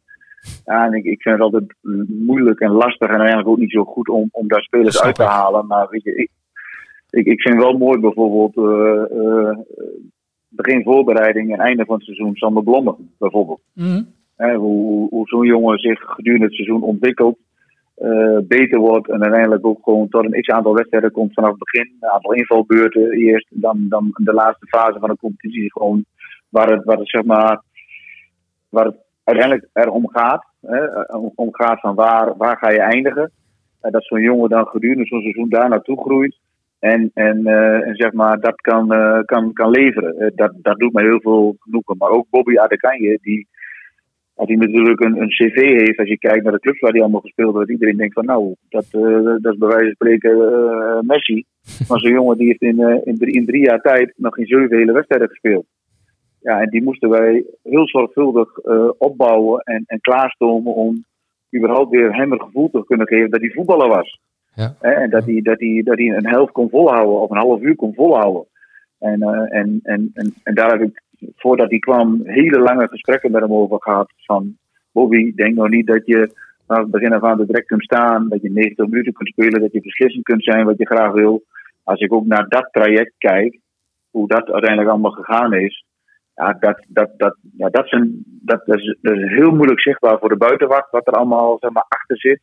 Ja, 0.66 0.86
en 0.86 0.94
ik, 0.94 1.04
ik 1.04 1.22
vind 1.22 1.36
het 1.36 1.44
altijd 1.44 1.76
moeilijk 2.08 2.60
en 2.60 2.72
lastig 2.72 3.10
en 3.10 3.20
eigenlijk 3.20 3.48
ook 3.48 3.58
niet 3.58 3.72
zo 3.72 3.84
goed 3.84 4.10
om, 4.10 4.30
om 4.32 4.48
daar 4.48 4.62
spelers 4.62 5.02
uit 5.02 5.16
te 5.16 5.24
halen. 5.24 5.68
Maar 5.68 5.88
weet 5.90 6.04
je, 6.04 6.16
ik, 6.16 6.30
ik, 7.10 7.26
ik 7.26 7.42
vind 7.42 7.62
wel 7.62 7.78
mooi 7.78 8.00
bijvoorbeeld 8.00 8.58
eh, 8.58 9.18
eh, 9.20 9.58
begin 10.50 10.84
voorbereiding 10.84 11.54
en 11.54 11.60
einde 11.60 11.86
van 11.86 11.96
het 11.96 12.04
seizoen 12.04 12.36
Sander 12.36 12.64
Blommen 12.64 12.96
bijvoorbeeld. 13.18 13.62
Mhm. 13.74 14.04
Hoe 14.36 14.58
hoe, 14.58 15.10
hoe 15.10 15.28
zo'n 15.28 15.46
jongen 15.46 15.80
zich 15.80 16.00
gedurende 16.00 16.46
het 16.46 16.56
seizoen 16.56 16.82
ontwikkelt, 16.82 17.38
eh, 18.00 18.38
beter 18.44 18.80
wordt 18.80 19.10
en 19.10 19.22
uiteindelijk 19.22 19.66
ook 19.66 19.84
gewoon 19.84 20.10
tot 20.10 20.24
een 20.24 20.42
x 20.42 20.50
aantal 20.50 20.74
wedstrijden 20.74 21.12
komt 21.12 21.34
vanaf 21.34 21.50
het 21.50 21.60
begin. 21.60 21.98
Een 22.00 22.10
aantal 22.10 22.34
invalbeurten 22.34 23.12
eerst, 23.12 23.48
dan, 23.50 23.86
dan 23.90 24.12
de 24.14 24.34
laatste 24.34 24.66
fase 24.68 25.00
van 25.00 25.10
de 25.10 25.18
competitie 25.18 25.72
gewoon 25.72 26.06
waar 26.50 26.72
het, 26.72 26.84
waar 26.84 26.98
het 26.98 27.10
zeg 27.10 27.24
maar, 27.24 27.62
waar 28.70 28.86
het 28.86 28.98
uiteindelijk 29.30 29.70
erom 29.74 30.10
gaat. 30.10 30.46
Hè, 30.62 30.86
om, 31.36 31.48
gaat 31.52 31.80
van 31.80 31.96
waar, 31.96 32.38
waar 32.38 32.58
ga 32.58 32.70
je 32.70 32.82
eindigen. 32.82 33.32
Dat 33.82 34.04
zo'n 34.04 34.22
jongen 34.22 34.50
dan 34.50 34.68
gedurende 34.68 35.06
zo'n 35.06 35.22
seizoen 35.22 35.50
daar 35.50 35.70
naartoe 35.70 36.02
groeit. 36.02 36.40
En, 36.80 37.12
en, 37.14 37.46
eh, 37.46 37.88
en 37.88 37.96
zeg 37.96 38.14
maar 38.14 38.40
dat 38.40 38.62
kan, 38.62 38.94
eh, 38.94 39.20
kan, 39.26 39.54
kan 39.54 39.70
leveren. 39.70 40.18
Eh, 40.18 40.32
dat, 40.36 40.54
dat 40.56 40.80
doet 40.80 40.94
mij 40.94 41.04
heel 41.04 41.22
veel 41.22 41.56
genoegen. 41.60 41.98
Maar 41.98 42.10
ook 42.10 42.26
Bobby 42.30 42.58
Adekanje, 42.58 43.20
die, 43.22 43.48
hij 44.36 44.56
natuurlijk 44.56 45.00
een, 45.00 45.22
een 45.22 45.30
cv 45.30 45.56
heeft. 45.56 46.00
Als 46.00 46.10
je 46.10 46.18
kijkt 46.18 46.44
naar 46.44 46.54
de 46.54 46.60
clubs 46.60 46.80
waar 46.80 46.92
hij 46.92 47.02
allemaal 47.02 47.22
gespeeld 47.22 47.56
heeft. 47.56 47.70
Iedereen 47.70 47.98
denkt 47.98 48.14
van 48.14 48.26
nou, 48.26 48.56
dat, 48.70 48.86
dat 49.42 49.54
is 49.54 49.58
bij 49.58 49.68
wijze 49.68 49.86
van 49.86 49.94
spreken 49.94 50.38
Messi. 51.06 51.44
Maar 51.88 52.00
zo'n 52.00 52.12
jongen 52.12 52.38
die 52.38 52.48
heeft 52.48 52.62
in, 52.62 53.02
in, 53.04 53.18
drie, 53.18 53.34
in 53.34 53.46
drie 53.46 53.64
jaar 53.64 53.82
tijd 53.82 54.14
nog 54.16 54.34
geen 54.34 54.46
zeven 54.46 54.78
hele 54.78 54.92
wedstrijden 54.92 55.30
gespeeld. 55.30 55.66
Ja, 56.42 56.62
en 56.62 56.70
die 56.70 56.84
moesten 56.84 57.10
wij 57.10 57.46
heel 57.64 57.88
zorgvuldig 57.88 58.58
eh, 58.58 58.90
opbouwen 58.98 59.62
en, 59.62 59.84
en 59.86 60.02
klaarstomen 60.02 60.74
om 60.74 61.06
überhaupt 61.56 61.90
weer 61.90 62.16
hem 62.16 62.32
het 62.32 62.42
gevoel 62.42 62.70
te 62.70 62.84
kunnen 62.86 63.08
geven 63.08 63.30
dat 63.30 63.40
hij 63.40 63.50
voetballer 63.50 63.88
was. 63.88 64.20
Ja. 64.54 64.76
En 64.80 65.10
dat 65.10 65.26
hij, 65.26 65.42
dat, 65.42 65.60
hij, 65.60 65.82
dat 65.84 65.98
hij 65.98 66.08
een 66.08 66.28
helft 66.28 66.52
kon 66.52 66.70
volhouden 66.70 67.22
of 67.22 67.30
een 67.30 67.38
half 67.38 67.62
uur 67.62 67.76
kon 67.76 67.94
volhouden. 67.94 68.46
En, 69.00 69.22
eh, 69.22 69.60
en, 69.60 69.80
en, 69.84 70.12
en, 70.14 70.34
en 70.44 70.56
daar 70.56 70.72
heb 70.72 70.82
ik, 70.82 71.02
voordat 71.36 71.70
hij 71.70 71.80
kwam, 71.80 72.22
hele 72.24 72.60
lange 72.60 72.88
gesprekken 72.88 73.32
met 73.32 73.42
hem 73.42 73.54
over 73.54 73.82
gehad. 73.82 74.12
Van 74.18 74.58
Bobby, 74.92 75.34
denk 75.36 75.56
nou 75.56 75.70
niet 75.70 75.88
dat 75.88 76.06
je 76.06 76.32
vanaf 76.68 76.82
het 76.82 76.92
begin 76.92 77.14
af 77.14 77.24
aan 77.24 77.46
direct 77.46 77.68
kunt 77.68 77.84
staan. 77.84 78.30
Dat 78.30 78.42
je 78.42 78.52
90 78.52 78.88
minuten 78.88 79.14
kunt 79.14 79.30
spelen, 79.30 79.62
dat 79.62 79.72
je 79.72 79.82
beslissend 79.82 80.24
kunt 80.24 80.44
zijn 80.44 80.66
wat 80.66 80.78
je 80.78 80.86
graag 80.86 81.12
wil. 81.12 81.44
Als 81.84 82.00
ik 82.00 82.14
ook 82.14 82.26
naar 82.26 82.48
dat 82.48 82.70
traject 82.72 83.14
kijk, 83.18 83.60
hoe 84.10 84.28
dat 84.28 84.52
uiteindelijk 84.52 84.90
allemaal 84.90 85.12
gegaan 85.12 85.54
is. 85.54 85.86
Ja, 86.40 86.58
dat, 86.60 86.86
dat, 86.88 87.10
dat, 87.18 87.38
ja, 87.58 87.70
dat, 87.70 87.88
zijn, 87.88 88.24
dat, 88.26 88.62
dat, 88.66 88.78
is, 88.78 88.98
dat 89.02 89.18
is 89.18 89.30
heel 89.30 89.52
moeilijk 89.52 89.82
zichtbaar 89.82 90.20
voor 90.20 90.30
de 90.30 90.38
buitenwacht, 90.38 90.92
wat 90.92 91.08
er 91.08 91.14
allemaal 91.14 91.58
zeg 91.60 91.72
maar, 91.72 91.86
achter 91.88 92.18
zit. 92.18 92.40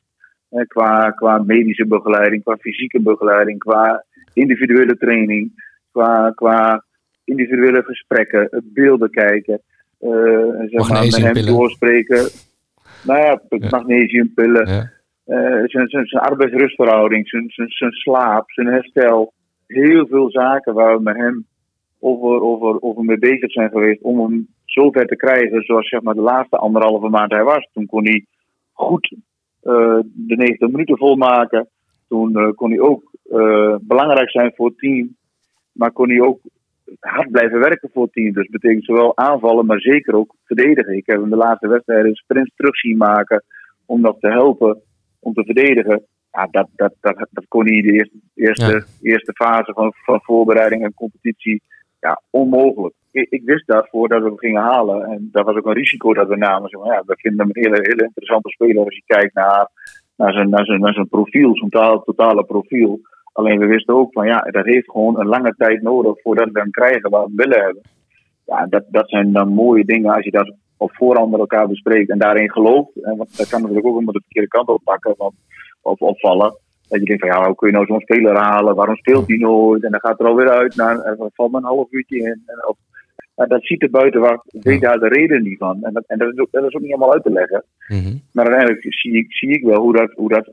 Eh, 0.49 0.67
qua, 0.67 1.11
qua 1.11 1.39
medische 1.39 1.87
begeleiding, 1.87 2.43
qua 2.43 2.57
fysieke 2.57 3.01
begeleiding, 3.01 3.59
qua 3.59 4.05
individuele 4.33 4.97
training, 4.97 5.71
qua, 5.93 6.31
qua 6.31 6.85
individuele 7.25 7.83
gesprekken, 7.83 8.65
beelden 8.65 9.11
kijken, 9.11 9.61
eh, 9.99 10.11
zeg 10.67 10.89
maar, 10.89 11.03
met 11.03 11.17
hem 11.17 11.47
doorspreken. 11.47 12.29
Nou 13.03 13.21
ja, 13.21 13.41
magnesiumpillen, 13.71 14.69
Ja. 14.69 14.91
eh, 15.25 15.63
zijn, 15.65 15.89
zijn, 15.89 16.07
zijn 16.07 16.23
arbeidsrustverhouding, 16.23 17.29
zijn, 17.29 17.45
zijn, 17.51 17.69
zijn 17.71 17.93
slaap, 17.93 18.51
zijn 18.51 18.67
herstel. 18.67 19.33
Heel 19.67 20.07
veel 20.07 20.31
zaken 20.31 20.75
waar 20.75 20.97
we 20.97 21.03
met 21.03 21.17
hem 21.17 21.47
over, 22.01 22.41
over, 22.41 22.83
over 22.83 23.05
mee 23.05 23.19
bezig 23.19 23.53
zijn 23.53 23.71
geweest 23.71 24.03
om 24.03 24.21
hem 24.21 24.49
zover 24.65 25.07
te 25.07 25.17
krijgen 25.17 25.63
zoals 25.63 25.89
zeg 25.89 26.03
maar, 26.03 26.15
de 26.15 26.21
laatste 26.21 26.57
anderhalve 26.57 27.09
maand 27.09 27.33
hij 27.33 27.45
was. 27.45 27.69
Toen 27.73 27.87
kon 27.87 28.05
hij 28.05 28.25
goed 28.73 29.17
eh, 29.63 29.99
de 30.03 30.37
90 30.37 30.69
minuten 30.69 30.97
volmaken. 30.97 31.69
Toen 32.09 32.37
eh, 32.37 32.51
kon 32.55 32.71
hij 32.71 32.81
ook 32.81 33.03
eh, 33.31 33.75
belangrijk 33.81 34.31
zijn 34.31 34.53
voor 34.55 34.67
het 34.67 34.79
team. 34.79 35.17
Maar 35.73 35.93
kon 35.93 36.09
hij 36.09 36.21
ook 36.21 36.41
hard 37.01 37.31
blijven 37.31 37.59
werken 37.59 37.91
voor 37.93 38.03
het 38.03 38.13
team. 38.13 38.33
Dus 38.33 38.49
dat 38.49 38.61
betekent 38.61 38.85
zowel 38.85 39.17
aanvallen, 39.17 39.67
maar 39.67 39.81
zeker 39.81 40.15
ook 40.15 40.35
verdedigen. 40.45 40.97
Ik 40.97 41.07
heb 41.07 41.21
hem 41.21 41.31
de 41.31 41.37
laatste 41.37 41.69
wedstrijden 41.69 42.15
sprints 42.15 42.53
terug 42.57 42.77
zien 42.77 42.97
maken 42.97 43.45
om 43.87 44.01
nog 44.01 44.19
te 44.19 44.29
helpen 44.29 44.83
om 45.21 45.33
te 45.33 45.45
verdedigen. 45.45 46.07
Ja, 46.33 46.49
dat, 46.51 46.69
dat, 46.75 46.95
dat, 47.01 47.27
dat 47.31 47.45
kon 47.49 47.67
hij 47.67 47.81
de 47.81 47.93
eerste, 47.93 48.17
eerste, 48.35 48.85
eerste 49.03 49.33
fase 49.33 49.73
van, 49.73 49.93
van 50.05 50.21
voorbereiding 50.23 50.85
en 50.85 50.95
competitie. 50.95 51.63
Ja, 52.01 52.23
onmogelijk. 52.31 52.95
Ik, 53.11 53.27
ik 53.31 53.43
wist 53.45 53.67
dat 53.67 53.89
voordat 53.89 54.23
we 54.23 54.29
hem 54.29 54.39
gingen 54.39 54.63
halen. 54.63 55.03
En 55.03 55.29
dat 55.33 55.45
was 55.45 55.57
ook 55.57 55.67
een 55.67 55.73
risico 55.73 56.15
dat 56.15 56.29
we 56.29 56.37
namen. 56.37 56.71
Zo, 56.71 56.81
van, 56.81 56.93
ja, 56.93 57.03
we 57.07 57.17
vinden 57.17 57.47
hem 57.47 57.49
een 57.53 57.63
hele, 57.63 57.89
hele 57.89 58.05
interessante 58.05 58.49
speler 58.49 58.85
als 58.85 58.95
je 58.95 59.03
kijkt 59.07 59.35
naar 59.35 59.71
naar 60.17 60.33
zijn, 60.33 60.49
naar 60.49 60.65
zijn, 60.65 60.81
naar 60.81 60.93
zijn 60.93 61.09
profiel, 61.09 61.57
zijn 61.57 61.71
totaal, 61.71 62.03
totale 62.03 62.45
profiel. 62.45 63.01
Alleen 63.33 63.59
we 63.59 63.67
wisten 63.67 63.95
ook 63.95 64.13
van 64.13 64.27
ja, 64.27 64.41
dat 64.41 64.65
heeft 64.65 64.91
gewoon 64.91 65.21
een 65.21 65.27
lange 65.27 65.55
tijd 65.57 65.83
nodig 65.83 66.21
voordat 66.23 66.51
we 66.51 66.61
hem 66.61 66.71
krijgen 66.71 67.11
wat 67.11 67.27
we 67.27 67.33
willen 67.35 67.61
hebben. 67.61 67.83
Ja, 68.47 68.67
dat, 68.67 68.85
dat 68.89 69.09
zijn 69.09 69.33
dan 69.33 69.49
mooie 69.49 69.85
dingen 69.85 70.15
als 70.15 70.25
je 70.25 70.31
dat 70.31 70.55
op 70.77 70.91
voorhand 70.95 71.31
met 71.31 71.41
elkaar 71.41 71.69
bespreekt 71.69 72.11
en 72.11 72.19
daarin 72.19 72.51
gelooft. 72.51 73.03
En 73.03 73.17
dat 73.17 73.49
kan 73.49 73.61
natuurlijk 73.61 73.87
ook 73.87 73.93
helemaal 73.93 74.13
de 74.13 74.21
verkeerde 74.21 74.49
kant 74.49 74.69
op 74.69 74.81
pakken 74.85 75.15
want, 75.17 75.35
of 75.83 76.01
opvallen. 76.01 76.57
Dat 76.89 77.01
je 77.01 77.07
denkt 77.07 77.27
van 77.27 77.31
ja, 77.37 77.47
hoe 77.47 77.55
kun 77.55 77.69
je 77.69 77.75
nou 77.75 77.87
zo'n 77.87 78.01
speler 78.01 78.37
halen? 78.37 78.75
Waarom 78.75 78.97
speelt 78.97 79.29
hij 79.29 79.37
nooit? 79.37 79.85
En 79.85 79.91
dan 79.91 80.01
gaat 80.01 80.21
er 80.21 80.27
alweer 80.27 80.51
uit. 80.51 80.77
Nou, 80.77 81.03
er 81.03 81.31
valt 81.35 81.51
maar 81.51 81.61
een 81.61 81.67
half 81.67 81.91
uurtje 81.91 82.17
in. 82.19 82.43
En, 82.47 82.69
of, 82.69 82.77
maar 83.35 83.49
dat 83.49 83.65
ziet 83.65 83.83
er 83.83 83.91
buiten 83.91 84.21
wat, 84.21 84.43
weet 84.47 84.81
daar 84.81 84.99
de 84.99 85.09
reden 85.09 85.43
niet 85.43 85.59
van. 85.59 85.79
En, 85.83 85.93
dat, 85.93 86.05
en 86.07 86.19
dat, 86.19 86.33
is 86.33 86.39
ook, 86.39 86.49
dat 86.51 86.65
is 86.65 86.75
ook 86.75 86.81
niet 86.81 86.91
helemaal 86.91 87.13
uit 87.13 87.23
te 87.23 87.31
leggen. 87.31 87.65
Maar 88.33 88.47
uiteindelijk 88.47 88.95
zie 88.95 89.13
ik, 89.13 89.33
zie 89.33 89.49
ik 89.51 89.65
wel 89.65 89.81
hoe 89.81 89.93
dat, 89.93 90.13
hoe 90.13 90.29
dat, 90.29 90.51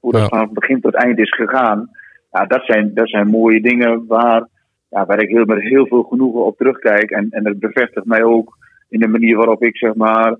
hoe 0.00 0.12
dat 0.12 0.20
Ja. 0.20 0.28
van 0.28 0.48
begin 0.52 0.80
tot 0.80 0.94
eind 0.94 1.18
is 1.18 1.34
gegaan. 1.34 1.90
Ja, 2.30 2.44
dat, 2.46 2.64
zijn, 2.64 2.94
dat 2.94 3.08
zijn 3.08 3.28
mooie 3.28 3.60
dingen 3.60 4.06
waar, 4.06 4.48
ja, 4.88 5.06
waar 5.06 5.22
ik 5.22 5.28
heel, 5.28 5.44
met 5.44 5.60
heel 5.60 5.86
veel 5.86 6.02
genoegen 6.02 6.44
op 6.44 6.56
terugkijk. 6.56 7.10
En, 7.10 7.26
en 7.30 7.42
dat 7.42 7.58
bevestigt 7.58 8.06
mij 8.06 8.22
ook 8.22 8.56
in 8.88 9.00
de 9.00 9.08
manier 9.08 9.36
waarop 9.36 9.62
ik 9.62 9.76
zeg 9.76 9.94
maar 9.94 10.36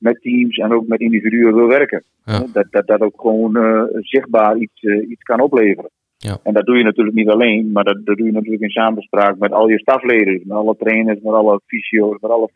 met 0.00 0.22
teams 0.22 0.56
en 0.56 0.72
ook 0.72 0.86
met 0.86 1.00
individuen 1.00 1.54
wil 1.54 1.66
werken. 1.66 2.04
Dat, 2.52 2.66
dat 2.70 2.86
dat 2.86 3.00
ook 3.00 3.20
gewoon 3.20 3.56
eh, 3.56 3.82
zichtbaar 4.00 4.56
iets, 4.56 4.82
eh, 4.82 5.10
iets 5.10 5.22
kan 5.22 5.40
opleveren. 5.40 5.90
Ja. 6.16 6.38
En 6.42 6.54
dat 6.54 6.66
doe 6.66 6.76
je 6.76 6.84
natuurlijk 6.84 7.16
niet 7.16 7.28
alleen, 7.28 7.72
maar 7.72 7.84
dat, 7.84 8.04
dat 8.04 8.16
doe 8.16 8.26
je 8.26 8.32
natuurlijk 8.32 8.62
in 8.62 8.70
samenspraak 8.70 9.38
met 9.38 9.52
al 9.52 9.68
je 9.68 9.78
stafleden, 9.78 10.40
met 10.44 10.56
alle 10.56 10.76
trainers, 10.78 11.20
met 11.22 11.34
alle 11.34 11.60
fysio's, 11.66 12.20
met, 12.20 12.30
alle, 12.30 12.50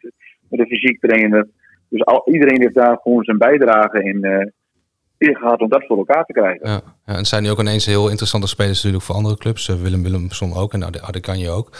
met 0.48 0.60
de 0.60 0.66
fysiek 0.66 1.00
trainer. 1.00 1.48
Dus 1.88 2.04
al, 2.04 2.22
iedereen 2.32 2.60
heeft 2.60 2.74
daar 2.74 2.98
gewoon 3.02 3.24
zijn 3.24 3.38
bijdrage 3.38 4.04
in, 4.04 4.52
in 5.18 5.36
gehad 5.36 5.60
om 5.60 5.68
dat 5.68 5.86
voor 5.86 5.98
elkaar 5.98 6.24
te 6.24 6.32
krijgen. 6.32 6.68
Ja. 6.68 6.80
ja, 7.06 7.16
en 7.16 7.24
zijn 7.24 7.42
nu 7.42 7.50
ook 7.50 7.60
ineens 7.60 7.86
heel 7.86 8.08
interessante 8.08 8.46
spelers 8.46 8.76
natuurlijk 8.76 9.04
voor 9.04 9.14
andere 9.14 9.36
clubs. 9.36 9.66
Willem 9.82 10.02
Willemson 10.02 10.54
ook 10.54 10.72
en 10.72 10.78
nou, 10.78 10.92
Adekanje 11.00 11.50
ook. 11.50 11.70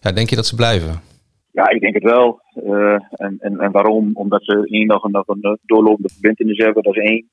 Ja, 0.00 0.12
denk 0.12 0.30
je 0.30 0.36
dat 0.36 0.46
ze 0.46 0.54
blijven? 0.54 1.11
Ja, 1.52 1.70
ik 1.70 1.80
denk 1.80 1.94
het 1.94 2.02
wel. 2.02 2.40
Eh, 2.54 2.98
en, 3.10 3.36
en, 3.38 3.58
en 3.58 3.70
waarom? 3.70 4.10
Omdat 4.14 4.44
ze 4.44 4.66
één 4.66 4.86
nog 4.86 5.04
een, 5.04 5.10
nog 5.10 5.28
een 5.28 5.42
eh, 5.42 5.52
doorlopende 5.62 6.08
verbindenis 6.08 6.64
hebben, 6.64 6.82
dat 6.82 6.96
is 6.96 7.10
één. 7.10 7.28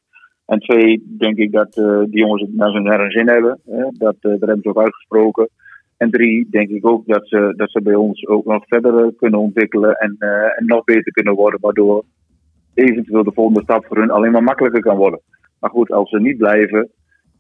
En 0.45 0.60
twee, 0.60 1.15
denk 1.17 1.38
ik 1.38 1.51
dat 1.51 1.77
eh, 1.77 1.99
die 1.99 2.19
jongens 2.19 2.41
het 2.41 2.55
naar 2.55 3.01
hun 3.01 3.12
zin 3.12 3.27
hebben. 3.27 3.60
Hè? 3.65 3.84
Dat, 3.91 4.15
dat 4.19 4.39
hebben 4.39 4.62
ze 4.62 4.69
ook 4.69 4.79
uitgesproken. 4.79 5.49
En 5.97 6.12
drie, 6.12 6.47
denk 6.49 6.69
ik 6.69 6.88
ook 6.88 7.08
dat 7.08 7.27
ze, 7.27 7.53
dat 7.55 7.71
ze 7.71 7.82
bij 7.82 7.95
ons 7.95 8.27
ook 8.27 8.45
nog 8.45 8.63
verder 8.67 9.13
kunnen 9.15 9.39
ontwikkelen 9.39 9.95
en, 9.95 10.15
en 10.55 10.65
nog 10.65 10.84
beter 10.84 11.12
kunnen 11.12 11.36
worden, 11.36 11.60
waardoor 11.60 12.03
eventueel 12.73 13.23
de 13.23 13.34
volgende 13.34 13.62
stap 13.62 13.86
voor 13.86 13.97
hun 13.97 14.12
alleen 14.12 14.32
maar 14.32 14.43
makkelijker 14.43 14.82
kan 14.82 14.97
worden. 14.97 15.21
Maar 15.60 15.69
goed, 15.69 15.91
als 15.91 16.10
ze 16.10 16.19
niet 16.19 16.38
blijven, 16.38 16.89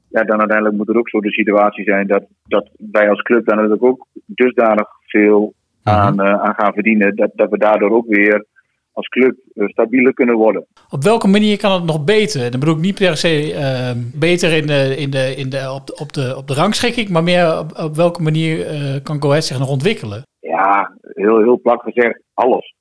ja, 0.09 0.23
dan 0.23 0.39
uiteindelijk 0.39 0.77
moet 0.77 0.89
er 0.89 0.97
ook 0.97 1.09
zo 1.09 1.19
de 1.19 1.31
situatie 1.31 1.83
zijn 1.83 2.07
dat, 2.07 2.25
dat 2.47 2.69
wij 2.91 3.09
als 3.09 3.21
club 3.21 3.45
dan 3.45 3.55
natuurlijk 3.55 3.83
ook 3.83 4.07
dusdanig 4.25 4.87
veel 5.05 5.53
aan, 5.89 6.19
eh, 6.19 6.41
aan 6.41 6.53
gaan 6.53 6.73
verdienen, 6.73 7.15
dat, 7.15 7.31
dat 7.33 7.49
we 7.49 7.57
daardoor 7.57 7.91
ook 7.91 8.07
weer 8.07 8.45
als 8.91 9.07
club 9.07 9.35
eh, 9.53 9.67
stabieler 9.67 10.13
kunnen 10.13 10.35
worden. 10.35 10.65
Op 10.89 11.03
welke 11.03 11.27
manier 11.27 11.57
kan 11.57 11.71
het 11.71 11.83
nog 11.83 12.03
beter? 12.03 12.51
Dan 12.51 12.59
bedoel 12.59 12.75
ik 12.75 12.81
niet 12.81 12.99
per 12.99 13.17
se 13.17 13.53
eh, 13.53 13.91
beter 14.19 14.51
in 14.51 14.67
de, 14.67 14.95
in 14.97 15.09
de, 15.09 15.33
in 15.35 15.49
de, 15.49 15.71
op, 15.73 15.87
de, 15.87 15.95
op, 16.01 16.13
de, 16.13 16.33
op 16.37 16.47
de 16.47 16.53
rangschikking, 16.53 17.09
maar 17.09 17.23
meer 17.23 17.59
op, 17.59 17.77
op 17.77 17.95
welke 17.95 18.21
manier 18.21 18.55
kan 19.03 19.21
Go 19.21 19.27
Ahead 19.27 19.43
zich 19.43 19.59
nog 19.59 19.69
ontwikkelen? 19.69 20.21
Ja, 20.39 20.97
heel, 21.01 21.37
heel 21.39 21.59
plat 21.59 21.81
gezegd, 21.81 22.21
alles. 22.33 22.73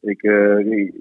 Ik, 0.00 0.22
ik- 0.22 0.94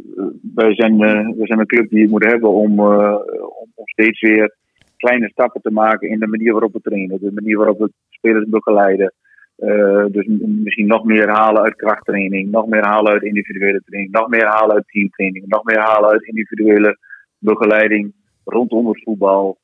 wij, 0.56 0.76
zijn, 0.76 0.98
wij 1.38 1.48
zijn 1.48 1.60
een 1.60 1.66
club 1.66 1.90
die 1.90 2.02
het 2.02 2.12
moet 2.12 2.26
hebben 2.26 2.50
om, 2.50 2.80
om, 2.80 3.72
om 3.76 3.86
steeds 3.86 4.22
weer 4.22 4.56
kleine 4.98 5.30
stappen 5.30 5.62
te 5.62 5.72
maken 5.72 6.10
in 6.10 6.20
de 6.20 6.28
manier 6.28 6.52
waarop 6.52 6.74
we 6.74 6.82
trainen, 6.82 7.20
de 7.20 7.32
manier 7.34 7.58
waarop 7.58 7.80
we 7.80 7.92
spelers 8.10 8.50
begeleiden. 8.50 9.14
Eh, 9.62 10.06
dus 10.12 10.26
misschien 10.40 10.88
nog 10.88 11.04
meer 11.04 11.30
halen 11.30 11.62
uit 11.62 11.76
krachttraining, 11.76 12.52
nog 12.52 12.68
meer 12.68 12.86
halen 12.86 13.12
uit 13.12 13.24
individuele 13.24 13.82
training, 13.86 14.14
nog 14.14 14.28
meer 14.28 14.46
halen 14.46 14.76
uit 14.76 14.88
teamtraining, 14.88 15.46
nog 15.48 15.64
meer 15.64 15.80
halen 15.80 16.10
uit 16.10 16.24
individuele 16.24 16.98
begeleiding 17.38 18.14
rondom 18.46 18.88
het 18.88 19.04
voetbal. 19.04 19.58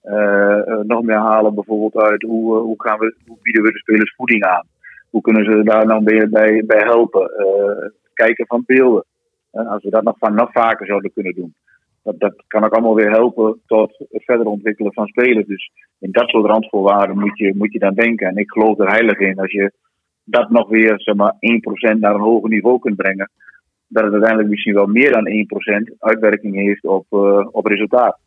Eh, 0.00 0.68
eh, 0.68 0.78
nog 0.80 1.02
meer 1.02 1.18
halen 1.18 1.54
bijvoorbeeld 1.54 2.04
uit 2.04 2.22
hoe, 2.22 2.56
hoe, 2.56 2.82
gaan 2.82 2.98
we, 2.98 3.14
hoe 3.26 3.38
bieden 3.42 3.62
we 3.62 3.72
de 3.72 3.78
spelers 3.78 4.14
voeding 4.14 4.44
aan. 4.44 4.66
Hoe 5.10 5.20
kunnen 5.20 5.44
ze 5.44 5.62
daar 5.62 5.86
dan 5.86 6.04
bij, 6.04 6.28
bij, 6.28 6.62
bij 6.66 6.82
helpen? 6.84 7.30
Kijken 8.14 8.46
van 8.46 8.62
beelden. 8.66 9.04
En 9.52 9.66
als 9.66 9.82
we 9.82 9.90
dat 9.90 10.02
nog, 10.02 10.18
van, 10.18 10.34
nog 10.34 10.52
vaker 10.52 10.86
zouden 10.86 11.12
kunnen 11.12 11.34
doen. 11.34 11.54
Dat, 12.04 12.20
dat 12.20 12.44
kan 12.46 12.64
ook 12.64 12.72
allemaal 12.72 12.94
weer 12.94 13.10
helpen 13.10 13.60
tot 13.66 13.98
het 14.10 14.24
verder 14.24 14.46
ontwikkelen 14.46 14.92
van 14.92 15.06
spelers. 15.06 15.46
Dus 15.46 15.70
in 15.98 16.10
dat 16.12 16.28
soort 16.28 16.46
randvoorwaarden 16.46 17.18
moet 17.18 17.38
je, 17.38 17.54
moet 17.56 17.72
je 17.72 17.78
dan 17.78 17.94
denken. 17.94 18.28
En 18.28 18.36
ik 18.36 18.50
geloof 18.50 18.78
er 18.78 18.90
heilig 18.90 19.18
in 19.18 19.38
als 19.38 19.52
je 19.52 19.72
dat 20.24 20.50
nog 20.50 20.68
weer 20.68 20.94
zeg 20.96 21.14
maar, 21.14 21.34
1% 21.94 21.98
naar 21.98 22.14
een 22.14 22.20
hoger 22.20 22.48
niveau 22.48 22.78
kunt 22.78 22.96
brengen. 22.96 23.30
Dat 23.86 24.02
het 24.02 24.12
uiteindelijk 24.12 24.50
misschien 24.50 24.74
wel 24.74 24.86
meer 24.86 25.12
dan 25.12 25.26
1% 25.92 25.98
uitwerking 25.98 26.54
heeft 26.54 26.84
op, 26.84 27.06
eh, 27.10 27.48
op 27.50 27.66
resultaat. 27.66 28.18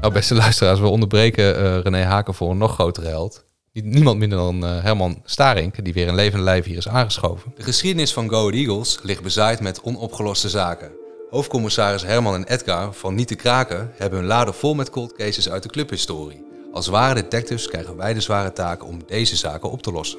Nou, 0.00 0.12
beste 0.12 0.34
luisteraars, 0.34 0.80
we 0.80 0.88
onderbreken 0.88 1.56
eh, 1.56 1.80
René 1.80 2.02
Haken 2.02 2.34
voor 2.34 2.50
een 2.50 2.58
nog 2.58 2.74
grotere 2.74 3.08
held. 3.08 3.47
Niemand 3.84 4.18
minder 4.18 4.38
dan 4.38 4.64
eh, 4.64 4.82
Herman 4.82 5.22
Starink, 5.24 5.84
die 5.84 5.92
weer 5.92 6.06
in 6.06 6.14
levende 6.14 6.44
lijf 6.44 6.64
hier 6.64 6.76
is 6.76 6.88
aangeschoven. 6.88 7.52
De 7.56 7.62
geschiedenis 7.62 8.12
van 8.12 8.28
Go 8.28 8.50
Eagles 8.50 8.98
ligt 9.02 9.22
bezaaid 9.22 9.60
met 9.60 9.80
onopgeloste 9.80 10.48
zaken. 10.48 10.90
Hoofdcommissaris 11.30 12.02
Herman 12.02 12.34
en 12.34 12.44
Edgar 12.44 12.92
van 12.92 13.14
Niet 13.14 13.28
te 13.28 13.34
Kraken 13.34 13.90
hebben 13.96 14.18
hun 14.18 14.28
laden 14.28 14.54
vol 14.54 14.74
met 14.74 14.90
cold 14.90 15.12
cases 15.12 15.50
uit 15.50 15.62
de 15.62 15.68
clubhistorie. 15.68 16.44
Als 16.72 16.86
ware 16.86 17.14
detectives 17.14 17.68
krijgen 17.68 17.96
wij 17.96 18.14
de 18.14 18.20
zware 18.20 18.52
taak 18.52 18.84
om 18.84 18.98
deze 19.06 19.36
zaken 19.36 19.70
op 19.70 19.82
te 19.82 19.92
lossen. 19.92 20.18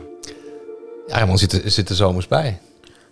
Ja, 1.08 1.17
Herman 1.17 1.38
zit 1.38 1.52
er, 1.52 1.72
zit 1.72 1.89
er 1.89 1.95
zomers 1.95 2.28
bij. 2.28 2.60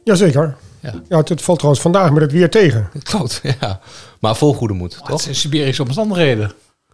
Jazeker. 0.03 0.57
Ja. 0.79 0.93
Ja, 1.09 1.17
het, 1.17 1.29
het 1.29 1.41
valt 1.41 1.57
trouwens 1.57 1.83
vandaag 1.83 2.11
met 2.11 2.21
het 2.21 2.31
weer 2.31 2.49
tegen. 2.49 2.89
Klopt, 3.03 3.41
ja. 3.59 3.79
Maar 4.19 4.35
vol 4.35 4.53
goede 4.53 4.73
moed, 4.73 4.95
Het 4.95 5.05
toch? 5.05 5.21
zijn 5.21 5.35
Siberische 5.35 5.83
omstandigheden. 5.83 6.51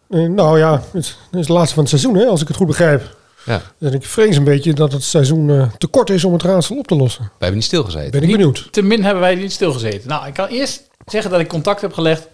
Eh, 0.10 0.20
nou 0.30 0.60
ja, 0.60 0.72
het 0.72 1.04
is, 1.04 1.08
het 1.08 1.40
is 1.40 1.40
het 1.40 1.50
laatste 1.50 1.74
van 1.74 1.84
het 1.84 1.92
seizoen, 1.92 2.16
hè, 2.16 2.26
als 2.26 2.42
ik 2.42 2.48
het 2.48 2.58
goed 2.58 2.68
begrijp. 2.68 3.22
Ja. 3.46 3.62
En 3.80 3.94
ik 3.94 4.06
vrees 4.06 4.38
een 4.38 4.44
beetje 4.44 4.74
dat 4.74 4.92
het 4.92 5.04
seizoen 5.04 5.50
eh, 5.50 5.72
te 5.78 5.88
kort 5.88 6.10
is 6.10 6.24
om 6.24 6.34
het 6.34 6.42
raadsel 6.42 6.78
op 6.78 6.88
te 6.88 6.96
lossen. 6.96 7.24
We 7.24 7.30
hebben 7.30 7.56
niet 7.56 7.64
stilgezeten. 7.64 8.12
Ben 8.12 8.24
ik 8.24 8.32
benieuwd. 8.32 8.68
Te 8.72 8.82
min 8.82 9.04
hebben 9.04 9.22
wij 9.22 9.36
niet 9.36 9.52
stilgezeten. 9.52 10.10
Nou, 10.10 10.28
ik 10.28 10.34
kan 10.34 10.48
eerst 10.48 10.90
zeggen 11.06 11.32
dat 11.32 11.40
ik 11.40 11.48
contact 11.48 11.82
heb 11.82 11.94
gelegd 11.94 12.28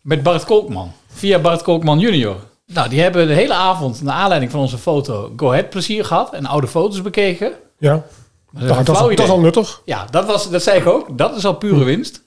met 0.00 0.22
Bart 0.22 0.44
Kolkman. 0.44 0.92
Via 1.06 1.38
Bart 1.38 1.62
Kolkman 1.62 1.98
junior. 1.98 2.36
Nou, 2.66 2.88
die 2.88 3.00
hebben 3.00 3.26
de 3.26 3.34
hele 3.34 3.54
avond, 3.54 4.02
naar 4.02 4.14
aanleiding 4.14 4.50
van 4.50 4.60
onze 4.60 4.78
foto, 4.78 5.32
Go 5.36 5.50
Ahead 5.50 5.70
plezier 5.70 6.04
gehad. 6.04 6.32
En 6.32 6.46
oude 6.46 6.66
foto's 6.66 7.02
bekeken. 7.02 7.52
Ja. 7.78 8.04
Nou, 8.50 8.84
dat, 8.84 9.10
is, 9.10 9.16
dat 9.16 9.26
is 9.26 9.28
al 9.28 9.40
nuttig. 9.40 9.82
Ja, 9.84 10.06
dat, 10.10 10.26
was, 10.26 10.50
dat 10.50 10.62
zei 10.62 10.80
ik 10.80 10.86
ook. 10.86 11.18
Dat 11.18 11.36
is 11.36 11.44
al 11.44 11.54
pure 11.54 11.84
winst. 11.84 12.22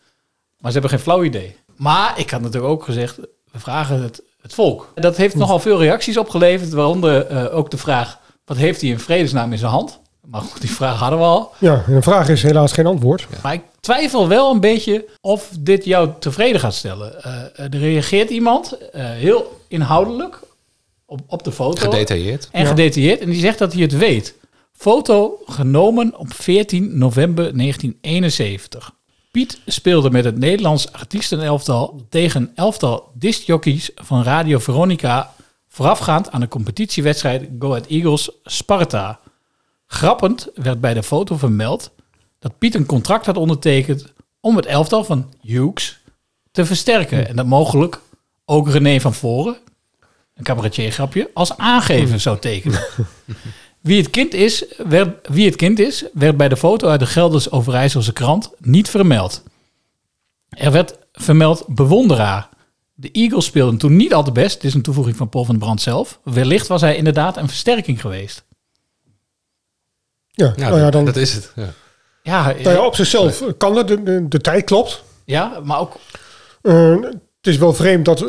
Maar 0.57 0.71
ze 0.71 0.79
hebben 0.79 0.89
geen 0.89 1.05
flauw 1.05 1.23
idee. 1.23 1.55
Maar 1.75 2.19
ik 2.19 2.29
had 2.29 2.41
natuurlijk 2.41 2.73
ook 2.73 2.83
gezegd, 2.83 3.17
we 3.51 3.59
vragen 3.59 4.03
het, 4.03 4.21
het 4.47 4.55
volk. 4.55 4.91
Dat 4.95 5.17
heeft 5.17 5.35
nogal 5.35 5.59
veel 5.59 5.79
reacties 5.79 6.17
opgeleverd. 6.17 6.69
Waaronder 6.73 7.25
eh, 7.27 7.57
ook 7.57 7.71
de 7.71 7.77
vraag, 7.77 8.19
wat 8.45 8.57
heeft 8.57 8.81
hij 8.81 8.89
in 8.89 8.99
vredesnaam 8.99 9.51
in 9.51 9.57
zijn 9.57 9.71
hand? 9.71 9.99
Maar 10.25 10.41
goed, 10.41 10.61
die 10.61 10.71
vraag 10.71 10.99
hadden 10.99 11.19
we 11.19 11.25
al. 11.25 11.51
Ja, 11.57 11.83
en 11.87 11.93
de 11.95 12.01
vraag 12.01 12.29
is 12.29 12.43
helaas 12.43 12.71
geen 12.71 12.85
antwoord. 12.85 13.27
Maar 13.43 13.53
ik 13.53 13.61
twijfel 13.79 14.27
wel 14.27 14.51
een 14.51 14.59
beetje 14.59 15.05
of 15.21 15.49
dit 15.59 15.85
jou 15.85 16.09
tevreden 16.19 16.59
gaat 16.59 16.73
stellen. 16.73 17.23
Eh, 17.23 17.63
er 17.63 17.77
reageert 17.79 18.29
iemand 18.29 18.77
eh, 18.91 19.05
heel 19.05 19.59
inhoudelijk 19.67 20.39
op, 21.05 21.19
op 21.27 21.43
de 21.43 21.51
foto. 21.51 21.81
Gedetailleerd. 21.81 22.49
En 22.51 22.61
Ja. 22.61 22.67
gedetailleerd. 22.67 23.19
En 23.19 23.29
die 23.29 23.39
zegt 23.39 23.57
dat 23.57 23.73
hij 23.73 23.81
het 23.81 23.97
weet. 23.97 24.33
Foto 24.73 25.37
genomen 25.45 26.17
op 26.17 26.33
14 26.33 26.97
november 26.97 27.43
1971. 27.57 28.91
Piet 29.37 29.59
speelde 29.65 30.09
met 30.09 30.25
het 30.25 30.37
Nederlands 30.37 30.91
artiestenelftal 30.91 32.05
tegen 32.09 32.41
een 32.41 32.51
elftal 32.55 33.11
discjockeys 33.13 33.89
van 33.95 34.23
Radio 34.23 34.59
Veronica 34.59 35.33
voorafgaand 35.67 36.31
aan 36.31 36.39
de 36.39 36.47
competitiewedstrijd 36.47 37.49
Go 37.59 37.69
Ahead 37.69 37.87
Eagles 37.87 38.31
Sparta. 38.43 39.19
Grappend 39.85 40.49
werd 40.53 40.81
bij 40.81 40.93
de 40.93 41.03
foto 41.03 41.37
vermeld 41.37 41.91
dat 42.39 42.57
Piet 42.57 42.75
een 42.75 42.85
contract 42.85 43.25
had 43.25 43.37
ondertekend 43.37 44.13
om 44.39 44.55
het 44.55 44.65
elftal 44.65 45.03
van 45.03 45.33
Hughes 45.41 45.99
te 46.51 46.65
versterken. 46.65 47.27
En 47.27 47.35
dat 47.35 47.45
mogelijk 47.45 48.01
ook 48.45 48.69
René 48.69 48.99
van 48.99 49.13
Voren, 49.13 49.57
een 50.33 50.43
cabaretier 50.43 50.91
grapje, 50.91 51.29
als 51.33 51.57
aangever 51.57 52.19
zou 52.19 52.39
tekenen. 52.39 52.85
Wie 53.81 53.97
het, 54.01 54.09
kind 54.09 54.33
is, 54.33 54.65
werd, 54.77 55.27
wie 55.27 55.45
het 55.45 55.55
kind 55.55 55.79
is, 55.79 56.03
werd 56.13 56.37
bij 56.37 56.49
de 56.49 56.57
foto 56.57 56.87
uit 56.87 56.99
de 56.99 57.05
Gelders 57.05 57.51
Overijsselse 57.51 58.13
krant 58.13 58.51
niet 58.59 58.89
vermeld. 58.89 59.43
Er 60.49 60.71
werd 60.71 60.97
vermeld 61.11 61.65
bewonderaar. 61.67 62.49
De 62.93 63.11
Eagles 63.11 63.45
speelden 63.45 63.77
toen 63.77 63.95
niet 63.95 64.13
al 64.13 64.23
te 64.23 64.31
best. 64.31 64.55
Dit 64.55 64.63
is 64.63 64.73
een 64.73 64.81
toevoeging 64.81 65.17
van 65.17 65.29
Paul 65.29 65.45
van 65.45 65.55
den 65.55 65.63
Brand 65.63 65.81
zelf. 65.81 66.19
Wellicht 66.23 66.67
was 66.67 66.81
hij 66.81 66.95
inderdaad 66.95 67.37
een 67.37 67.47
versterking 67.47 68.01
geweest. 68.01 68.43
Ja, 70.31 70.53
Ja, 70.55 70.69
nou 70.69 70.79
ja, 70.79 70.89
dan, 70.89 71.05
dat 71.05 71.15
is 71.15 71.33
het. 71.33 71.51
Ja. 71.55 71.73
Ja, 72.23 72.45
nou 72.45 72.69
ja, 72.69 72.85
op 72.85 72.95
zichzelf 72.95 73.43
kan 73.57 73.75
dat. 73.75 73.87
De, 73.87 74.03
de, 74.03 74.27
de 74.27 74.39
tijd 74.39 74.63
klopt. 74.63 75.03
Ja, 75.25 75.59
maar 75.63 75.79
ook... 75.79 75.95
Eh, 76.61 76.95
het 77.47 77.55
is 77.55 77.61
wel 77.61 77.73
vreemd 77.73 78.05
dat 78.05 78.21
eh, 78.21 78.27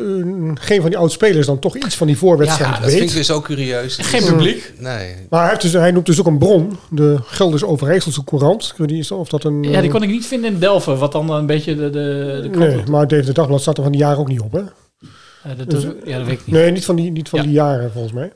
geen 0.54 0.80
van 0.80 0.90
die 0.90 0.98
oud-spelers 0.98 1.46
dan 1.46 1.58
toch 1.58 1.76
iets 1.76 1.96
van 1.96 2.06
die 2.06 2.18
voorwedstrijd 2.18 2.70
Ja, 2.74 2.80
dat 2.80 2.84
weet. 2.88 2.96
vind 2.98 3.08
ik 3.08 3.14
weer 3.14 3.24
zo 3.24 3.40
curieus. 3.40 3.96
Geen 4.00 4.24
publiek. 4.24 4.72
Nee. 4.78 5.14
Maar 5.30 5.40
hij, 5.40 5.48
heeft 5.48 5.62
dus, 5.62 5.72
hij 5.72 5.90
noemt 5.90 6.06
dus 6.06 6.20
ook 6.20 6.26
een 6.26 6.38
bron, 6.38 6.78
de 6.90 7.18
Gelders 7.24 7.64
Overijsselse 7.64 8.24
Courant. 8.24 8.64
Ik 8.64 8.76
weet 8.76 8.90
niet 8.90 9.10
of 9.10 9.28
dat 9.28 9.44
een... 9.44 9.62
Ja, 9.62 9.80
die 9.80 9.90
kon 9.90 10.02
ik 10.02 10.08
niet 10.08 10.26
vinden 10.26 10.52
in 10.52 10.58
Delft, 10.58 10.86
wat 10.86 11.12
dan 11.12 11.30
een 11.30 11.46
beetje 11.46 11.74
de, 11.76 11.90
de, 11.90 12.48
de 12.52 12.58
Nee, 12.58 12.78
op- 12.78 12.88
maar 12.88 13.08
David 13.08 13.34
Dagblad 13.34 13.60
staat 13.60 13.76
er 13.76 13.82
van 13.82 13.92
die 13.92 14.00
jaren 14.00 14.18
ook 14.18 14.28
niet 14.28 14.40
op, 14.40 14.52
hè? 14.52 14.60
Eh, 14.60 15.58
dat, 15.58 15.70
Dus- 15.70 15.82
dat- 15.82 15.94
ja, 16.04 16.16
dat 16.18 16.26
weet 16.26 16.38
ik 16.40 16.46
niet. 16.46 16.54
Nee, 16.54 16.70
niet 16.70 16.84
van 16.84 16.96
die, 16.96 17.10
niet 17.10 17.28
van 17.28 17.38
Ja. 17.38 17.44
die 17.44 17.54
jaren 17.54 17.90
volgens 17.92 18.12
mij. 18.14 18.32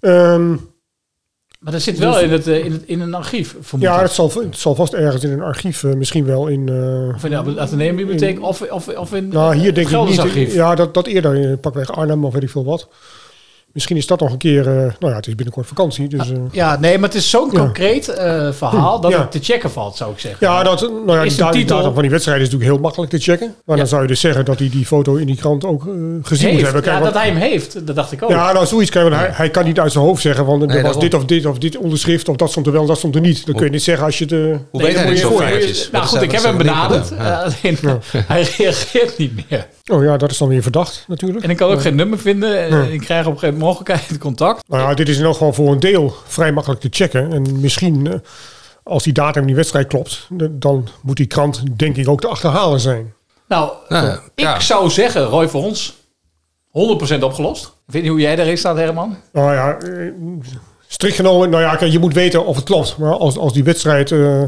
Ehm, 0.00 0.56
Maar 1.64 1.72
dat 1.72 1.82
zit 1.82 1.98
wel 1.98 2.12
Dus- 2.12 2.22
in, 2.22 2.30
het, 2.30 2.46
eh, 2.46 2.64
in, 2.64 2.72
het, 2.72 2.82
in 2.84 3.00
een 3.00 3.14
archief, 3.14 3.56
vermoed 3.60 3.86
ja, 3.86 4.00
het 4.02 4.10
zal, 4.12 4.30
het 4.34 4.58
zal 4.58 4.74
vast 4.74 4.92
ergens 4.92 5.24
in 5.24 5.30
een 5.32 5.42
archief, 5.42 5.84
eh, 5.84 5.92
misschien 5.92 6.24
wel 6.24 6.46
in... 6.46 6.68
eh, 6.68 7.14
Of 7.14 7.24
in 7.24 7.30
de 7.30 7.60
Atheneumbibliotheek, 7.60 8.42
of, 8.42 8.62
of, 8.62 8.88
of 8.88 9.14
in 9.14 9.28
Nou, 9.28 9.54
hier 9.56 9.74
denk 9.74 9.88
ik 9.88 10.04
niet. 10.04 10.18
archief. 10.20 10.54
Ja, 10.54 10.74
dat, 10.74 10.94
dat 10.94 11.06
eerder 11.06 11.34
in 11.34 11.60
pakweg 11.60 11.92
Arnhem 11.92 12.24
of 12.24 12.32
weet 12.32 12.42
ik 12.42 12.50
veel 12.50 12.64
wat. 12.64 12.88
Misschien 13.74 13.96
is 13.96 14.06
dat 14.06 14.20
nog 14.20 14.32
een 14.32 14.38
keer... 14.38 14.60
eh, 14.68 14.74
nou 14.74 14.94
ja, 14.98 15.14
het 15.14 15.26
is 15.26 15.34
binnenkort 15.34 15.66
vakantie, 15.66 16.08
dus... 16.08 16.30
eh, 16.30 16.36
Ja, 16.52 16.78
nee, 16.80 16.98
maar 16.98 17.08
het 17.08 17.18
is 17.18 17.30
zo'n 17.30 17.50
Ja. 17.52 17.58
concreet 17.58 18.08
eh, 18.08 18.48
verhaal 18.52 19.00
dat 19.00 19.10
Ja. 19.10 19.20
het 19.20 19.30
te 19.30 19.38
checken 19.42 19.70
valt, 19.70 19.96
zou 19.96 20.12
ik 20.12 20.18
zeggen. 20.18 20.46
Ja, 20.46 20.62
dat, 20.62 20.80
nou 20.80 21.12
ja, 21.18 21.22
Is 21.22 21.36
die 21.36 21.48
titel- 21.50 21.76
datum 21.76 21.92
van 21.92 22.02
die 22.02 22.10
wedstrijd 22.10 22.38
is 22.40 22.44
natuurlijk 22.44 22.70
heel 22.72 22.80
makkelijk 22.80 23.10
te 23.10 23.18
checken. 23.18 23.54
Maar 23.64 23.76
dan 23.76 23.86
zou 23.86 24.02
je 24.02 24.08
dus 24.08 24.20
zeggen 24.20 24.44
dat 24.44 24.58
hij 24.58 24.68
die 24.68 24.86
foto 24.86 25.14
in 25.14 25.26
die 25.26 25.36
krant 25.36 25.64
ook 25.64 25.86
eh, 25.86 25.92
gezien 26.22 26.52
moet 26.52 26.62
hebben. 26.62 26.82
Kijk, 26.82 26.94
ja, 26.94 27.00
want- 27.02 27.12
dat 27.14 27.22
hij 27.22 27.30
hem 27.32 27.40
heeft, 27.40 27.86
dat 27.86 27.96
dacht 27.96 28.12
ik 28.12 28.22
ook. 28.22 28.30
Ja, 28.30 28.52
nou 28.52 28.66
zoiets. 28.66 28.90
Kijk, 28.90 29.08
want 29.08 29.20
hij, 29.20 29.30
hij 29.32 29.50
kan 29.50 29.64
niet 29.64 29.80
uit 29.80 29.92
zijn 29.92 30.04
hoofd 30.04 30.22
zeggen 30.22 30.44
van 30.44 30.60
er 30.60 30.66
Nee, 30.66 30.76
was 30.76 30.84
daarom. 30.84 31.00
dit 31.02 31.14
of 31.14 31.24
dit 31.24 31.46
of 31.46 31.58
dit 31.58 31.76
onderschrift 31.76 32.28
of 32.28 32.36
dat 32.36 32.50
stond 32.50 32.66
er 32.66 32.72
wel, 32.72 32.86
dat 32.86 32.98
stond 32.98 33.14
er 33.14 33.20
niet. 33.20 33.46
Dan 33.46 33.54
kun 33.54 33.64
je 33.64 33.70
niet 33.70 33.82
zeggen 33.82 34.04
als 34.04 34.18
je 34.18 34.26
de. 34.26 34.58
Hoe 34.70 34.82
weet 34.82 34.94
hij 34.96 35.16
zo 35.16 35.30
je- 35.30 35.36
feitjes? 35.36 35.88
Nou 35.92 36.04
goed, 36.06 36.22
ik 36.22 36.30
heb 36.32 36.42
hem 36.42 36.50
er 36.52 36.56
benaderd. 36.58 37.10
eh, 37.10 37.46
hij 38.26 38.46
reageert 38.58 39.18
niet 39.18 39.32
meer. 39.50 39.66
Oh 39.92 40.04
ja, 40.04 40.16
dat 40.16 40.30
is 40.30 40.38
dan 40.38 40.48
weer 40.48 40.62
verdacht 40.62 41.04
natuurlijk. 41.08 41.44
En 41.44 41.50
ik 41.50 41.56
kan 41.56 41.70
ook 41.70 41.80
geen 41.80 41.94
nummer 41.94 42.18
vinden. 42.18 42.62
En 42.64 42.70
Nee. 42.70 42.92
Ik 42.92 43.00
krijg 43.00 43.26
op 43.26 43.32
een 43.32 43.38
gegeven 43.38 43.58
moment 43.58 43.62
mogelijkheid 43.64 44.18
contact. 44.18 44.68
Nou 44.68 44.82
ja, 44.82 44.94
dit 44.94 45.08
is 45.08 45.18
in 45.18 45.24
elk 45.24 45.32
geval 45.32 45.52
voor 45.52 45.72
een 45.72 45.80
deel 45.80 46.14
vrij 46.26 46.52
makkelijk 46.52 46.80
te 46.80 46.88
checken. 46.90 47.32
En 47.32 47.60
misschien, 47.60 48.06
eh, 48.06 48.18
als 48.82 49.02
die 49.02 49.12
datum 49.12 49.40
in 49.40 49.46
die 49.46 49.56
wedstrijd 49.56 49.86
klopt, 49.86 50.28
dan 50.50 50.88
moet 51.02 51.16
die 51.16 51.26
krant 51.26 51.62
denk 51.78 51.96
ik 51.96 52.08
ook 52.08 52.20
te 52.20 52.28
achterhalen 52.28 52.80
zijn. 52.80 53.12
Nou, 53.48 53.72
Nou, 53.88 54.18
ik 54.34 54.60
zou 54.60 54.90
zeggen, 54.90 55.24
Roy 55.24 55.48
voor 55.48 55.62
ons, 55.62 55.94
100% 56.70 57.22
opgelost. 57.22 57.64
Ik 57.64 57.92
weet 57.92 58.02
niet 58.02 58.10
hoe 58.10 58.20
jij 58.20 58.36
daarin 58.36 58.58
staat, 58.58 58.76
Herman. 58.76 59.16
Nou 59.32 59.52
ja, 59.52 59.78
eh, 59.78 60.12
strikt 60.86 61.16
genomen, 61.16 61.50
nou 61.50 61.62
ja, 61.62 61.84
je 61.84 61.98
moet 61.98 62.14
weten 62.14 62.46
of 62.46 62.56
het 62.56 62.64
klopt. 62.64 62.96
Maar 62.98 63.12
als, 63.12 63.38
als 63.38 63.52
die 63.52 63.64
wedstrijd 63.64 64.12
eh, 64.12 64.42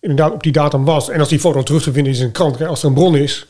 inderdaad 0.00 0.32
op 0.32 0.42
die 0.42 0.52
datum 0.52 0.84
was 0.84 1.08
en 1.08 1.20
als 1.20 1.28
die 1.28 1.40
foto 1.40 1.62
terug 1.62 1.82
te 1.82 1.92
vinden 1.92 2.12
is 2.12 2.18
in 2.18 2.24
een 2.24 2.32
krant, 2.32 2.62
als 2.62 2.82
er 2.82 2.88
een 2.88 2.94
bron 2.94 3.16
is, 3.16 3.46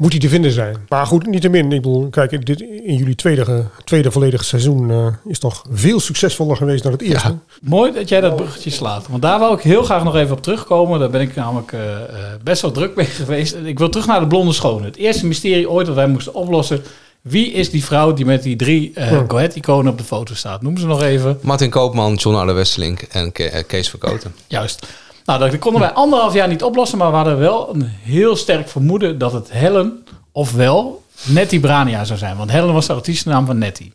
moet 0.00 0.10
die 0.10 0.20
te 0.20 0.28
vinden 0.28 0.52
zijn. 0.52 0.76
Maar 0.88 1.06
goed, 1.06 1.26
niettemin, 1.26 1.72
ik 1.72 1.82
bedoel, 1.82 2.08
kijk, 2.08 2.46
dit 2.46 2.60
in 2.60 2.94
jullie 2.94 3.14
tweede, 3.14 3.64
tweede 3.84 4.10
volledige 4.10 4.44
seizoen 4.44 4.90
eh, 4.90 5.06
is 5.24 5.38
toch 5.38 5.64
veel 5.70 6.00
succesvoller 6.00 6.56
geweest 6.56 6.82
dan 6.82 6.92
het 6.92 7.00
eerste. 7.02 7.36
Mooi 7.60 7.92
dat 7.92 8.08
jij 8.08 8.20
dat 8.20 8.36
bruggetje 8.36 8.70
slaat. 8.70 9.06
Want 9.08 9.22
daar 9.22 9.38
wou 9.38 9.54
ik 9.56 9.60
heel 9.62 9.82
graag 9.82 10.04
nog 10.04 10.16
even 10.16 10.36
op 10.36 10.42
terugkomen. 10.42 11.00
Daar 11.00 11.10
ben 11.10 11.20
ik 11.20 11.34
namelijk 11.34 11.72
eh, 11.72 11.92
eh, 12.02 12.02
best 12.42 12.62
wel 12.62 12.70
druk 12.70 12.94
mee 12.96 13.06
geweest. 13.22 13.56
Ik 13.64 13.78
wil 13.78 13.88
terug 13.88 14.06
naar 14.06 14.20
de 14.20 14.26
blonde 14.26 14.52
schone. 14.52 14.84
Het 14.84 14.96
eerste 14.96 15.26
mysterie 15.26 15.70
ooit 15.70 15.86
dat 15.86 15.94
wij 15.94 16.08
moesten 16.08 16.34
oplossen. 16.34 16.82
Wie 17.20 17.52
is 17.52 17.70
die 17.70 17.84
vrouw 17.84 18.12
die 18.12 18.24
met 18.24 18.42
die 18.42 18.56
drie 18.56 18.90
eh 18.94 19.10
Ja. 19.10 19.24
Go 19.28 19.36
Ahead-iconen 19.36 19.92
op 19.92 19.98
de 19.98 20.04
foto 20.04 20.34
staat? 20.34 20.62
Noem 20.62 20.76
ze 20.78 20.86
nog 20.86 21.02
even. 21.02 21.38
Martin 21.42 21.70
Koopman, 21.70 22.14
John 22.14 22.36
Arle 22.36 22.52
Westelink 22.52 23.02
en 23.02 23.32
Ke- 23.32 23.64
Kees 23.66 23.88
Verkoten. 23.88 24.34
Juist. 24.46 24.86
Nou, 25.30 25.50
dat 25.50 25.58
konden 25.58 25.80
wij 25.80 25.92
anderhalf 25.92 26.34
jaar 26.34 26.48
niet 26.48 26.62
oplossen, 26.62 26.98
maar 26.98 27.10
we 27.10 27.16
hadden 27.16 27.38
wel 27.38 27.74
een 27.74 27.82
heel 27.84 28.36
sterk 28.36 28.68
vermoeden 28.68 29.18
dat 29.18 29.32
het 29.32 29.50
Helen, 29.50 30.04
ofwel 30.32 31.02
Nettie 31.24 31.60
Brania 31.60 32.04
zou 32.04 32.18
zijn. 32.18 32.36
Want 32.36 32.50
Helen 32.50 32.74
was 32.74 32.86
de 32.86 32.92
artiestennaam 32.92 33.46
van 33.46 33.58
Nettie. 33.58 33.92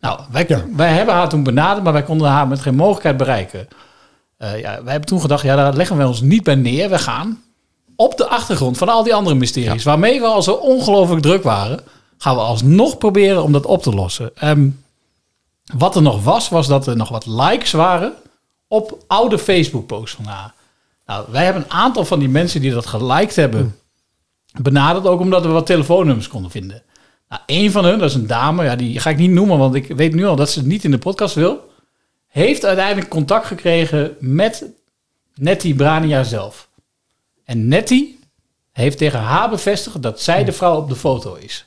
Nou, 0.00 0.20
wij, 0.30 0.64
wij 0.76 0.92
hebben 0.92 1.14
haar 1.14 1.28
toen 1.28 1.42
benaderd, 1.42 1.84
maar 1.84 1.92
wij 1.92 2.02
konden 2.02 2.28
haar 2.28 2.48
met 2.48 2.60
geen 2.60 2.74
mogelijkheid 2.74 3.16
bereiken. 3.16 3.68
Eh, 4.36 4.60
ja, 4.60 4.82
wij 4.82 4.90
hebben 4.90 5.08
toen 5.08 5.20
gedacht, 5.20 5.42
ja, 5.42 5.56
daar 5.56 5.74
leggen 5.74 5.96
we 5.96 6.06
ons 6.06 6.20
niet 6.20 6.42
bij 6.42 6.54
neer. 6.54 6.90
We 6.90 6.98
gaan 6.98 7.42
op 7.96 8.16
de 8.16 8.26
achtergrond 8.26 8.78
van 8.78 8.88
al 8.88 9.02
die 9.02 9.14
andere 9.14 9.36
mysteries, 9.36 9.84
waarmee 9.84 10.20
we 10.20 10.26
al 10.26 10.42
zo 10.42 10.52
ongelooflijk 10.52 11.22
druk 11.22 11.42
waren, 11.42 11.80
gaan 12.18 12.34
we 12.34 12.40
alsnog 12.40 12.98
proberen 12.98 13.42
om 13.42 13.52
dat 13.52 13.66
op 13.66 13.82
te 13.82 13.94
lossen. 13.94 14.30
Ehm, 14.36 14.68
wat 15.76 15.96
er 15.96 16.02
nog 16.02 16.24
was, 16.24 16.48
was 16.48 16.66
dat 16.66 16.86
er 16.86 16.96
nog 16.96 17.08
wat 17.08 17.26
likes 17.26 17.72
waren 17.72 18.12
op 18.68 18.98
oude 19.06 19.38
Facebook-posts 19.38 20.16
van 20.16 20.24
haar. 20.24 20.58
Nou, 21.10 21.26
wij 21.30 21.44
hebben 21.44 21.62
een 21.62 21.70
aantal 21.70 22.04
van 22.04 22.18
die 22.18 22.28
mensen 22.28 22.60
die 22.60 22.70
dat 22.72 22.86
geliked 22.86 23.36
hebben 23.36 23.76
benaderd, 24.60 25.06
ook 25.06 25.20
omdat 25.20 25.42
we 25.42 25.48
wat 25.48 25.66
telefoonnummers 25.66 26.28
konden 26.28 26.50
vinden. 26.50 26.82
Nou, 27.28 27.42
een 27.46 27.70
van 27.70 27.84
hun, 27.84 27.98
dat 27.98 28.08
is 28.08 28.14
een 28.14 28.26
dame, 28.26 28.64
ja, 28.64 28.76
die 28.76 29.00
ga 29.00 29.10
ik 29.10 29.16
niet 29.16 29.30
noemen, 29.30 29.58
want 29.58 29.74
ik 29.74 29.86
weet 29.86 30.14
nu 30.14 30.26
al 30.26 30.36
dat 30.36 30.50
ze 30.50 30.58
het 30.58 30.68
niet 30.68 30.84
in 30.84 30.90
de 30.90 30.98
podcast 30.98 31.34
wil, 31.34 31.70
heeft 32.26 32.64
uiteindelijk 32.64 33.08
contact 33.08 33.46
gekregen 33.46 34.16
met 34.20 34.64
Nettie 35.34 35.74
Brania 35.74 36.22
zelf. 36.22 36.68
En 37.44 37.68
Nettie 37.68 38.18
heeft 38.72 38.98
tegen 38.98 39.20
haar 39.20 39.50
bevestigd 39.50 40.02
dat 40.02 40.20
zij 40.20 40.44
de 40.44 40.52
vrouw 40.52 40.76
op 40.76 40.88
de 40.88 40.96
foto 40.96 41.34
is. 41.34 41.66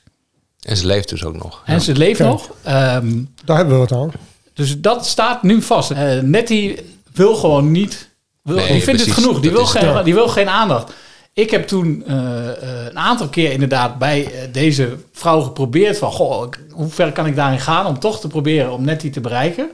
En 0.60 0.76
ze 0.76 0.86
leeft 0.86 1.08
dus 1.08 1.24
ook 1.24 1.36
nog. 1.42 1.62
En 1.64 1.80
ze 1.80 1.96
leeft 1.96 2.18
Kijk. 2.18 2.30
nog. 2.30 2.50
Ehm, 2.62 3.22
Daar 3.44 3.56
hebben 3.56 3.74
we 3.74 3.86
wat 3.88 3.92
aan. 3.92 4.12
dus 4.52 4.80
dat 4.80 5.06
staat 5.06 5.42
nu 5.42 5.62
vast. 5.62 5.90
Eh, 5.90 6.18
Nettie 6.20 6.80
wil 7.12 7.34
gewoon 7.34 7.70
niet. 7.70 8.12
Wil, 8.44 8.56
Nee, 8.56 8.72
die 8.72 8.82
vindt 8.82 9.02
precies. 9.02 9.06
het 9.06 9.24
genoeg. 9.24 9.40
Die 9.40 9.50
wil, 9.50 9.66
geen, 9.66 9.84
ja. 9.84 10.02
die 10.02 10.14
wil 10.14 10.28
geen 10.28 10.48
aandacht. 10.48 10.92
Ik 11.32 11.50
heb 11.50 11.66
toen 11.66 12.04
eh, 12.06 12.16
eh, 12.48 12.86
een 12.88 12.98
aantal 12.98 13.28
keer 13.28 13.52
inderdaad 13.52 13.98
bij 13.98 14.24
eh, 14.24 14.52
deze 14.52 14.96
vrouw 15.12 15.40
geprobeerd 15.40 15.98
van... 15.98 16.12
Goh, 16.12 16.48
hoe 16.70 16.88
ver 16.88 17.12
kan 17.12 17.26
ik 17.26 17.36
daarin 17.36 17.60
gaan 17.60 17.86
om 17.86 17.98
toch 17.98 18.20
te 18.20 18.28
proberen 18.28 18.72
om 18.72 18.84
Nettie 18.84 19.10
te 19.10 19.20
bereiken? 19.20 19.68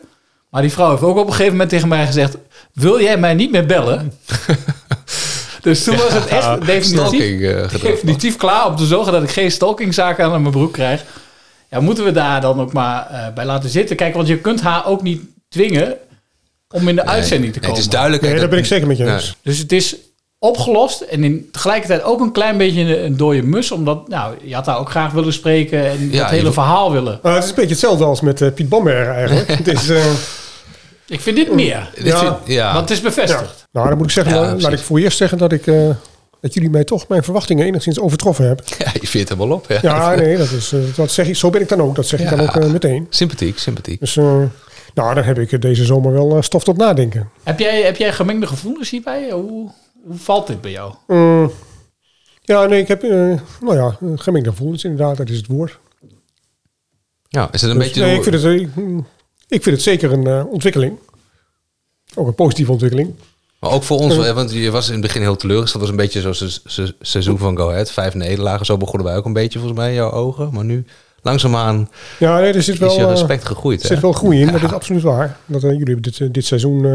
Maar 0.51 0.63
die 0.63 0.73
vrouw 0.73 0.91
heeft 0.91 1.03
ook 1.03 1.17
op 1.17 1.27
een 1.27 1.33
gegeven 1.33 1.53
moment 1.53 1.71
tegen 1.71 1.89
mij 1.89 2.07
gezegd... 2.07 2.37
Wil 2.73 3.01
jij 3.01 3.19
mij 3.19 3.35
niet 3.35 3.51
meer 3.51 3.67
bellen? 3.67 4.13
dus 5.63 5.85
toen 5.85 5.97
was 5.97 6.13
het 6.13 6.27
echt 6.27 6.67
definitief, 6.67 7.41
gedrag. 7.41 7.81
definitief 7.81 8.37
klaar 8.37 8.67
om 8.67 8.77
te 8.77 8.87
zorgen 8.87 9.13
dat 9.13 9.23
ik 9.23 9.31
geen 9.31 9.51
stalkingzaken 9.51 10.25
aan 10.25 10.31
mijn 10.31 10.55
broek 10.55 10.73
krijg. 10.73 11.05
Ja, 11.71 11.81
moeten 11.81 12.05
we 12.05 12.13
daar 12.13 12.41
dan 12.41 12.61
ook 12.61 12.73
maar 12.73 13.33
bij 13.35 13.45
laten 13.45 13.71
zitten? 13.71 13.97
Kijk, 13.97 14.15
want 14.15 14.29
je 14.29 14.39
kunt 14.39 14.61
haar 14.61 14.87
ook 14.87 15.03
niet 15.03 15.23
dwingen 15.49 15.97
om 16.71 16.89
in 16.89 16.95
de 16.97 17.07
uitzending 17.07 17.53
te 17.53 17.59
nee, 17.59 17.69
komen. 17.69 17.77
het 17.77 17.79
is 17.79 17.89
duidelijk- 17.89 18.23
Nee, 18.23 18.35
daar 18.35 18.49
ben 18.49 18.59
ik 18.59 18.65
zeker 18.67 18.87
met 18.87 18.97
je 18.97 19.05
Nee. 19.05 19.15
eens. 19.15 19.37
Dus 19.43 19.59
het 19.59 19.73
is 19.73 19.97
opgelost 20.39 21.01
en 21.01 21.25
in 21.25 21.49
tegelijkertijd 21.53 22.03
ook 22.03 22.21
een 22.21 22.33
klein 22.33 22.57
beetje 22.59 22.81
een, 22.81 23.05
een 23.05 23.17
dode 23.17 23.43
mus. 23.43 23.71
Omdat, 23.71 24.09
nou, 24.09 24.35
je 24.43 24.55
had 24.55 24.67
haar 24.67 24.79
ook 24.79 24.91
graag 24.91 25.13
willen 25.13 25.33
spreken 25.33 25.87
en 25.91 26.09
Ja, 26.13 26.23
het 26.23 26.31
hele 26.31 26.47
je- 26.47 26.53
verhaal 26.53 26.93
willen. 26.93 27.19
Het 27.23 27.43
is 27.45 27.49
een 27.49 27.55
beetje 27.55 27.71
hetzelfde 27.71 28.05
als 28.05 28.21
met 28.21 28.41
eh, 28.41 28.49
Piet 28.55 28.69
Bamberger 28.69 29.09
eigenlijk. 29.15 29.49
het 29.65 29.69
is, 29.69 29.89
eh, 29.89 30.05
Ik 31.07 31.21
vind 31.21 31.37
dit 31.37 31.53
meer. 31.55 31.91
Dit 32.03 32.19
vind- 32.19 32.37
ja. 32.45 32.73
Want 32.73 32.89
het 32.89 32.99
is 32.99 33.01
bevestigd. 33.05 33.67
nou, 33.73 33.89
dan 33.89 33.97
moet 33.97 34.07
ik 34.07 34.13
zeggen, 34.13 34.35
Ja, 34.35 34.41
la- 34.41 34.47
laat 34.47 34.57
precies. 34.59 34.81
ik 34.81 34.87
voor 34.87 34.99
eerst 34.99 35.17
zeggen 35.17 35.39
dat 35.39 35.53
ik... 35.53 35.67
eh, 35.67 35.89
dat 36.41 36.55
jullie 36.55 36.71
mij 36.71 36.85
toch 36.85 37.09
mijn 37.09 37.23
verwachtingen 37.23 37.67
enigszins 37.67 38.01
overtroffen 38.01 38.47
hebben. 38.47 38.65
Ja, 38.79 38.91
je 39.01 39.07
veert 39.07 39.29
er 39.31 39.37
wel 39.39 39.51
op. 39.51 39.67
Ja, 39.69 39.79
Ja, 39.83 40.15
nee, 40.15 40.37
dat 40.37 40.51
is, 40.51 40.73
dat 40.97 41.11
zeg 41.11 41.27
ik, 41.29 41.37
zo 41.37 41.51
ben 41.51 41.61
ik 41.61 41.69
dan 41.69 41.83
ook. 41.83 41.95
Dat 41.97 42.07
zeg 42.07 42.21
ik 42.21 42.31
Ja. 42.31 42.37
dan 42.37 42.49
ook 42.65 42.73
meteen. 42.73 43.07
Sympathiek, 43.11 43.59
sympathiek. 43.59 44.01
Dus 44.01 44.17
eh, 44.17 44.43
nou, 44.95 45.15
dan 45.15 45.25
heb 45.25 45.39
ik 45.39 45.63
deze 45.63 45.85
zomer 45.85 46.13
wel 46.13 46.37
eh, 46.37 46.43
stof 46.43 46.65
tot 46.65 46.77
nadenken. 46.77 47.31
Heb, 47.43 47.59
jij, 47.59 47.83
heb 47.83 47.97
jij 47.97 48.13
gemengde 48.13 48.47
gevoelens 48.47 48.91
hierbij? 48.91 49.31
Hoe, 49.31 49.71
hoe 50.05 50.19
valt 50.19 50.47
dit 50.47 50.61
bij 50.61 50.71
jou? 50.71 50.95
Mm, 51.07 51.51
ja, 52.43 52.67
nee, 52.67 52.81
ik 52.81 52.89
heb, 52.89 53.03
eh, 53.03 53.11
nou 53.61 53.75
ja, 53.77 53.97
gemengde 54.17 54.51
gevoelens 54.51 54.85
inderdaad, 54.85 55.17
dat 55.17 55.29
is 55.29 55.37
het 55.37 55.47
woord. 55.47 55.79
Ja, 57.29 57.49
is 57.53 57.61
het 57.61 57.71
een 57.71 57.77
Dus, 57.79 57.87
beetje... 57.87 58.03
nee, 58.03 58.17
ik, 58.17 58.23
vind 58.23 58.35
het, 58.35 58.45
eh, 58.45 58.55
ik, 58.55 58.75
mm, 58.77 59.07
ik 59.49 59.63
vind 59.63 59.75
het 59.77 59.85
zeker 59.85 60.13
een 60.13 60.27
eh, 60.27 60.45
ontwikkeling. 60.53 60.99
Ook 62.15 62.27
een 62.27 62.35
positieve 62.35 62.71
ontwikkeling. 62.73 63.15
Maar 63.61 63.71
ook 63.71 63.83
voor 63.83 63.99
ons, 63.99 64.17
want 64.33 64.53
je 64.53 64.71
was 64.71 64.87
in 64.87 64.93
het 64.93 65.03
begin 65.03 65.21
heel 65.23 65.37
teleurgesteld. 65.37 65.83
Dat 65.85 65.91
was 65.91 66.01
een 66.01 66.05
beetje 66.07 66.21
zoals 66.21 66.41
het 66.41 66.61
se- 66.65 66.95
seizoen 67.01 67.39
van 67.39 67.57
Go 67.57 67.69
Ahead. 67.71 67.91
Vijf 67.91 68.15
nederlagen, 68.15 68.67
zo 68.67 68.77
begonnen 68.77 69.07
wij 69.09 69.17
ook 69.17 69.25
een 69.25 69.33
beetje 69.33 69.59
volgens 69.59 69.79
mij 69.79 69.89
in 69.89 69.95
jouw 69.95 70.11
ogen. 70.13 70.53
Maar 70.53 70.65
nu 70.65 70.85
langzaamaan 71.23 71.89
Ja, 72.19 72.39
nee, 72.39 72.53
er 72.53 72.63
zit 72.63 72.79
wel, 72.79 72.89
is 72.89 72.95
je 72.97 73.03
eh, 73.03 73.09
respect 73.11 73.45
gegroeid. 73.45 73.83
Er 73.83 73.89
hè? 73.89 73.95
zit 73.95 74.03
wel 74.03 74.13
groei 74.13 74.41
in, 74.41 74.53
dat 74.53 74.63
is 74.63 74.73
absoluut 74.73 75.03
waar. 75.03 75.37
Dat, 75.47 75.63
eh, 75.63 75.71
jullie 75.71 75.85
hebben 75.85 76.03
dit, 76.03 76.21
eh, 76.21 76.29
dit 76.31 76.45
seizoen, 76.45 76.85
eh, 76.85 76.91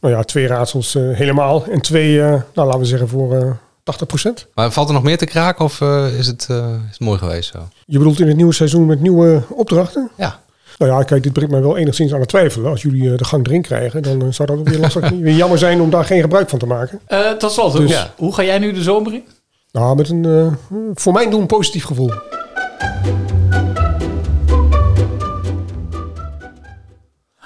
nou 0.00 0.14
ja, 0.14 0.22
twee 0.22 0.46
raadsels 0.46 0.94
eh, 0.94 1.02
helemaal. 1.12 1.64
En 1.70 1.80
twee, 1.80 2.20
eh, 2.22 2.28
nou 2.28 2.66
laten 2.66 2.80
we 2.80 2.86
zeggen, 2.86 3.08
voor 3.08 3.36
eh 3.36 3.50
80% 3.84 4.46
Maar 4.54 4.70
valt 4.72 4.88
er 4.88 4.94
nog 4.94 5.02
meer 5.02 5.18
te 5.18 5.26
kraken 5.26 5.64
of 5.64 5.80
eh, 5.80 6.18
is, 6.18 6.26
het, 6.26 6.46
eh, 6.50 6.56
is 6.66 6.90
het 6.90 7.00
mooi 7.00 7.18
geweest 7.18 7.52
zo? 7.52 7.58
Je 7.86 7.98
bedoelt 7.98 8.20
in 8.20 8.26
het 8.26 8.36
nieuwe 8.36 8.52
seizoen 8.52 8.86
met 8.86 9.00
nieuwe 9.00 9.42
opdrachten? 9.50 10.10
Ja. 10.16 10.42
Nou 10.78 10.92
ja, 10.92 11.02
kijk, 11.02 11.22
dit 11.22 11.32
brengt 11.32 11.50
mij 11.52 11.60
wel 11.62 11.76
enigszins 11.76 12.12
aan 12.14 12.20
het 12.20 12.28
twijfelen. 12.28 12.70
Als 12.70 12.82
jullie 12.82 13.10
eh, 13.12 13.18
de 13.18 13.24
gang 13.24 13.46
erin 13.46 13.62
krijgen, 13.62 14.02
dan 14.02 14.22
eh, 14.22 14.28
zou 14.30 14.48
dat 14.48 14.58
ook 14.58 14.68
weer 14.68 14.78
lastig, 14.78 15.10
weer 15.20 15.34
jammer 15.34 15.58
zijn 15.58 15.80
om 15.80 15.90
daar 15.90 16.04
geen 16.04 16.20
gebruik 16.20 16.48
van 16.48 16.58
te 16.58 16.66
maken. 16.66 17.00
Eh 17.06 17.30
tot 17.30 17.52
slot, 17.52 17.72
Dus- 17.76 17.96
hoe, 17.96 18.06
hoe 18.16 18.34
ga 18.34 18.42
jij 18.44 18.58
nu 18.58 18.72
de 18.72 18.82
zomer 18.82 19.12
in? 19.12 19.24
Nou, 19.72 19.96
met 19.96 20.08
een, 20.08 20.24
eh, 20.24 20.76
voor 20.94 21.12
mijn 21.12 21.30
doen, 21.30 21.46
positief 21.46 21.84
gevoel. 21.84 22.10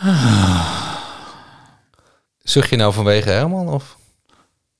Zucht 2.42 2.70
je 2.70 2.76
nou 2.76 2.92
vanwege 2.92 3.30
Herman? 3.30 3.68
Of? 3.68 3.96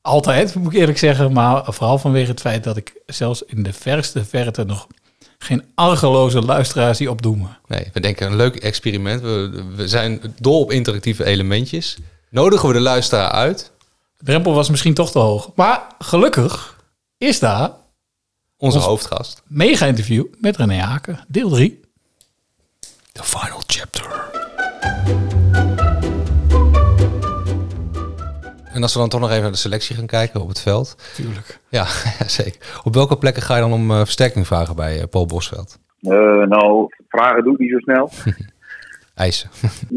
altijd, 0.00 0.54
moet 0.54 0.72
ik 0.72 0.78
eerlijk 0.78 0.98
zeggen. 0.98 1.32
Maar 1.32 1.64
vooral 1.64 1.98
vanwege 1.98 2.30
het 2.30 2.40
feit 2.40 2.64
dat 2.64 2.76
ik 2.76 2.92
zelfs 3.06 3.42
in 3.42 3.62
de 3.62 3.72
verste 3.72 4.24
verte 4.24 4.64
nog 4.64 4.86
geen 5.38 5.64
argeloze 5.74 6.40
luisteraars 6.42 6.98
die 6.98 7.10
opdoemen. 7.10 7.58
Nee, 7.66 7.90
we 7.92 8.00
denken 8.00 8.26
een 8.26 8.36
leuk 8.36 8.56
experiment. 8.56 9.20
We, 9.20 9.64
we 9.76 9.88
zijn 9.88 10.34
dol 10.40 10.60
op 10.60 10.70
interactieve 10.72 11.24
elementjes. 11.24 11.96
Nodigen 12.30 12.68
we 12.68 12.74
de 12.74 12.80
luisteraar 12.80 13.30
uit? 13.30 13.70
De 14.18 14.24
drempel 14.24 14.52
was 14.54 14.70
misschien 14.70 14.94
toch 14.94 15.10
te 15.10 15.18
hoog. 15.18 15.50
Maar 15.54 15.82
gelukkig 15.98 16.76
is 17.18 17.38
daar 17.38 17.70
Onze 18.56 18.76
Ons- 18.76 18.86
hoofdgast. 18.86 19.42
mega 19.46 19.86
interview 19.86 20.24
met 20.40 20.56
René 20.56 20.78
Haken, 20.80 21.24
deel 21.28 21.48
3. 21.50 21.80
The 23.12 23.22
final 23.24 23.62
chapter. 23.66 24.30
En 28.78 28.84
als 28.84 28.94
we 28.94 29.00
dan 29.00 29.08
toch 29.08 29.20
nog 29.20 29.30
even 29.30 29.42
naar 29.42 29.50
de 29.50 29.66
selectie 29.66 29.96
gaan 29.96 30.06
kijken 30.06 30.40
op 30.40 30.48
het 30.48 30.60
veld. 30.60 31.14
Tuurlijk. 31.14 31.58
Ja, 31.68 31.84
zeker. 32.40 32.80
Op 32.84 32.94
welke 32.94 33.18
plekken 33.18 33.42
ga 33.42 33.54
je 33.54 33.60
dan 33.60 33.72
om 33.72 33.90
eh, 33.90 33.96
versterking 33.96 34.46
vragen 34.46 34.76
bij 34.76 35.00
eh, 35.00 35.08
Paul 35.10 35.26
Bosveld? 35.26 35.78
Eh, 36.00 36.42
nou, 36.54 36.88
vragen 37.08 37.44
doe 37.44 37.52
ik 37.52 37.58
niet 37.58 37.70
zo 37.70 37.78
snel. 37.78 38.10
Eisen. 39.26 39.50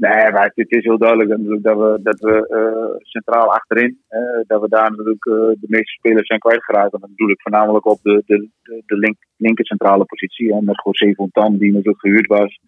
Nou, 0.00 0.12
nee, 0.14 0.32
maar 0.32 0.52
het 0.54 0.70
is 0.72 0.84
heel 0.84 0.98
duidelijk 0.98 1.28
dat 1.62 1.76
we, 1.76 2.00
dat 2.02 2.20
we 2.20 2.48
eh, 2.48 2.98
centraal 3.02 3.52
achterin, 3.52 3.98
dat 4.46 4.60
we 4.60 4.68
daar 4.68 4.90
natuurlijk 4.90 5.24
eh, 5.24 5.32
de 5.34 5.66
meeste 5.68 5.92
spelers 5.92 6.26
zijn 6.26 6.38
kwijtgeraakt. 6.38 6.92
En 6.92 7.00
dan 7.00 7.10
bedoel 7.10 7.30
ik 7.30 7.40
voornamelijk 7.40 7.86
op 7.86 7.98
de, 8.02 8.22
de, 8.26 8.48
de, 8.62 8.82
de 8.86 8.96
link, 8.96 9.16
linker 9.36 9.66
centrale 9.66 10.04
positie. 10.04 10.52
En 10.52 10.64
met 10.64 10.82
José 10.84 11.14
Fontan, 11.14 11.56
die 11.56 11.72
natuurlijk 11.72 12.00
gehuurd 12.00 12.26
was. 12.26 12.60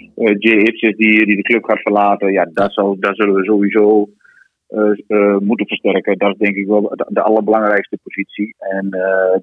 Eh, 0.00 0.34
Jay 0.38 0.58
Hitches, 0.58 0.96
die, 0.96 1.26
die 1.26 1.36
de 1.36 1.42
club 1.42 1.64
gaat 1.64 1.80
verlaten. 1.80 2.32
Ja, 2.32 2.44
daar 2.52 2.70
zullen 3.14 3.34
we 3.34 3.44
sowieso 3.44 4.08
eh, 4.66 4.92
eh, 5.06 5.36
moeten 5.38 5.66
versterken. 5.66 6.18
Dat 6.18 6.30
is 6.32 6.38
denk 6.38 6.56
ik 6.56 6.66
wel 6.66 6.94
de, 7.08 7.22
allerbelangrijkste 7.22 7.98
positie. 8.02 8.54
En 8.58 8.88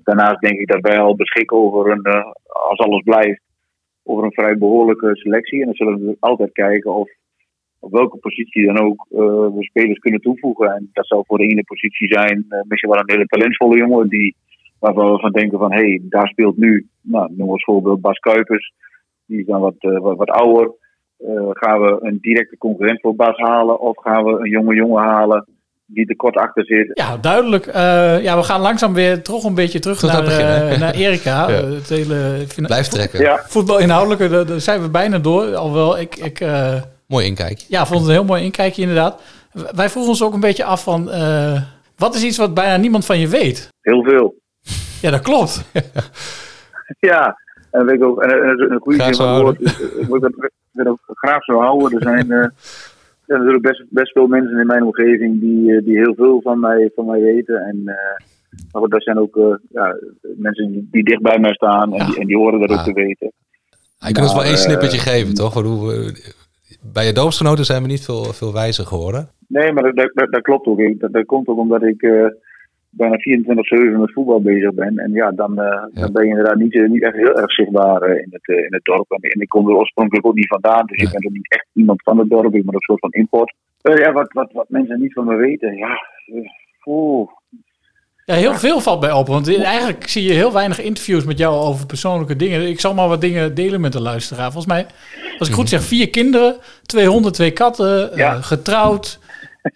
daarnaast 0.04 0.42
denk 0.42 0.60
ik 0.60 0.68
dat 0.68 0.82
wij 0.82 1.00
al 1.00 1.16
beschikken 1.16 1.58
over 1.58 1.92
een, 1.92 2.06
als 2.70 2.80
alles 2.80 3.04
blijft, 3.04 3.42
over 4.04 4.24
een 4.24 4.34
vrij 4.34 4.58
behoorlijke 4.58 5.16
selectie. 5.16 5.60
En 5.60 5.66
dan 5.66 5.76
zullen 5.76 6.06
we 6.06 6.18
altijd 6.20 6.52
kijken 6.52 6.94
of 6.94 7.10
op 7.80 7.92
welke 7.92 8.18
positie 8.18 8.66
dan 8.66 8.80
ook 8.80 9.06
we 9.10 9.64
spelers 9.64 10.00
kunnen 10.00 10.22
toevoegen. 10.22 10.76
En 10.76 10.90
dat 10.94 11.08
zou 11.08 11.24
voor 11.26 11.38
de 11.38 11.48
ene 11.48 11.64
positie 11.64 12.08
zijn 12.08 12.46
misschien 12.68 12.90
wel 12.90 13.00
een 13.00 13.12
hele 13.12 13.26
talentvolle 13.26 13.78
jongen 13.78 14.10
die, 14.10 14.36
waarvan 14.80 15.12
we 15.12 15.20
van 15.20 15.32
denken 15.32 15.60
van 15.60 15.72
hé, 15.72 15.80
hey, 15.80 16.02
daar 16.04 16.28
speelt 16.28 16.58
nu, 16.58 16.88
nou, 17.02 17.34
noem 17.36 17.50
als 17.50 17.64
voorbeeld 17.64 18.02
Bas 18.02 18.20
Kuipers. 18.20 18.74
Die 19.28 19.40
is 19.40 19.46
dan 19.46 19.62
wat, 19.62 19.76
eh, 19.78 20.00
wat, 20.00 20.18
wat 20.18 20.30
ouder. 20.30 20.72
Eh, 21.18 21.50
gaan 21.52 21.82
we 21.82 21.98
een 22.02 22.18
directe 22.22 22.58
concurrent 22.58 23.02
voor 23.02 23.16
Bas 23.16 23.38
halen 23.38 23.80
of 23.80 23.98
gaan 23.98 24.24
we 24.24 24.32
een 24.32 24.50
jonge 24.50 24.76
jongen 24.76 25.04
halen 25.04 25.48
die 25.86 26.08
er 26.08 26.16
kort 26.16 26.36
achter 26.36 26.66
zit? 26.66 26.90
Ja, 26.94 27.18
duidelijk. 27.18 27.66
Eh, 27.66 28.24
ja, 28.24 28.38
we 28.38 28.44
gaan 28.44 28.62
langzaam 28.62 28.94
weer 28.94 29.24
toch 29.24 29.44
een 29.44 29.56
beetje 29.56 29.80
terug 29.80 30.02
naar, 30.02 30.12
naar 30.12 30.22
het 30.22 30.30
begin, 30.30 30.46
hè? 30.46 30.78
naar 30.78 30.94
Erika. 30.94 31.48
Ja. 31.50 31.64
Het 31.66 31.90
hele 31.90 32.46
Blijf 32.56 32.88
trekken. 32.88 33.20
Ja. 33.20 33.40
Voetbalinhoudelijke, 33.48 34.28
daar, 34.30 34.46
daar 34.46 34.60
zijn 34.60 34.82
we 34.82 34.90
bijna 34.90 35.20
door. 35.20 35.56
Alhoewel, 35.56 36.00
ik, 36.00 36.16
ik 36.16 36.40
eh, 36.40 36.82
Mooi 37.08 37.26
inkijk. 37.26 37.60
ja, 37.68 37.86
vond 37.86 38.00
het 38.00 38.08
een 38.10 38.16
heel 38.16 38.26
mooi 38.26 38.44
inkijkje 38.44 38.82
inderdaad. 38.82 39.22
Wij 39.76 39.90
vroegen 39.90 40.12
ons 40.12 40.24
ook 40.24 40.34
een 40.34 40.40
beetje 40.40 40.64
af 40.64 40.84
van... 40.84 41.12
eh, 41.12 41.62
wat 41.98 42.16
is 42.16 42.24
iets 42.24 42.38
wat 42.38 42.54
bijna 42.54 42.78
niemand 42.78 43.06
van 43.06 43.20
je 43.20 43.28
weet? 43.28 43.70
Heel 43.82 44.04
veel. 44.04 44.36
Ja, 45.02 45.12
dat 45.12 45.22
klopt. 45.22 45.62
Ja, 47.00 47.38
en 47.80 47.86
weet 47.86 47.96
ik 47.96 48.04
ook, 48.04 48.22
en, 48.24 48.30
en, 48.30 48.60
en 48.60 48.72
een 48.72 48.80
goede 48.80 49.04
zin 49.04 49.16
van 49.16 49.42
woord. 49.42 49.62
eh, 49.62 50.00
Ik 50.02 50.08
moet 50.08 50.22
dat 50.22 50.32
ik 50.86 50.88
ook 50.88 51.00
graag 51.06 51.44
zo 51.44 51.60
houden. 51.60 51.92
Er 52.00 52.02
zijn, 52.04 52.32
eh, 52.32 52.38
er 52.38 52.54
zijn 53.26 53.40
natuurlijk 53.40 53.64
best, 53.68 53.84
best 53.90 54.12
veel 54.12 54.28
mensen 54.28 54.60
in 54.60 54.66
mijn 54.68 54.84
omgeving 54.84 55.40
die, 55.40 55.76
eh, 55.76 55.84
die 55.86 55.98
heel 55.98 56.14
veel 56.16 56.42
van 56.42 56.60
mij, 56.60 56.92
van 56.96 57.06
mij 57.06 57.20
weten. 57.20 57.62
En 57.62 57.84
maar 58.72 58.82
goed, 58.82 58.92
dat 58.92 59.04
zijn 59.04 59.20
ook 59.20 59.60
ja, 59.70 59.96
mensen 60.38 60.88
die, 60.92 61.04
dicht 61.04 61.22
bij 61.22 61.40
mij 61.40 61.54
staan 61.54 61.94
en, 61.94 62.06
die, 62.06 62.20
en 62.20 62.28
die 62.28 62.38
horen 62.38 62.60
dat 62.60 62.72
ook 62.72 62.84
te 62.84 62.94
weten. 62.94 63.32
Hij 64.00 64.12
kan 64.12 64.24
ons 64.24 64.32
wel 64.34 64.42
Nou, 64.42 64.54
één 64.54 64.64
snippertje 64.64 65.00
geven, 65.00 65.34
toch? 65.34 65.58
Ik 65.58 65.64
we- 65.64 66.34
bij 66.94 67.06
je 67.06 67.14
doopsgenoten 67.14 67.66
zijn 67.66 67.82
we 67.82 67.88
niet 67.88 68.06
veel, 68.06 68.24
veel 68.24 68.54
wijzer 68.54 68.86
geworden. 68.86 69.30
Nee, 69.48 69.72
maar 69.72 69.94
dat, 69.94 70.12
dat, 70.30 70.42
klopt 70.42 70.68
ook. 70.68 70.80
Ik- 70.80 71.00
Dat, 71.00 71.14
dat 71.14 71.26
komt 71.26 71.48
ook 71.48 71.58
omdat 71.58 71.84
ik 71.84 72.02
bijna 72.90 73.16
24-7 73.18 74.00
met 74.00 74.14
voetbal 74.14 74.42
bezig 74.42 74.74
ben. 74.74 74.98
En 74.98 75.12
ja, 75.12 75.32
dan, 75.32 75.60
eh, 75.60 75.84
dan 75.94 76.12
ben 76.12 76.24
je 76.24 76.30
inderdaad 76.30 76.56
niet, 76.56 76.76
eh, 76.76 76.90
niet 76.90 77.04
echt 77.04 77.16
heel 77.16 77.38
erg 77.38 77.52
zichtbaar 77.52 78.02
eh, 78.02 78.22
in, 78.22 78.28
het, 78.30 78.48
eh, 78.48 78.64
in 78.64 78.74
het 78.74 78.84
dorp. 78.84 79.12
En, 79.12 79.22
en 79.22 79.42
ik 79.42 79.50
kom 79.50 79.70
er 79.70 79.76
oorspronkelijk 79.76 80.26
ook 80.26 80.36
niet 80.36 80.48
vandaan. 80.48 80.86
Dus 80.86 81.02
ik 81.02 81.12
ben 81.12 81.26
ook 81.26 81.34
niet 81.34 81.52
echt 81.52 81.68
iemand 81.74 82.04
van 82.04 82.20
het 82.20 82.30
dorp. 82.30 82.56
Ik 82.56 82.66
ben 82.66 82.74
een 82.74 82.80
soort 82.80 83.00
van 83.00 83.12
import. 83.12 83.54
Eh, 83.82 83.98
ja, 83.98 84.12
wat, 84.12 84.34
wat, 84.34 84.52
wat 84.52 84.70
mensen 84.70 85.02
niet 85.02 85.14
van 85.14 85.26
me 85.26 85.36
weten. 85.36 85.76
Ja, 85.76 86.02
oeh. 86.86 87.30
Ja, 88.26 88.36
heel 88.36 88.54
veel 88.54 88.80
valt 88.80 89.00
bij 89.00 89.12
op. 89.12 89.28
Want 89.28 89.58
eigenlijk 89.64 90.08
zie 90.10 90.24
je 90.24 90.34
heel 90.34 90.54
weinig 90.54 90.82
interviews 90.82 91.26
met 91.26 91.38
jou 91.38 91.56
over 91.56 91.86
persoonlijke 91.86 92.36
dingen. 92.36 92.68
Ik 92.68 92.80
zal 92.80 92.94
maar 92.94 93.08
wat 93.08 93.22
dingen 93.22 93.56
delen 93.56 93.82
met 93.82 93.94
de 93.94 94.02
luisteraar. 94.02 94.52
Volgens 94.52 94.74
mij, 94.74 94.86
als 95.38 95.48
ik 95.48 95.54
goed 95.54 95.70
zeg, 95.70 95.84
vier 95.84 96.10
kinderen, 96.10 96.56
twee 96.86 97.08
honden, 97.08 97.32
twee 97.32 97.52
katten, 97.52 98.14
eh, 98.14 98.44
getrouwd. 98.44 99.20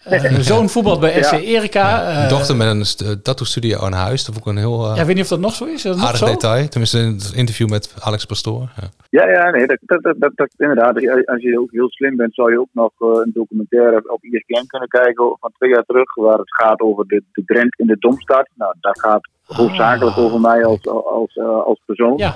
Eh, 0.03 0.23
een 0.23 0.43
zoon 0.53 0.69
voetbalt 0.69 0.99
bij 0.99 1.23
SC 1.23 1.31
Ja. 1.31 1.39
Erika. 1.39 2.03
eh, 2.09 2.23
Een 2.23 2.29
dochter 2.29 2.55
met 2.55 2.67
een 2.67 2.85
st- 2.85 3.23
tattoo-studio 3.23 3.79
aan 3.79 3.93
huis. 3.93 4.25
Dat 4.25 4.35
vond 4.35 4.45
ik 4.47 4.51
een 4.51 4.57
heel 4.57 4.83
eh, 4.85 4.95
ja, 4.95 4.99
ik 5.01 5.05
weet 5.05 5.15
niet 5.15 5.23
of 5.23 5.29
dat 5.29 5.39
nog 5.39 5.53
zo 5.53 5.65
is. 5.65 5.85
Is 5.85 5.97
aardig 5.97 6.17
zo? 6.17 6.25
detail. 6.25 6.67
Tenminste, 6.67 6.99
in 6.99 7.05
het 7.13 7.31
interview 7.35 7.69
met 7.69 7.93
Alex 7.99 8.25
Pastoor. 8.25 8.69
Ja. 8.81 8.87
Ja, 9.09 9.29
ja, 9.29 9.49
nee, 9.49 9.67
dat, 9.67 9.77
dat, 9.81 10.03
dat, 10.03 10.15
dat, 10.19 10.31
dat- 10.35 10.53
inderdaad. 10.57 10.95
Als 11.25 11.41
je 11.41 11.59
ook 11.59 11.71
heel 11.71 11.89
slim 11.89 12.15
bent, 12.15 12.33
zou 12.33 12.51
je 12.51 12.59
ook 12.59 12.69
nog 12.71 12.91
eh, 12.99 13.07
een 13.07 13.31
documentaire 13.33 14.13
op 14.13 14.23
ESPN 14.23 14.65
kunnen 14.67 14.87
kijken 14.89 15.35
van 15.39 15.51
twee 15.57 15.69
jaar 15.69 15.83
terug, 15.83 16.15
waar 16.15 16.37
het 16.37 16.53
gaat 16.55 16.79
over 16.79 17.07
de, 17.07 17.23
de 17.31 17.43
Drent 17.45 17.79
in 17.79 17.87
de 17.87 17.95
Domstad. 17.99 18.47
Nou, 18.55 18.73
dat 18.79 18.99
gaat 18.99 19.29
hoofdzakelijk 19.45 20.17
over 20.17 20.39
mij 20.41 20.65
als, 20.65 20.87
als, 20.87 21.35
eh, 21.35 21.63
als 21.65 21.81
persoon. 21.85 22.17
Ja. 22.17 22.35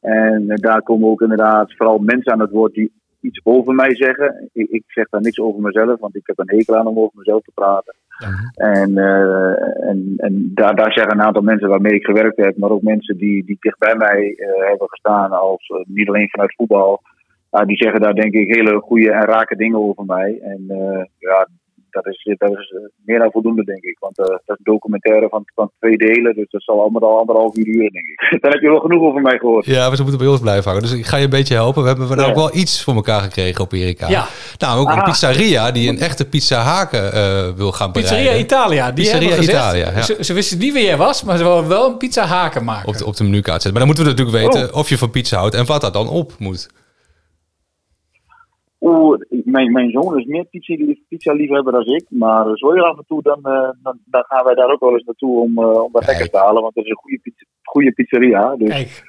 En 0.00 0.44
eh, 0.48 0.56
daar 0.56 0.82
komen 0.82 1.08
ook 1.08 1.20
inderdaad 1.20 1.74
vooral 1.76 1.98
mensen 1.98 2.32
aan 2.32 2.40
het 2.40 2.50
woord 2.50 2.74
die 2.74 2.92
iets 3.20 3.40
over 3.42 3.74
mij 3.74 3.96
zeggen. 3.96 4.50
Ik, 4.52 4.70
ik 4.70 4.82
zeg 4.86 5.08
daar 5.08 5.20
niks 5.20 5.38
over 5.38 5.60
mezelf, 5.60 6.00
want 6.00 6.16
ik 6.16 6.26
heb 6.26 6.38
een 6.38 6.56
hekel 6.56 6.76
aan 6.76 6.86
om 6.86 6.98
over 6.98 7.18
mezelf 7.18 7.42
te 7.42 7.52
praten. 7.54 7.94
En, 8.54 8.98
eh, 8.98 9.88
en, 9.88 10.14
en 10.16 10.50
daar, 10.54 10.74
daar 10.74 10.92
zeggen 10.92 11.12
een 11.12 11.22
aantal 11.22 11.42
mensen 11.42 11.68
waarmee 11.68 11.94
ik 11.94 12.04
gewerkt 12.04 12.36
heb, 12.36 12.56
maar 12.56 12.70
ook 12.70 12.82
mensen 12.82 13.16
die, 13.16 13.44
die 13.44 13.56
dicht 13.60 13.78
bij 13.78 13.96
mij 13.96 14.34
eh, 14.36 14.68
hebben 14.68 14.88
gestaan, 14.88 15.30
als, 15.30 15.68
eh, 15.68 15.84
niet 15.86 16.08
alleen 16.08 16.28
vanuit 16.28 16.54
voetbal. 16.54 17.00
Die 17.66 17.76
zeggen 17.76 18.00
daar 18.00 18.14
denk 18.14 18.32
ik 18.32 18.54
hele 18.54 18.80
goede 18.80 19.12
en 19.12 19.24
rake 19.24 19.56
dingen 19.56 19.78
over 19.78 20.04
mij. 20.04 20.38
En 20.42 20.64
ja, 21.18 21.48
dat 21.90 22.06
is, 22.06 22.34
dat 22.38 22.50
is 22.50 22.70
eh, 22.76 22.80
meer 23.04 23.18
dan 23.18 23.30
voldoende, 23.30 23.64
denk 23.64 23.82
ik. 23.82 23.96
Want 23.98 24.18
eh, 24.18 24.24
dat 24.26 24.40
is 24.46 24.46
een 24.46 24.72
documentaire 24.72 25.28
van, 25.28 25.42
van 25.54 25.70
twee 25.78 25.96
delen, 25.96 26.34
dus 26.34 26.50
dat 26.50 26.62
zal 26.62 26.80
allemaal 26.80 27.10
al 27.10 27.18
anderhalf 27.18 27.56
uur 27.56 27.64
duren, 27.64 27.92
denk 27.92 28.06
ik. 28.06 28.18
Dan 28.42 28.50
heb 28.50 28.60
je 28.60 28.68
wel 28.68 28.80
genoeg 28.80 29.02
over 29.02 29.20
mij 29.20 29.38
gehoord. 29.38 29.66
Ja, 29.66 29.90
we 29.90 29.96
moeten 30.02 30.18
bij 30.18 30.26
ons 30.28 30.40
blijven 30.40 30.64
hangen. 30.64 30.82
Dus 30.82 30.92
ik 30.92 31.06
ga 31.06 31.16
je 31.16 31.24
een 31.24 31.30
beetje 31.30 31.54
helpen. 31.54 31.82
We 31.82 31.88
hebben 31.88 32.08
we 32.08 32.16
Ja. 32.16 32.28
ook 32.28 32.34
wel 32.34 32.56
iets 32.56 32.82
voor 32.84 32.94
elkaar 32.94 33.20
gekregen 33.20 33.64
op 33.64 33.72
Erika. 33.72 34.08
Ja. 34.08 34.26
Nou, 34.58 34.80
ook 34.80 34.90
een 34.90 35.02
pizzeria 35.02 35.70
die 35.70 35.88
een 35.88 35.98
echte 35.98 36.28
pizza 36.28 36.60
haken 36.60 37.12
eh, 37.12 37.48
wil 37.56 37.72
gaan 37.72 37.92
bereiden. 37.92 38.18
Pizzeria 38.18 38.44
Italia. 38.44 38.90
Die 38.92 39.04
Pizzeria 39.04 39.28
gezegd, 39.28 39.48
Italia, 39.48 39.90
ja. 39.90 40.02
ze, 40.02 40.16
ze 40.20 40.32
wisten 40.32 40.58
niet 40.58 40.72
wie 40.72 40.84
jij 40.84 40.96
was, 40.96 41.22
maar 41.24 41.36
ze 41.36 41.42
wilden 41.44 41.68
wel 41.68 41.90
een 41.90 41.96
pizza 41.96 42.24
haken 42.24 42.64
maken. 42.64 42.88
Op 42.88 42.96
de, 42.96 43.06
op 43.06 43.16
de 43.16 43.24
menukaart 43.24 43.62
zetten. 43.62 43.80
Maar 43.80 43.86
dan 43.86 43.96
moeten 43.96 44.04
we 44.04 44.10
natuurlijk 44.10 44.54
Oh. 44.54 44.60
weten 44.60 44.74
of 44.74 44.88
je 44.88 44.98
van 44.98 45.10
pizza 45.10 45.38
houdt 45.38 45.54
en 45.54 45.66
wat 45.66 45.80
dat 45.80 45.92
dan 45.92 46.08
op 46.08 46.32
moet. 46.38 46.68
Oeh, 48.80 49.20
mijn, 49.50 49.72
mijn 49.72 49.90
zoon 49.90 50.18
is 50.18 50.24
meer 50.24 50.44
pizza, 50.44 50.94
pizza 51.08 51.32
liefhebber 51.32 51.72
dan 51.72 51.84
ik. 51.86 52.04
Maar 52.08 52.56
zo 52.56 52.72
heel 52.72 52.84
af 52.84 52.96
en 52.98 53.04
toe, 53.06 53.22
dan, 53.22 53.40
eh, 53.42 53.70
dan, 53.82 53.98
dan 54.04 54.24
gaan 54.26 54.44
wij 54.44 54.54
daar 54.54 54.70
ook 54.72 54.80
wel 54.80 54.92
eens 54.92 55.04
naartoe 55.04 55.40
om, 55.40 55.58
eh, 55.58 55.82
om 55.82 55.92
wat 55.92 56.06
lekkers 56.06 56.30
te 56.30 56.38
halen. 56.38 56.62
Want 56.62 56.74
het 56.74 56.84
is 56.84 56.90
een 56.90 56.96
goede, 56.96 57.18
pizza, 57.22 57.44
goede 57.62 57.92
pizzeria. 57.92 58.56
Dus, 58.56 58.68
Kijk, 58.68 59.02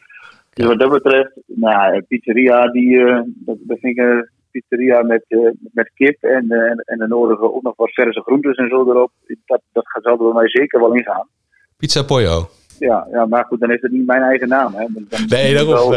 dus 0.53 0.65
wat 0.65 0.79
dat 0.79 0.89
betreft, 0.91 1.31
nou, 1.45 1.95
een 1.95 2.05
pizzeria, 2.07 2.67
die, 2.71 2.99
eh, 2.99 3.21
dat, 3.25 3.57
dat 3.59 3.79
vind 3.79 3.97
ik 3.97 4.03
een 4.03 4.29
pizzeria 4.51 5.01
met, 5.01 5.25
met 5.73 5.91
kip 5.93 6.23
en, 6.23 6.49
en, 6.49 6.77
en 6.85 6.97
de 6.97 7.07
nodige 7.07 7.53
ook 7.53 7.61
nog 7.63 7.75
wat 7.75 7.91
verse 7.91 8.21
groentes 8.21 8.55
en 8.57 8.69
zo 8.69 8.89
erop. 8.89 9.11
Dat, 9.45 9.61
dat 9.71 9.87
gaat- 9.87 10.03
zal 10.03 10.11
er 10.11 10.17
bij 10.17 10.33
mij 10.33 10.49
zeker 10.49 10.79
wel 10.79 10.93
ingaan. 10.95 11.27
Pizza 11.77 12.03
Pollo. 12.03 12.47
Ja, 12.81 13.07
ja, 13.11 13.25
maar 13.25 13.45
goed, 13.45 13.59
dan 13.59 13.71
is 13.71 13.81
het 13.81 13.91
niet 13.91 14.05
mijn 14.05 14.21
eigen 14.21 14.47
naam. 14.47 14.73
Hè. 14.73 14.85
Dan, 14.93 15.05
dan 15.09 15.19
Nee, 15.27 15.53
iets 15.53 15.61
unieks 15.61 15.87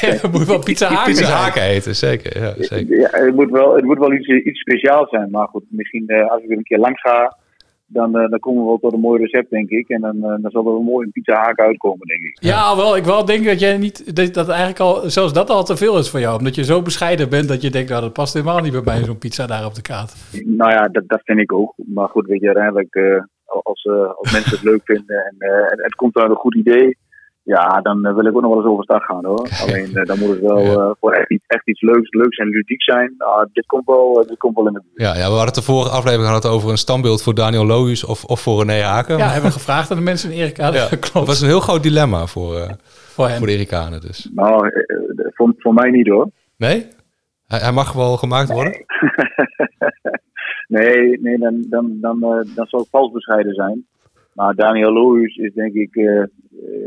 zijn. 0.00 0.18
het 0.20 0.32
moet 0.32 0.46
wel 0.46 0.58
pizza 0.70 0.88
haken 0.88 1.12
Pizza 1.12 1.32
haken 1.32 1.62
eten, 1.62 1.94
zeker. 1.94 2.40
Ja, 2.42 2.54
zeker. 2.56 2.98
Ja, 2.98 3.08
het 3.10 3.34
moet 3.34 3.50
wel, 3.50 3.74
het 3.74 3.84
moet 3.84 3.98
wel 3.98 4.12
iets, 4.12 4.28
iets 4.28 4.60
speciaals 4.60 5.10
zijn. 5.10 5.30
Maar 5.30 5.48
goed, 5.48 5.64
misschien 5.68 6.06
eh, 6.06 6.30
als 6.30 6.42
ik 6.42 6.50
er 6.50 6.56
een 6.56 6.62
keer 6.62 6.78
langs 6.78 7.00
ga, 7.00 7.36
dan, 7.92 8.18
eh, 8.18 8.30
dan 8.30 8.38
komen 8.38 8.62
we 8.62 8.68
wel 8.68 8.78
tot 8.78 8.92
een 8.92 9.00
mooi 9.00 9.22
recept, 9.22 9.50
denk 9.50 9.70
ik. 9.70 9.88
En 9.88 10.00
dan, 10.00 10.16
eh, 10.16 10.42
dan 10.42 10.50
zal 10.50 10.66
er 10.66 10.72
wel 10.72 10.82
mooi 10.82 11.06
een 11.06 11.12
pizza 11.12 11.34
haak 11.34 11.58
uitkomen, 11.58 12.06
denk 12.06 12.20
ik. 12.20 12.38
Ja, 12.40 12.76
wel. 12.76 12.96
Ik 12.96 13.04
wel 13.04 13.24
denk 13.24 13.44
dat 13.44 13.60
jij 13.60 13.78
niet 13.78 14.16
dat, 14.16 14.34
dat 14.34 14.48
eigenlijk 14.48 14.80
al 14.80 15.10
zelfs 15.10 15.32
dat 15.32 15.50
al 15.50 15.64
te 15.64 15.76
veel 15.76 15.98
is 15.98 16.10
voor 16.10 16.20
jou, 16.20 16.38
omdat 16.38 16.54
je 16.54 16.64
zo 16.64 16.82
bescheiden 16.82 17.28
bent 17.28 17.48
dat 17.48 17.62
je 17.62 17.70
denkt, 17.70 17.90
nou 17.90 18.02
dat 18.02 18.12
past 18.12 18.34
helemaal 18.34 18.60
niet 18.60 18.72
bij 18.72 18.82
mij 18.84 19.04
zo'n 19.04 19.18
pizza 19.18 19.46
daar 19.46 19.66
op 19.66 19.74
de 19.74 19.82
kaart. 19.82 20.14
Nou 20.44 20.70
ja, 20.70 20.88
dat, 20.88 21.02
dat 21.06 21.20
vind 21.24 21.38
ik 21.38 21.52
ook. 21.52 21.74
Maar 21.76 22.08
goed, 22.08 22.26
weet 22.26 22.40
je, 22.40 22.46
uiteindelijk, 22.46 22.94
eh, 22.94 23.22
als, 23.62 23.82
eh, 23.82 24.14
als 24.16 24.32
mensen 24.32 24.50
het 24.50 24.62
leuk 24.62 24.80
vinden 24.84 25.16
en, 25.24 25.34
eh, 25.38 25.72
en 25.72 25.82
het 25.82 25.94
komt 25.94 26.16
uit 26.16 26.30
een 26.30 26.36
goed 26.36 26.54
idee, 26.54 26.96
Ja, 27.42 27.80
dan 27.80 28.04
eh, 28.06 28.14
wil 28.14 28.26
ik 28.26 28.36
ook 28.36 28.42
nog 28.42 28.50
wel 28.50 28.60
eens 28.60 28.70
overstag 28.70 29.04
gaan 29.04 29.24
hoor. 29.24 29.48
Alleen 29.62 29.92
dan 29.92 30.18
moet 30.18 30.28
het 30.28 30.40
wel 30.40 30.58
eh, 30.58 30.90
voor 31.00 31.12
echt 31.12 31.30
iets, 31.30 31.44
echt 31.46 31.68
iets 31.68 31.80
leuks, 31.80 32.10
leuks 32.10 32.36
en 32.36 32.48
ludiek 32.48 32.82
zijn. 32.82 33.14
Ah, 33.18 33.46
dit, 33.52 33.66
komt 33.66 33.86
wel, 33.86 34.24
dit 34.28 34.38
komt 34.38 34.56
wel 34.56 34.66
in 34.66 34.72
de 34.72 34.80
buurt. 34.80 35.00
Ja, 35.00 35.16
ja, 35.22 35.28
we 35.30 35.36
hadden 35.36 35.54
de 35.54 35.62
vorige 35.62 35.90
aflevering 35.90 36.26
gehad 36.26 36.46
over 36.46 36.70
een 36.70 36.76
standbeeld 36.78 37.22
voor 37.22 37.34
Daniel 37.34 37.66
Lohuis 37.66 38.04
of, 38.04 38.24
of 38.24 38.40
voor 38.40 38.58
René 38.64 38.82
Haken. 38.82 39.16
Ja, 39.16 39.26
hebben 39.26 39.50
we 39.50 39.56
gevraagd 39.56 39.90
aan 39.90 39.96
de 39.96 40.02
mensen 40.02 40.30
in 40.32 40.38
Erika. 40.38 40.72
Ja, 40.72 40.86
Klopt. 40.88 41.12
Dat 41.12 41.26
was 41.26 41.40
een 41.40 41.48
heel 41.48 41.60
groot 41.60 41.82
dilemma 41.82 42.26
voor, 42.26 42.56
eh, 42.56 42.70
Voor 43.14 43.28
hem. 43.28 43.38
voor 43.38 43.46
de 43.46 43.52
Erikanen 43.52 44.00
dus. 44.00 44.28
Nou, 44.34 44.70
voor, 45.34 45.54
voor 45.58 45.74
mij 45.74 45.90
niet 45.90 46.08
hoor. 46.08 46.30
Nee? 46.56 46.86
Hij, 47.46 47.58
hij 47.58 47.72
mag 47.72 47.92
wel 47.92 48.16
gemaakt 48.16 48.50
worden? 48.52 48.72
Nee, 48.72 48.86
nee 51.20 51.38
dan, 51.38 51.64
dan, 51.68 51.98
dan, 52.00 52.22
eh, 52.22 52.54
dan 52.54 52.66
zal 52.66 52.80
het 52.80 52.88
vals 52.88 53.12
bescheiden 53.12 53.54
zijn. 53.54 53.86
Maar 54.34 54.54
Daniel 54.54 54.92
Lohuis 54.92 55.36
is 55.36 55.52
denk 55.54 55.74
ik, 55.74 55.96
eh, 55.96 56.22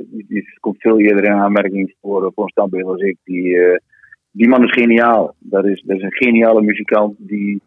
die, 0.06 0.26
die 0.28 0.58
komt 0.60 0.82
veel 0.82 1.00
eerder 1.00 1.24
in 1.24 1.32
aanmerking 1.32 1.96
voor, 2.02 2.32
voor 2.36 2.44
een 2.44 2.50
standbeeld 2.50 2.90
als 2.90 3.02
ik. 3.02 3.18
Die, 3.24 3.58
die 4.32 4.48
man 4.48 4.64
is 4.64 4.72
geniaal. 4.72 5.36
Dat 5.40 5.66
is, 5.66 5.84
dat 5.86 5.98
is 5.98 6.04
een 6.04 6.14
geniale 6.14 6.62
muzikant 6.62 7.16
die, 7.18 7.62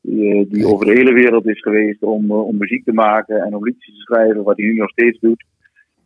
die, 0.00 0.48
die 0.48 0.66
over 0.66 0.86
de 0.86 0.92
hele 0.92 1.12
wereld 1.12 1.46
is 1.46 1.60
geweest 1.60 2.02
om, 2.02 2.30
om 2.30 2.56
muziek 2.58 2.84
te 2.84 2.92
maken 2.92 3.42
en 3.42 3.54
om 3.54 3.64
liedjes 3.64 3.94
te 3.94 4.00
schrijven, 4.00 4.42
wat 4.42 4.56
hij 4.56 4.66
nu 4.66 4.74
nog 4.74 4.90
steeds 4.90 5.20
doet. 5.20 5.44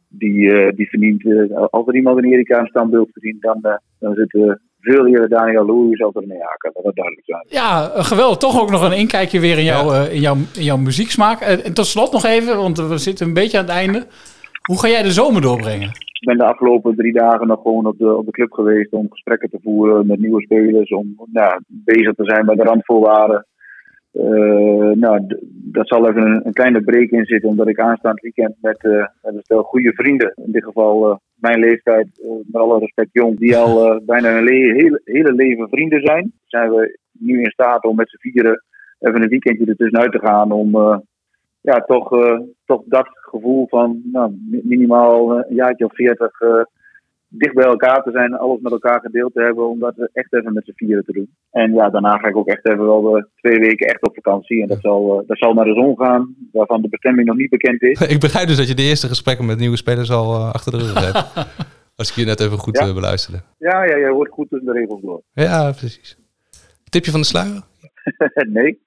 Die, 0.08 0.72
die 0.74 0.88
verdient, 0.88 1.50
als 1.70 1.86
er 1.86 1.96
iemand 1.96 2.18
een 2.18 2.32
Erika 2.32 2.60
een 2.60 2.66
standbeeld 2.66 3.10
verdient, 3.12 3.42
dan, 3.42 3.60
dan 3.98 4.14
zit 4.14 4.34
eh, 4.34 4.52
veel 4.90 5.06
eerder 5.06 5.28
Daniel 5.28 5.66
Lohuis 5.66 6.02
als 6.02 6.14
René 6.14 6.38
Haken. 6.40 6.70
Dat 6.74 6.84
moet 6.84 6.96
duidelijk 6.96 7.26
zijn. 7.26 7.44
Ja, 7.48 7.90
eh, 7.90 8.04
geweldig. 8.04 8.38
Toch 8.38 8.60
ook 8.60 8.70
nog 8.70 8.82
een 8.82 8.98
inkijkje 8.98 9.40
weer 9.40 9.58
in, 9.58 9.64
jouw, 9.64 9.92
eh, 9.92 10.14
in, 10.14 10.20
jouw, 10.20 10.34
in 10.34 10.64
jouw 10.64 10.76
muzieksmaak. 10.76 11.40
Eh, 11.40 11.66
En 11.66 11.74
tot 11.74 11.86
slot 11.86 12.12
nog 12.12 12.24
even, 12.24 12.56
want 12.56 12.88
we 12.88 12.98
zitten 12.98 13.26
een 13.26 13.34
beetje 13.34 13.58
aan 13.58 13.64
het 13.64 13.72
einde. 13.72 14.06
Hoe 14.62 14.78
ga 14.78 14.88
jij 14.88 15.02
de 15.02 15.10
zomer 15.10 15.42
doorbrengen? 15.42 15.90
Ik 16.20 16.26
ben 16.26 16.38
de 16.38 16.44
afgelopen 16.44 16.96
drie 16.96 17.12
dagen 17.12 17.46
nog 17.46 17.62
gewoon 17.62 17.86
op 17.86 17.98
de, 17.98 18.16
op 18.16 18.24
de 18.24 18.30
club 18.30 18.52
geweest 18.52 18.92
om 18.92 19.06
gesprekken 19.10 19.50
te 19.50 19.58
voeren 19.62 20.06
met 20.06 20.20
nieuwe 20.20 20.42
spelers. 20.42 20.90
Om 20.90 21.14
nou, 21.32 21.60
bezig 21.66 22.14
te 22.14 22.24
zijn 22.24 22.46
bij 22.46 22.54
de 22.54 22.62
randvoorwaarden. 22.62 23.46
Eh, 24.12 24.90
nou, 24.94 25.38
dat 25.50 25.88
zal 25.88 26.08
even 26.08 26.22
een, 26.22 26.46
een 26.46 26.52
kleine 26.52 26.82
break 26.82 27.10
in 27.10 27.24
zitten, 27.24 27.48
omdat 27.48 27.68
ik 27.68 27.80
aanstaand 27.80 28.20
weekend 28.20 28.54
met, 28.60 28.84
eh, 28.84 29.06
met 29.22 29.34
een 29.34 29.42
stel 29.42 29.62
goede 29.62 29.92
vrienden, 29.92 30.32
in 30.44 30.52
dit 30.52 30.64
geval 30.64 31.20
mijn 31.40 31.58
leeftijd, 31.58 32.20
eh, 32.22 32.30
met 32.46 32.62
alle 32.62 32.78
respect 32.78 33.08
jong, 33.12 33.38
die 33.38 33.56
al 33.56 33.90
eh, 33.90 34.00
bijna 34.06 34.32
hun 34.32 34.44
le- 34.44 34.72
hele, 34.74 35.00
hele 35.04 35.32
leven 35.32 35.68
vrienden 35.68 36.00
zijn, 36.00 36.32
zijn 36.46 36.70
we 36.70 36.98
nu 37.12 37.42
in 37.42 37.50
staat 37.50 37.84
om 37.84 37.96
met 37.96 38.10
z'n 38.10 38.18
vieren 38.18 38.64
even 38.98 39.22
een 39.22 39.28
weekendje 39.28 39.66
ertussenuit 39.66 40.12
te 40.12 40.18
gaan 40.18 40.52
om 40.52 40.74
eh, 40.74 40.98
ja, 41.60 41.80
toch, 41.80 42.08
toch 42.64 42.82
dat 42.86 43.08
gevoel 43.10 43.66
van 43.68 44.00
nou, 44.12 44.36
mi- 44.50 44.60
minimaal 44.64 45.38
een 45.38 45.54
jaartje 45.54 45.84
of 45.84 45.94
veertig 45.94 46.40
dicht 47.28 47.54
bij 47.54 47.64
elkaar 47.64 48.02
te 48.02 48.10
zijn, 48.10 48.34
alles 48.36 48.60
met 48.60 48.72
elkaar 48.72 49.00
gedeeld 49.00 49.32
te 49.34 49.42
hebben, 49.42 49.68
om 49.68 49.78
dat 49.78 49.94
echt 50.12 50.34
even 50.34 50.52
met 50.52 50.64
z'n 50.64 50.72
vieren 50.74 51.04
te 51.04 51.12
doen. 51.12 51.34
En 51.50 51.74
ja, 51.74 51.90
daarna 51.90 52.16
ga 52.18 52.28
ik 52.28 52.36
ook 52.36 52.46
echt 52.48 52.68
even 52.68 52.86
wel 52.86 53.16
eh, 53.16 53.24
twee 53.36 53.58
weken 53.58 53.86
echt 53.88 54.02
op 54.02 54.14
vakantie. 54.14 54.62
En 54.62 54.68
dat 54.68 54.78
zal, 54.80 55.20
eh, 55.20 55.26
dat 55.28 55.38
zal 55.38 55.54
naar 55.54 55.64
de 55.64 55.74
zon 55.74 55.96
gaan, 55.96 56.34
waarvan 56.52 56.82
de 56.82 56.88
bestemming 56.88 57.26
nog 57.28 57.36
niet 57.36 57.50
bekend 57.50 57.82
is. 57.82 58.00
Ik 58.14 58.20
begrijp 58.20 58.46
dus 58.48 58.56
dat 58.56 58.68
je 58.68 58.74
de 58.74 58.82
eerste 58.82 59.08
gesprekken 59.08 59.46
met 59.46 59.58
nieuwe 59.58 59.76
spelers 59.76 60.10
al 60.10 60.34
eh, 60.34 60.52
achter 60.52 60.72
de 60.72 60.78
rug 60.78 61.12
hebt. 61.12 61.32
Als 61.96 62.10
ik 62.10 62.14
je 62.16 62.24
net 62.24 62.40
even 62.40 62.58
goed 62.58 62.78
Ja. 62.78 62.94
beluisterde. 62.94 63.40
Ja, 63.58 63.84
ja, 63.84 63.98
jij 63.98 64.08
hoort 64.10 64.30
goed 64.30 64.48
tussen 64.48 64.66
de 64.72 64.78
regels 64.78 65.00
door. 65.00 65.22
Ja, 65.32 65.70
precies. 65.72 66.18
Tipje 66.88 67.10
van 67.10 67.20
de 67.20 67.26
sluier? 67.26 67.62
nee. 68.58 68.78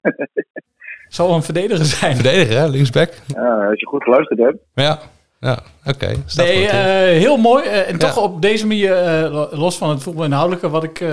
Zal 1.08 1.34
een 1.36 1.42
verdediger 1.44 1.86
zijn. 1.86 2.16
Verdediger, 2.16 2.58
hè? 2.58 2.68
Linksback. 2.68 3.14
Ja, 3.28 3.68
als 3.68 3.80
je 3.80 3.86
goed 3.86 4.04
geluisterd 4.04 4.40
hebt. 4.40 4.58
Ja, 4.74 5.00
ja 5.42 5.60
oké. 5.86 6.12
Nee, 6.36 6.68
eh, 6.68 7.20
heel 7.20 7.38
mooi. 7.38 7.64
Eh, 7.64 7.90
en 7.90 7.98
toch 7.98 8.18
op 8.18 8.42
deze 8.42 8.68
manier, 8.68 8.92
eh, 8.98 9.32
lo- 9.32 9.50
los 9.52 9.78
van 9.78 9.90
het 9.90 10.04
voetbalinhoudelijke, 10.04 10.70
wat 10.70 10.84
ik, 10.84 11.00
eh, 11.00 11.10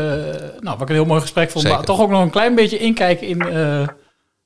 nou, 0.60 0.76
wat 0.78 0.80
ik 0.80 0.88
een 0.88 0.94
heel 0.94 1.04
mooi 1.04 1.20
gesprek 1.20 1.50
vond, 1.50 1.62
Zeker. 1.64 1.78
maar 1.78 1.86
toch 1.86 2.00
ook 2.00 2.10
nog 2.10 2.22
een 2.22 2.30
klein 2.30 2.54
beetje 2.54 2.78
inkijken 2.78 3.26
in 3.26 3.40
eh, 3.42 3.88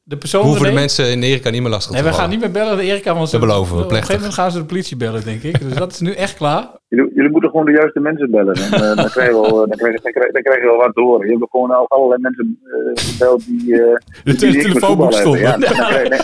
de 0.05 0.16
persoon. 0.16 0.45
Hoeven 0.45 0.66
de 0.66 0.72
mensen 0.72 1.11
in 1.11 1.22
Erika 1.22 1.51
niet 1.51 1.62
meer 1.62 1.70
lastig 1.70 1.91
te 1.97 2.03
Nee, 2.03 2.11
we 2.11 2.16
gaan 2.18 2.30
niet 2.30 2.41
meer 2.41 2.51
bellen, 2.51 2.76
de 2.76 2.83
Erika, 2.83 3.14
want 3.14 3.28
ze, 3.28 3.39
Dat 3.39 3.47
beloven 3.49 3.76
we, 3.76 3.83
op 3.85 3.91
een 3.91 3.97
gegeven 3.97 4.14
moment 4.16 4.35
gaan 4.35 4.51
ze 4.51 4.59
de 4.59 4.64
politie 4.64 4.97
bellen, 4.97 5.24
denk 5.24 5.43
ik. 5.43 5.61
Dus 5.61 5.74
dat 5.74 5.93
is 5.93 6.01
nu 6.01 6.12
echt 6.12 6.37
klaar. 6.37 6.68
Jullie, 6.89 7.11
jullie 7.14 7.30
moeten 7.30 7.51
gewoon 7.51 7.66
de 7.66 7.72
juiste 7.72 8.01
mensen 8.01 8.30
bellen. 8.30 8.55
Dan, 8.55 8.80
eh, 8.83 8.97
dan, 8.97 9.09
krijg, 9.11 9.28
je 9.28 9.33
wel, 9.41 9.43
dan, 9.57 9.68
krijg, 9.76 9.93
je- 9.95 10.01
dan, 10.03 10.12
krijg, 10.12 10.33
dan 10.33 10.43
krijg 10.43 10.59
je 10.61 10.66
wel 10.66 10.76
wat 10.76 10.91
horen. 10.95 11.26
Je 11.28 11.37
hebt 11.39 11.51
gewoon 11.51 11.70
al 11.70 11.89
allerlei 11.89 12.20
mensen 12.20 12.59
eh, 12.64 13.05
gebeld 13.05 13.45
die, 13.47 13.83
eh 13.83 13.97
die 14.24 14.35
te- 14.35 14.47
niks 14.47 14.57
met 14.57 14.64
telefoonboek. 14.66 15.12
Ja, 15.12 15.18
stonden. 15.20 15.43
dan 15.61 15.61
krijg 15.61 16.03
je- 16.03 16.09
nee. 16.16 16.20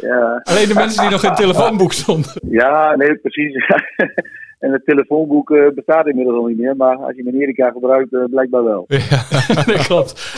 Ja. 0.00 0.40
Alleen 0.42 0.68
de 0.68 0.74
mensen 0.74 1.02
die 1.02 1.10
nog 1.10 1.22
in 1.22 1.28
het 1.28 1.38
telefoonboek 1.38 1.92
stonden. 1.92 2.32
Ja, 2.48 2.96
nee, 2.96 3.16
precies. 3.16 3.54
en 4.64 4.72
het 4.72 4.84
telefoonboek 4.84 5.50
eh, 5.50 5.68
bestaat 5.74 6.06
inmiddels 6.06 6.36
al 6.36 6.46
niet 6.46 6.58
meer, 6.58 6.76
maar 6.76 6.96
als 6.96 7.16
je 7.16 7.26
een 7.26 7.40
Erika 7.40 7.70
gebruikt, 7.70 8.12
eh, 8.12 8.24
blijkbaar 8.30 8.64
wel. 8.64 8.84
dat 9.66 9.86
klopt. 9.86 10.34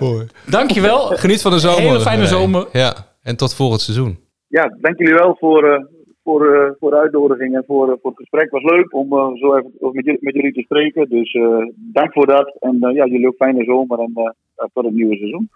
Uh, 0.00 0.20
dankjewel. 0.46 0.98
Geniet 0.98 1.42
van 1.42 1.52
de 1.52 1.58
zomer. 1.58 1.80
Hele 1.80 2.00
fijne 2.00 2.26
zomer. 2.26 2.66
Ja, 2.72 2.94
en 3.22 3.36
tot 3.36 3.54
volgend 3.54 3.80
seizoen. 3.80 4.18
Ja, 4.48 4.76
dank 4.80 4.98
jullie 4.98 5.14
wel 5.14 5.36
voor, 5.38 5.64
eh, 5.64 5.84
voor, 6.28 6.54
eh, 6.54 6.70
voor 6.78 6.90
de 6.90 6.96
uitnodiging 6.96 7.54
en 7.54 7.64
voor, 7.66 7.86
voor 7.86 8.10
het 8.10 8.20
gesprek. 8.20 8.42
Het 8.42 8.62
was 8.62 8.72
leuk 8.72 8.94
om 8.94 9.36
zo 9.36 9.56
even 9.56 9.70
met, 9.80 10.04
jullie, 10.04 10.18
met 10.20 10.34
jullie 10.34 10.52
te 10.52 10.60
spreken. 10.60 11.08
Dus 11.08 11.32
eh, 11.32 11.66
dank 11.74 12.12
voor 12.12 12.26
dat. 12.26 12.56
En 12.60 12.80
eh, 12.80 12.94
ja, 12.94 13.06
jullie 13.06 13.26
ook 13.26 13.36
fijne 13.36 13.64
zomer 13.64 13.98
en 13.98 14.12
eh, 14.14 14.66
tot 14.72 14.84
het 14.84 14.94
nieuwe 14.94 15.16
seizoen. 15.16 15.48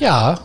Ja, 0.00 0.38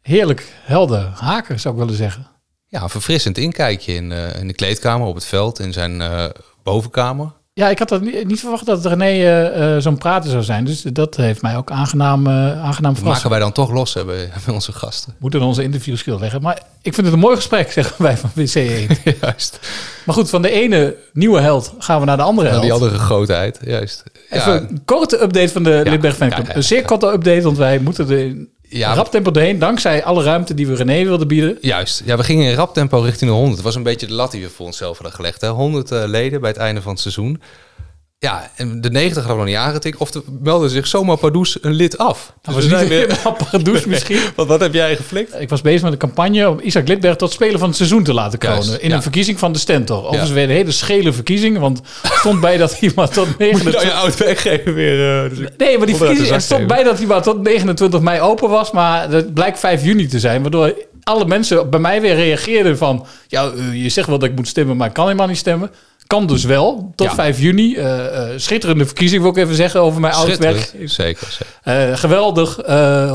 heerlijk 0.00 0.52
helder 0.62 1.08
haken 1.14 1.60
zou 1.60 1.74
ik 1.74 1.80
willen 1.80 1.96
zeggen. 1.96 2.26
Ja, 2.66 2.82
een 2.82 2.88
verfrissend 2.88 3.38
inkijkje 3.38 3.94
in, 3.94 4.12
eh, 4.12 4.40
in 4.40 4.46
de 4.46 4.54
kleedkamer, 4.54 5.06
op 5.06 5.14
het 5.14 5.24
veld, 5.24 5.58
in 5.58 5.72
zijn 5.72 6.00
eh, 6.00 6.24
bovenkamer. 6.62 7.32
Ja, 7.52 7.68
ik 7.68 7.78
had 7.78 7.88
dat 7.88 8.00
niet, 8.00 8.26
niet 8.26 8.40
verwacht 8.40 8.66
dat 8.66 8.86
René 8.86 9.24
eh, 9.24 9.78
zo'n 9.78 9.98
prater 9.98 10.30
zou 10.30 10.42
zijn. 10.42 10.64
Dus 10.64 10.82
dat 10.82 11.16
heeft 11.16 11.42
mij 11.42 11.56
ook 11.56 11.70
aangenaam, 11.70 12.28
aangenaam 12.28 12.96
verrast. 12.96 13.14
maken 13.14 13.30
wij 13.30 13.38
dan 13.38 13.52
toch 13.52 13.70
los 13.70 13.94
hè, 13.94 14.04
bij, 14.10 14.30
onze 14.50 14.72
gasten. 14.72 15.14
Moeten 15.18 15.40
onze 15.40 15.62
interviews 15.62 16.04
leggen. 16.04 16.42
Maar 16.42 16.62
ik 16.82 16.94
vind 16.94 17.06
het 17.06 17.14
een 17.14 17.22
mooi 17.22 17.36
gesprek, 17.36 17.72
zeggen 17.82 18.02
wij 18.02 18.16
van 18.16 18.30
WC1. 18.30 19.02
Juist. 19.20 19.58
Maar 20.06 20.14
goed, 20.14 20.30
van 20.30 20.42
de 20.42 20.50
ene 20.50 20.96
nieuwe 21.12 21.40
held 21.40 21.74
gaan 21.78 22.00
we 22.00 22.06
naar 22.06 22.16
de 22.16 22.22
andere 22.22 22.48
held. 22.48 22.62
die 22.62 22.72
andere 22.72 22.98
grootheid, 22.98 23.58
juist. 23.64 24.02
Even 24.30 24.68
een 24.68 24.84
korte 24.84 25.22
update 25.22 25.48
van 25.48 25.62
de 25.62 25.82
Lidberg 25.84 26.16
Fanclub. 26.16 26.46
ja, 26.46 26.50
ja, 26.50 26.56
een 26.56 26.64
zeer 26.64 26.84
korte 26.84 27.06
update, 27.06 27.42
want 27.42 27.56
wij 27.56 27.78
moeten 27.78 28.10
er 28.10 28.48
Ja, 28.72 28.94
rap 28.94 29.10
tempo 29.10 29.30
doorheen. 29.30 29.58
Dankzij 29.58 30.04
alle 30.04 30.22
ruimte 30.22 30.54
die 30.54 30.66
we 30.66 30.74
René 30.74 31.04
wilden 31.04 31.28
bieden. 31.28 31.58
Juist. 31.60 32.02
Ja, 32.04 32.16
we 32.16 32.24
gingen 32.24 32.50
in 32.50 32.54
rap 32.54 32.74
tempo 32.74 33.00
richting 33.00 33.30
de 33.30 33.36
100. 33.36 33.54
Het 33.54 33.64
was 33.64 33.74
een 33.74 33.82
beetje 33.82 34.06
de 34.06 34.12
lat 34.12 34.30
die 34.30 34.42
we 34.42 34.50
voor 34.50 34.66
onszelf 34.66 34.96
hadden 34.96 35.14
gelegd. 35.14 35.40
Hè? 35.40 35.48
100 35.48 35.90
eh, 35.90 36.02
leden 36.06 36.40
bij 36.40 36.50
het 36.50 36.58
einde 36.58 36.82
van 36.82 36.92
het 36.92 37.00
seizoen. 37.00 37.42
Ja, 38.22 38.50
en 38.56 38.80
de 38.80 38.90
90 38.90 39.16
hadden 39.24 39.44
we 39.44 39.50
nog 39.50 39.60
niet 39.60 39.66
aangetikt. 39.68 39.96
Of 39.96 40.14
er 40.14 40.22
meldde 40.40 40.68
zich 40.68 40.86
zomaar 40.86 41.16
Pardoes 41.16 41.58
een 41.60 41.72
lid 41.72 41.98
af. 41.98 42.32
Dat 42.42 42.54
Dus 42.54 42.68
was 42.68 42.80
niet 42.80 42.90
helemaal 42.90 43.36
Pardoes 43.50 43.84
misschien. 43.84 44.20
Want 44.36 44.48
wat 44.48 44.60
heb 44.60 44.74
jij 44.74 44.96
geflikt? 44.96 45.40
Ik 45.40 45.48
was 45.48 45.60
bezig 45.60 45.82
met 45.82 45.92
een 45.92 45.98
campagne 45.98 46.48
om 46.48 46.60
Isaac 46.62 46.88
Lidberg 46.88 47.16
tot 47.16 47.32
speler 47.32 47.58
van 47.58 47.68
het 47.68 47.76
seizoen 47.76 48.02
te 48.02 48.14
laten 48.14 48.38
kronen. 48.38 48.64
Juist, 48.64 48.80
in 48.80 48.88
ja. 48.88 48.94
een 48.96 49.02
verkiezing 49.02 49.38
van 49.38 49.52
de 49.52 49.58
Stentor. 49.58 49.98
Overigens 49.98 50.28
Ja. 50.28 50.34
weer 50.34 50.44
een 50.44 50.50
hele 50.50 50.70
schele 50.70 51.12
verkiezing. 51.12 51.58
Want 51.58 51.80
stond 52.02 52.40
bij 52.40 52.56
dat 52.56 52.78
hij 52.78 52.92
maar 52.94 53.08
tot 53.08 53.26
Moet 53.26 53.34
je 53.38 53.44
29... 53.44 53.82
nou 53.82 53.94
je 53.94 54.00
oud 54.02 54.16
werkgever 54.16 54.74
weer... 54.74 55.24
eh, 55.24 55.30
dus 55.30 55.48
Nee, 55.56 55.78
maar 55.78 55.86
die 55.86 55.96
verkiezing, 55.96 56.28
er 56.30 56.40
stond 56.40 56.66
bij 56.66 56.82
dat 56.82 56.98
hij 56.98 57.06
maar 57.06 57.22
tot 57.22 57.42
29 57.48 58.00
mei 58.00 58.20
open 58.20 58.48
was. 58.48 58.70
Maar 58.70 59.10
het 59.10 59.34
blijkt 59.34 59.58
5 59.58 59.84
juni 59.84 60.06
te 60.06 60.18
zijn. 60.18 60.42
Waardoor 60.42 60.74
alle 61.02 61.24
mensen 61.26 61.70
bij 61.70 61.80
mij 61.80 62.00
weer 62.00 62.14
reageerden 62.14 62.78
van... 62.78 63.06
Ja, 63.28 63.50
eh, 63.50 63.82
je 63.82 63.88
zegt 63.88 64.08
wel 64.08 64.18
dat 64.18 64.28
ik 64.28 64.36
moet 64.36 64.48
stemmen, 64.48 64.76
maar 64.76 64.88
ik 64.88 64.94
kan 64.94 65.04
helemaal 65.04 65.26
niet 65.26 65.36
stemmen. 65.36 65.70
Kan 66.10 66.26
dus 66.26 66.44
wel, 66.44 66.92
tot 66.94 67.06
Ja. 67.06 67.14
5 67.14 67.38
juni. 67.40 67.74
Eh, 67.76 68.06
eh, 68.06 68.28
schitterende 68.36 68.86
verkiezing 68.86 69.22
wil 69.22 69.30
ik 69.30 69.36
even 69.36 69.54
zeggen 69.54 69.80
over 69.80 70.00
mijn 70.00 70.12
oud 70.14 70.26
Schitterend. 70.26 70.72
werk. 70.72 70.90
Zeker, 70.90 71.26
zeker. 71.30 71.90
Eh, 71.90 71.96
geweldig, 71.98 72.58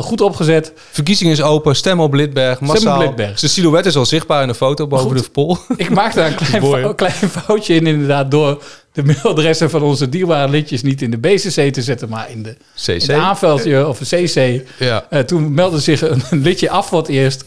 goed 0.03 0.21
opgezet. 0.21 0.73
Verkiezing 0.91 1.31
is 1.31 1.41
open, 1.41 1.75
stem 1.75 1.99
op 1.99 2.13
Lidberg, 2.13 2.59
massaal. 2.59 2.99
Lidberg. 2.99 3.39
Zijn 3.39 3.51
silhouet 3.51 3.85
is 3.85 3.95
al 3.95 4.05
zichtbaar 4.05 4.41
in 4.41 4.47
de 4.47 4.55
foto 4.55 4.87
boven 4.87 5.15
de 5.15 5.29
pol. 5.31 5.57
Ik 5.77 5.89
maakte 5.89 6.17
daar 6.19 6.27
een 6.27 6.35
klein, 6.35 6.63
fou- 6.63 6.93
klein 6.95 7.13
foutje 7.13 7.75
in, 7.75 7.87
inderdaad, 7.87 8.31
door 8.31 8.63
de 8.93 9.03
mailadressen 9.03 9.69
van 9.69 9.81
onze 9.83 10.09
dierbare 10.09 10.49
lidjes 10.51 10.81
niet 10.81 11.01
in 11.01 11.11
de 11.11 11.17
BCC 11.17 11.73
te 11.73 11.81
zetten, 11.81 12.09
maar 12.09 12.31
in 12.31 12.43
de, 12.43 12.55
CC. 12.75 12.87
in 13.09 13.15
aanveldje 13.15 13.87
of 13.87 13.99
een 14.11 14.23
CC. 14.25 14.65
Ja. 14.79 15.23
Toen 15.25 15.53
meldde 15.53 15.79
zich 15.79 16.01
een, 16.01 16.21
een 16.29 16.41
lidje 16.41 16.69
af 16.69 16.89
het 16.89 17.07
eerst. 17.07 17.45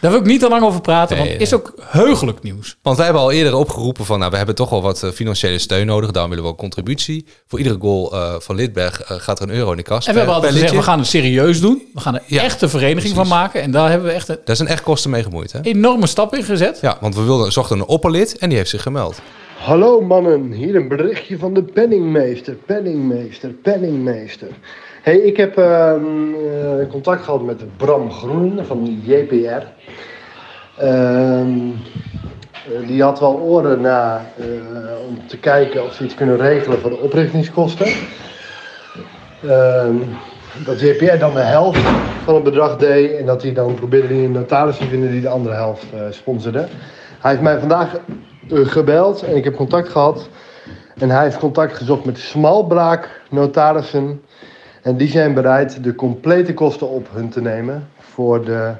Daar 0.00 0.10
wil 0.10 0.20
ik 0.20 0.26
niet 0.26 0.40
te 0.40 0.48
lang 0.48 0.62
over 0.64 0.80
praten, 0.80 1.16
Nee, 1.16 1.24
want 1.26 1.38
het 1.38 1.46
is 1.48 1.54
ook 1.54 1.72
heugelijk 1.80 2.42
nieuws. 2.42 2.76
Want 2.82 2.96
wij 2.96 3.04
hebben 3.04 3.22
al 3.22 3.32
eerder 3.32 3.54
opgeroepen 3.54 4.04
van, 4.04 4.18
nou, 4.18 4.30
we 4.30 4.36
hebben 4.36 4.54
toch 4.54 4.70
wel 4.70 4.82
wat 4.82 5.02
eh, 5.02 5.10
financiële 5.10 5.58
steun 5.58 5.86
nodig. 5.86 6.10
Daarom 6.10 6.30
willen 6.30 6.44
we 6.44 6.50
wel 6.50 6.60
contributie. 6.60 7.26
Voor 7.46 7.58
iedere 7.58 7.78
goal 7.80 8.12
eh, 8.12 8.34
van 8.38 8.54
Lidberg 8.54 9.02
eh, 9.02 9.16
gaat 9.18 9.40
er 9.40 9.48
een 9.48 9.54
euro 9.54 9.70
in 9.70 9.76
de 9.76 9.82
kas. 9.82 10.06
En 10.06 10.12
we 10.12 10.16
hebben 10.18 10.34
altijd 10.36 10.52
gezegd, 10.52 10.74
we 10.74 10.82
gaan 10.82 10.98
het 10.98 11.08
serieus 11.08 11.60
doen. 11.60 11.82
We 11.94 12.00
gaan 12.00 12.14
er 12.14 12.22
Ja, 12.26 12.42
echt 12.42 12.62
een 12.62 12.68
vereniging 12.68 13.12
precies. 13.14 13.28
van 13.28 13.38
maken. 13.38 13.62
En 13.62 13.70
daar 13.70 13.90
hebben 13.90 14.08
we 14.08 14.14
echt 14.14 14.28
een 14.28 14.38
Daar 14.44 14.56
zijn 14.56 14.68
echt 14.68 14.82
kosten 14.82 15.10
mee 15.10 15.22
gemoeid, 15.22 15.52
hè? 15.52 15.60
enorme 15.62 16.06
stap 16.06 16.34
in 16.34 16.42
gezet. 16.44 16.78
Ja, 16.80 16.96
want 17.00 17.14
we 17.14 17.22
wilden, 17.22 17.52
zochten 17.52 17.78
een 17.78 17.86
opperlid 17.86 18.38
en 18.38 18.48
die 18.48 18.58
heeft 18.58 18.70
zich 18.70 18.82
gemeld. 18.82 19.20
Hallo 19.58 20.00
mannen, 20.00 20.52
hier 20.52 20.76
een 20.76 20.88
berichtje 20.88 21.38
van 21.38 21.54
de 21.54 21.62
penningmeester, 21.62 22.54
penningmeester, 22.54 23.50
penningmeester. 23.50 24.48
Hey, 25.08 25.16
ik 25.18 25.36
heb 25.36 25.58
ehm, 25.58 26.34
eh, 26.34 26.88
contact 26.90 27.24
gehad 27.24 27.42
met 27.42 27.76
Bram 27.76 28.10
Groenen 28.10 28.66
van 28.66 29.00
JPR. 29.02 29.64
Ehm, 30.76 31.48
eh, 32.66 32.86
die 32.86 33.02
had 33.02 33.20
wel 33.20 33.34
oren 33.34 33.80
na 33.80 34.24
eh, 34.36 34.46
om 35.08 35.26
te 35.26 35.38
kijken 35.38 35.84
of 35.84 35.92
ze 35.92 36.04
iets 36.04 36.14
kunnen 36.14 36.36
regelen 36.36 36.78
voor 36.78 36.90
de 36.90 36.98
oprichtingskosten. 36.98 37.86
Ehm, 39.46 39.96
dat 40.64 40.80
JPR 40.80 41.18
dan 41.18 41.34
de 41.34 41.40
helft 41.40 41.80
van 42.24 42.34
het 42.34 42.44
bedrag 42.44 42.76
deed 42.76 43.16
en 43.16 43.26
dat 43.26 43.42
hij 43.42 43.52
dan 43.52 43.74
probeerde 43.74 44.14
een 44.14 44.32
notaris 44.32 44.76
te 44.76 44.84
vinden 44.84 45.10
die 45.10 45.20
de 45.20 45.28
andere 45.28 45.54
helft 45.54 45.86
sponsorde. 46.10 46.66
Hij 47.20 47.30
heeft 47.30 47.42
mij 47.42 47.58
vandaag 47.58 48.00
gebeld 48.48 49.22
en 49.22 49.36
ik 49.36 49.44
heb 49.44 49.56
contact 49.56 49.88
gehad. 49.88 50.28
En 50.98 51.10
hij 51.10 51.22
heeft 51.22 51.38
contact 51.38 51.76
gezocht 51.76 52.04
met 52.04 52.18
smalbraak 52.18 53.20
notarissen. 53.30 54.20
En 54.88 54.96
die 54.96 55.10
zijn 55.10 55.34
bereid 55.34 55.84
de 55.84 55.94
complete 55.94 56.54
kosten 56.54 56.88
op 56.88 57.08
hun 57.12 57.28
te 57.30 57.40
nemen 57.40 57.88
voor 58.12 58.44
de 58.44 58.72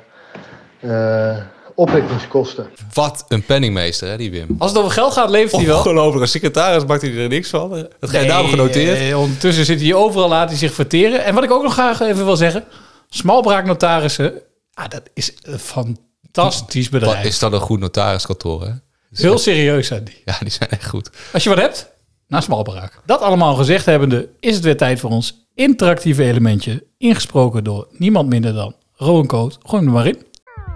eh 0.80 1.36
oprichtingskosten. 1.74 2.66
Wat 2.92 3.24
een 3.28 3.44
penningmeester, 3.44 4.09
hè, 4.09 4.16
die 4.16 4.30
Wim. 4.30 4.54
Als 4.59 4.70
het 4.70 4.80
over 4.80 4.92
geld 4.92 5.12
gaat, 5.12 5.30
levert 5.30 5.56
hij 5.56 5.66
wel. 5.66 5.76
Ongelooflijk. 5.76 6.20
Als 6.20 6.30
secretaris 6.30 6.84
maakt 6.84 7.02
hij 7.02 7.16
er 7.16 7.28
niks 7.28 7.48
van. 7.50 7.70
Dat 8.00 8.11
ga 8.11 8.18
je 8.20 8.26
daarom 8.26 8.48
genoteerd. 8.50 8.98
eh, 8.98 9.18
ondertussen 9.20 9.64
zit 9.64 9.80
hij 9.80 9.94
overal, 9.94 10.28
laat 10.28 10.48
hij 10.48 10.59
zich 10.59 10.74
verteren. 10.74 11.24
En 11.24 11.34
wat 11.34 11.44
ik 11.44 11.50
ook 11.50 11.62
nog 11.62 11.72
graag 11.72 12.00
even 12.00 12.24
wil 12.24 12.36
zeggen. 12.36 12.64
Smalbraaknotarissen, 13.09 14.32
ah, 14.74 14.88
dat 14.88 15.02
is 15.14 15.34
een 15.42 15.59
fantastisch 15.59 16.88
bedrijf. 16.88 17.16
Wat 17.16 17.24
is 17.24 17.38
dat 17.38 17.52
een 17.52 17.61
goed 17.61 17.80
notariskantoor, 17.80 18.64
hè? 18.64 18.72
Heel 19.12 19.38
serieus 19.38 19.86
zijn 19.86 20.04
die. 20.04 20.22
Ja, 20.24 20.36
die 20.40 20.50
zijn 20.50 20.70
echt 20.70 20.86
goed. 20.88 21.11
Als 21.32 21.42
je 21.42 21.48
wat 21.48 21.59
hebt, 21.59 21.90
naar 22.28 22.42
Smalbraak. 22.42 23.00
Dat 23.06 23.20
allemaal 23.20 23.54
gezegd 23.54 23.86
hebbende, 23.86 24.28
is 24.40 24.54
het 24.54 24.64
weer 24.64 24.76
tijd 24.76 25.00
voor 25.00 25.10
ons 25.10 25.46
interactieve 25.54 26.24
elementje. 26.24 26.84
Ingesproken 26.98 27.64
door 27.64 27.86
niemand 27.92 28.28
minder 28.28 28.54
dan 28.54 28.74
Rowan 28.96 29.26
Coat. 29.26 29.58
Gooi 29.62 29.82
hem 29.84 29.86
er 29.86 29.94
maar 29.98 30.06
in. 30.06 30.22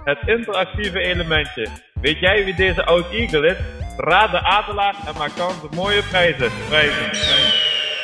Het 0.03 0.17
interactieve 0.27 0.99
elementje. 0.99 1.67
Weet 2.01 2.19
jij 2.19 2.45
wie 2.45 2.55
deze 2.55 2.85
oud 2.85 3.05
Eagle 3.11 3.47
is? 3.47 3.55
Raad 3.97 4.31
de 4.31 4.39
adelaar 4.43 4.95
en 5.05 5.13
maak 5.17 5.31
kans 5.37 5.53
op 5.63 5.75
mooie 5.75 6.01
prijzen. 6.09 6.49
Prijzen. 6.69 7.09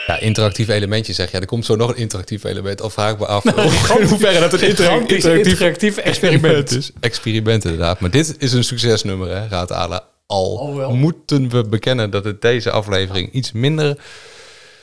Ja, 0.07 0.19
interactief 0.19 0.67
elementje 0.67 1.13
zeg 1.13 1.25
je. 1.29 1.35
Ja, 1.35 1.41
er 1.41 1.47
komt 1.47 1.65
zo 1.65 1.75
nog 1.75 1.89
een 1.89 1.95
interactief 1.97 2.43
element. 2.43 2.81
Of 2.81 2.93
vraag 2.93 3.11
ik 3.11 3.19
me 3.19 3.25
af 3.25 3.43
Nou, 3.43 3.61
in 3.61 3.69
gigantisch- 3.79 4.09
hoeverre 4.09 4.39
dat 4.39 4.53
een 4.53 4.67
interactief, 4.67 5.25
interactief 5.25 5.97
experiment 6.11 6.71
is. 6.71 6.91
Experiment 6.99 7.63
inderdaad. 7.63 7.99
Maar 7.99 8.09
dit 8.09 8.35
is 8.39 8.53
een 8.53 8.63
succesnummer, 8.63 9.29
hè, 9.29 9.47
Raad 9.47 9.71
Ala. 9.71 10.03
Al 10.33 10.95
moeten 10.95 11.49
we 11.49 11.63
bekennen 11.69 12.09
dat 12.09 12.23
het 12.23 12.41
deze 12.41 12.71
aflevering 12.71 13.31
iets 13.31 13.51
minder... 13.51 13.97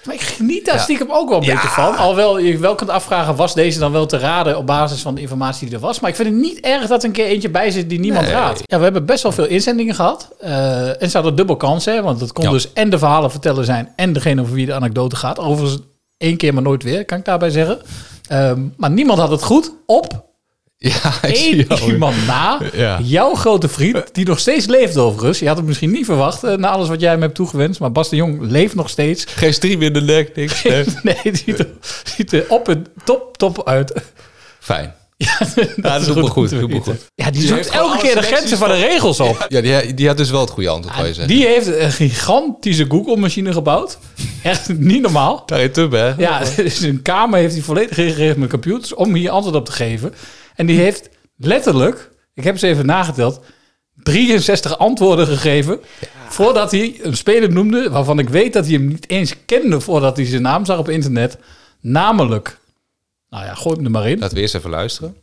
Maar 0.05 0.15
ik 0.15 0.21
geniet 0.21 0.65
daar 0.65 0.75
Ja. 0.75 0.81
stiekem 0.81 1.07
ook 1.11 1.29
wel 1.29 1.39
een 1.39 1.45
Ja. 1.45 1.53
beetje 1.55 1.69
van. 1.69 1.97
Alhoewel 1.97 2.39
je 2.39 2.59
wel 2.59 2.75
kunt 2.75 2.91
afvragen, 2.91 3.37
was 3.37 3.55
deze 3.55 3.79
dan 3.79 3.93
wel 3.93 4.07
te 4.07 4.19
raden 4.19 4.57
op 4.59 4.67
basis 4.67 5.01
van 5.03 5.15
de 5.15 5.21
informatie 5.21 5.67
die 5.67 5.75
er 5.75 5.81
was? 5.83 6.01
Maar 6.01 6.11
ik 6.11 6.17
vind 6.17 6.29
het 6.29 6.37
niet 6.39 6.61
erg 6.61 6.87
dat 6.87 7.01
er 7.03 7.07
een 7.09 7.15
keer 7.15 7.25
eentje 7.27 7.49
bij 7.51 7.71
zit 7.71 7.89
die 7.89 7.99
niemand 8.01 8.25
Nee. 8.25 8.35
raadt. 8.35 8.63
Ja, 8.65 8.77
we 8.79 8.83
hebben 8.85 9.07
best 9.07 9.23
wel 9.23 9.33
veel 9.33 9.47
inzendingen 9.47 9.95
gehad. 9.95 10.29
Eh, 10.41 11.03
en 11.03 11.11
ze 11.11 11.17
hadden 11.17 11.37
dubbel 11.37 11.57
kansen, 11.57 12.03
want 12.03 12.21
het 12.21 12.33
kon 12.33 12.45
Ja. 12.45 12.51
dus 12.51 12.73
en 12.73 12.91
de 12.91 12.99
verhalen 12.99 13.31
vertellen 13.31 13.65
zijn 13.65 13.93
en 13.97 14.13
degene 14.13 14.41
over 14.41 14.55
wie 14.55 14.67
de 14.67 14.75
anekdote 14.75 15.17
gaat. 15.17 15.39
Overigens 15.39 15.81
één 16.17 16.37
keer, 16.37 16.55
maar 16.55 16.63
nooit 16.63 16.83
weer, 16.83 17.05
kan 17.05 17.19
ik 17.19 17.25
daarbij 17.25 17.51
zeggen. 17.51 17.79
Ehm, 18.29 18.61
maar 18.77 18.91
niemand 18.91 19.19
had 19.19 19.31
het 19.31 19.43
goed 19.43 19.73
op 19.87 20.26
Ja, 20.89 21.13
jou. 21.69 21.93
iemand 21.93 22.27
na. 22.27 22.61
Ja. 22.73 23.01
Jouw 23.03 23.35
grote 23.35 23.69
vriend, 23.69 24.15
die 24.15 24.27
nog 24.27 24.39
steeds 24.39 24.67
leeft 24.67 24.97
overigens. 24.97 25.39
Je 25.39 25.47
had 25.47 25.57
het 25.57 25.67
misschien 25.67 25.91
niet 25.91 26.05
verwacht 26.05 26.45
eh, 26.45 26.57
na 26.57 26.69
alles 26.69 26.89
wat 26.89 27.01
jij 27.01 27.11
hem 27.11 27.21
hebt 27.21 27.35
toegewenst. 27.35 27.81
Maar 27.81 27.93
Bas 27.93 28.09
de 28.09 28.17
Jong 28.17 28.39
leeft 28.41 28.75
nog 28.75 28.89
steeds. 28.89 29.25
Geen 29.29 29.55
stream 29.55 29.83
in 29.83 29.93
de 29.93 30.01
nek, 30.01 30.37
niks. 30.37 30.63
nee, 30.63 31.17
het 31.23 31.37
ziet 31.45 31.59
er, 31.59 31.69
ziet 32.05 32.33
er 32.33 32.45
op 32.49 32.67
het 32.67 32.89
top, 33.05 33.37
top 33.37 33.69
uit. 33.69 34.03
Fijn. 34.61 34.95
Ja, 35.77 35.99
dat 35.99 36.01
is 36.01 36.09
goed 36.09 36.31
goed. 36.31 37.11
Ja, 37.15 37.31
die 37.31 37.47
zoekt 37.47 37.69
elke 37.69 37.99
keer 37.99 38.15
de 38.15 38.23
grenzen 38.23 38.59
van 38.59 38.69
de 38.69 38.75
regels 38.75 39.21
op. 39.21 39.47
Ja, 39.49 39.61
die, 39.61 39.95
die 39.95 40.07
had 40.07 40.17
dus 40.17 40.31
wel 40.31 40.41
het 40.41 40.51
goede 40.51 40.69
antwoord, 40.69 41.17
je. 41.17 41.27
Die 41.27 41.47
heeft 41.47 41.67
een 41.67 41.93
gigantische 41.93 42.87
Google-machine 42.89 43.53
gebouwd. 43.53 43.99
Echt 44.43 44.79
niet 44.79 45.03
normaal. 45.03 45.43
Daar 45.47 45.61
in 45.61 45.71
hè? 45.91 46.15
Ja, 46.17 46.43
dus 46.57 46.81
een 46.81 47.03
kamer 47.03 47.39
heeft 47.39 47.55
hij 47.55 47.63
volledig 47.63 47.99
ingericht 47.99 48.37
met 48.37 48.51
computers 48.51 48.95
om 48.95 49.15
hier 49.15 49.31
antwoord 49.31 49.57
op 49.57 49.65
te 49.65 49.73
geven. 49.73 50.15
En 50.57 50.67
die 50.67 50.79
heeft 50.81 51.09
letterlijk, 51.37 52.11
ik 52.35 52.45
heb 52.45 52.59
ze 52.59 52.67
even 52.67 52.87
nageteld, 52.87 53.41
63 54.03 54.79
antwoorden 54.79 55.27
gegeven. 55.27 55.81
Voordat 56.29 56.71
hij 56.71 56.99
een 57.03 57.17
speler 57.17 57.53
noemde 57.53 57.91
waarvan 57.91 58.19
ik 58.19 58.29
weet 58.29 58.53
dat 58.53 58.65
hij 58.65 58.75
hem 58.75 58.87
niet 58.87 59.11
eens 59.11 59.45
kende 59.45 59.81
voordat 59.81 60.17
hij 60.17 60.27
zijn 60.27 60.43
naam 60.43 60.65
zag 60.65 60.79
op 60.79 60.89
internet. 60.89 61.39
Namelijk, 61.81 62.59
nou 63.31 63.45
ja, 63.45 63.55
gooi 63.55 63.77
hem 63.77 63.85
er 63.85 63.91
maar 63.91 64.09
in. 64.09 64.19
Laten 64.19 64.35
we 64.37 64.43
eerst 64.43 64.55
even 64.55 64.71
luisteren. 64.71 65.17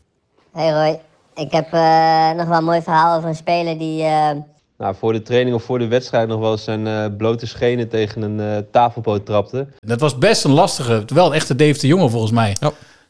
Hey 0.53 0.69
Roy, 0.71 0.99
ik 1.45 1.51
heb 1.51 1.73
eh, 1.73 2.31
nog 2.31 2.47
wel 2.47 2.57
een 2.57 2.63
mooi 2.63 2.81
verhaal 2.81 3.17
over 3.17 3.29
een 3.29 3.35
speler 3.35 3.77
die... 3.79 4.03
eh, 4.03 4.29
Nou, 4.77 4.95
voor 4.99 5.13
de 5.13 5.21
training 5.21 5.55
of 5.55 5.63
voor 5.63 5.79
de 5.79 5.87
wedstrijd 5.87 6.27
nog 6.27 6.39
wel 6.39 6.51
eens 6.51 6.63
zijn 6.63 6.87
eh, 6.87 7.05
blote 7.17 7.45
schenen 7.45 7.89
tegen 7.89 8.21
een 8.21 8.39
eh, 8.39 8.57
tafelpoot 8.71 9.25
trapte. 9.25 9.67
Dat 9.79 9.99
was 9.99 10.17
best 10.17 10.43
een 10.43 10.51
lastige, 10.51 11.03
wel 11.13 11.25
een 11.25 11.33
echte 11.33 11.55
Dave 11.55 11.79
de 11.79 11.87
Jonge 11.87 12.09
volgens 12.09 12.31
mij. 12.31 12.55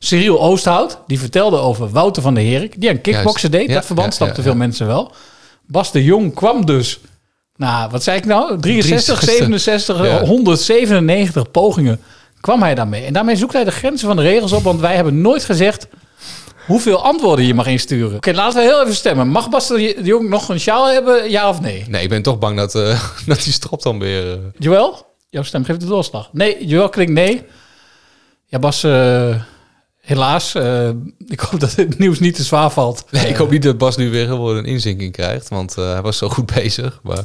Cyril 0.04 0.42
Oosthout, 0.42 0.98
die 1.08 1.20
vertelde 1.20 1.58
over 1.58 1.90
Wouter 1.90 2.22
van 2.22 2.34
der 2.34 2.44
Herik, 2.44 2.82
die 2.82 2.90
aan 2.90 3.02
kickboksen 3.02 3.52
deed. 3.52 3.68
Ja, 3.68 3.74
dat 3.74 3.86
verband 3.86 4.08
ja, 4.08 4.14
snapten 4.16 4.44
ja, 4.44 4.50
veel 4.50 4.58
mensen 4.58 4.88
wel. 4.88 5.12
Bas 5.68 5.92
de 5.92 6.04
Jong 6.04 6.34
kwam 6.34 6.66
dus, 6.66 7.00
nou, 7.56 7.90
wat 7.92 8.04
zei 8.04 8.18
ik 8.18 8.26
nou? 8.26 8.60
63, 8.60 9.22
67, 9.24 10.06
Ja. 10.06 10.26
197 10.26 11.52
pogingen 11.52 12.00
kwam 12.42 12.62
hij 12.62 12.76
daarmee. 12.76 13.06
En 13.06 13.14
daarmee 13.14 13.36
zoekt 13.36 13.54
hij 13.54 13.64
de 13.64 13.72
grenzen 13.72 14.08
van 14.08 14.16
de 14.16 14.22
regels 14.22 14.52
op, 14.52 14.64
want 14.64 14.80
wij 14.80 14.96
hebben 14.96 15.22
nooit 15.22 15.44
gezegd 15.44 15.88
hoeveel 16.66 17.04
antwoorden 17.04 17.46
je 17.46 17.54
mag 17.54 17.68
insturen. 17.68 18.16
Oké, 18.16 18.32
laten 18.32 18.60
we 18.60 18.66
heel 18.68 18.82
even 18.82 18.96
stemmen. 18.96 19.28
Mag 19.28 19.50
Bas 19.50 19.68
de 19.68 20.00
Jong 20.04 20.30
nog 20.30 20.50
een 20.50 20.60
sjaal 20.60 20.88
hebben, 20.92 21.30
ja 21.30 21.50
of 21.50 21.62
nee? 21.62 21.86
Nee, 21.88 22.04
ik 22.04 22.10
ben 22.10 22.22
toch 22.22 22.40
bang 22.40 22.58
dat, 22.58 22.76
eh, 22.76 23.04
dat 23.26 23.44
die 23.44 23.54
strop 23.54 23.82
dan 23.82 24.00
weer... 24.00 24.32
eh, 24.32 24.38
Joël, 24.58 25.06
jouw 25.30 25.44
stem 25.44 25.64
geeft 25.64 25.80
de 25.80 25.86
doorslag. 25.86 26.30
Nee, 26.32 26.66
Joël 26.66 26.90
klinkt 26.90 27.14
nee. 27.14 27.42
Ja, 28.46 28.60
Bas, 28.60 28.84
eh, 28.84 29.36
helaas. 30.08 30.56
eh, 30.56 30.90
ik 31.28 31.40
hoop 31.40 31.60
dat 31.60 31.76
het 31.76 31.98
nieuws 32.00 32.20
niet 32.20 32.36
te 32.36 32.44
zwaar 32.44 32.70
valt. 32.72 33.04
Nee, 33.10 33.24
ik 33.26 33.32
Eh, 33.32 33.38
hoop 33.38 33.50
niet 33.52 33.64
dat 33.64 33.78
Bas 33.78 33.98
nu 33.98 34.10
weer 34.12 34.28
gewoon 34.28 34.56
een 34.58 34.66
inzinking 34.66 35.12
krijgt. 35.12 35.50
Want 35.50 35.78
eh, 35.78 35.92
hij 35.92 36.02
was 36.02 36.18
zo 36.18 36.30
goed 36.30 36.46
bezig. 36.56 37.00
Maar 37.04 37.24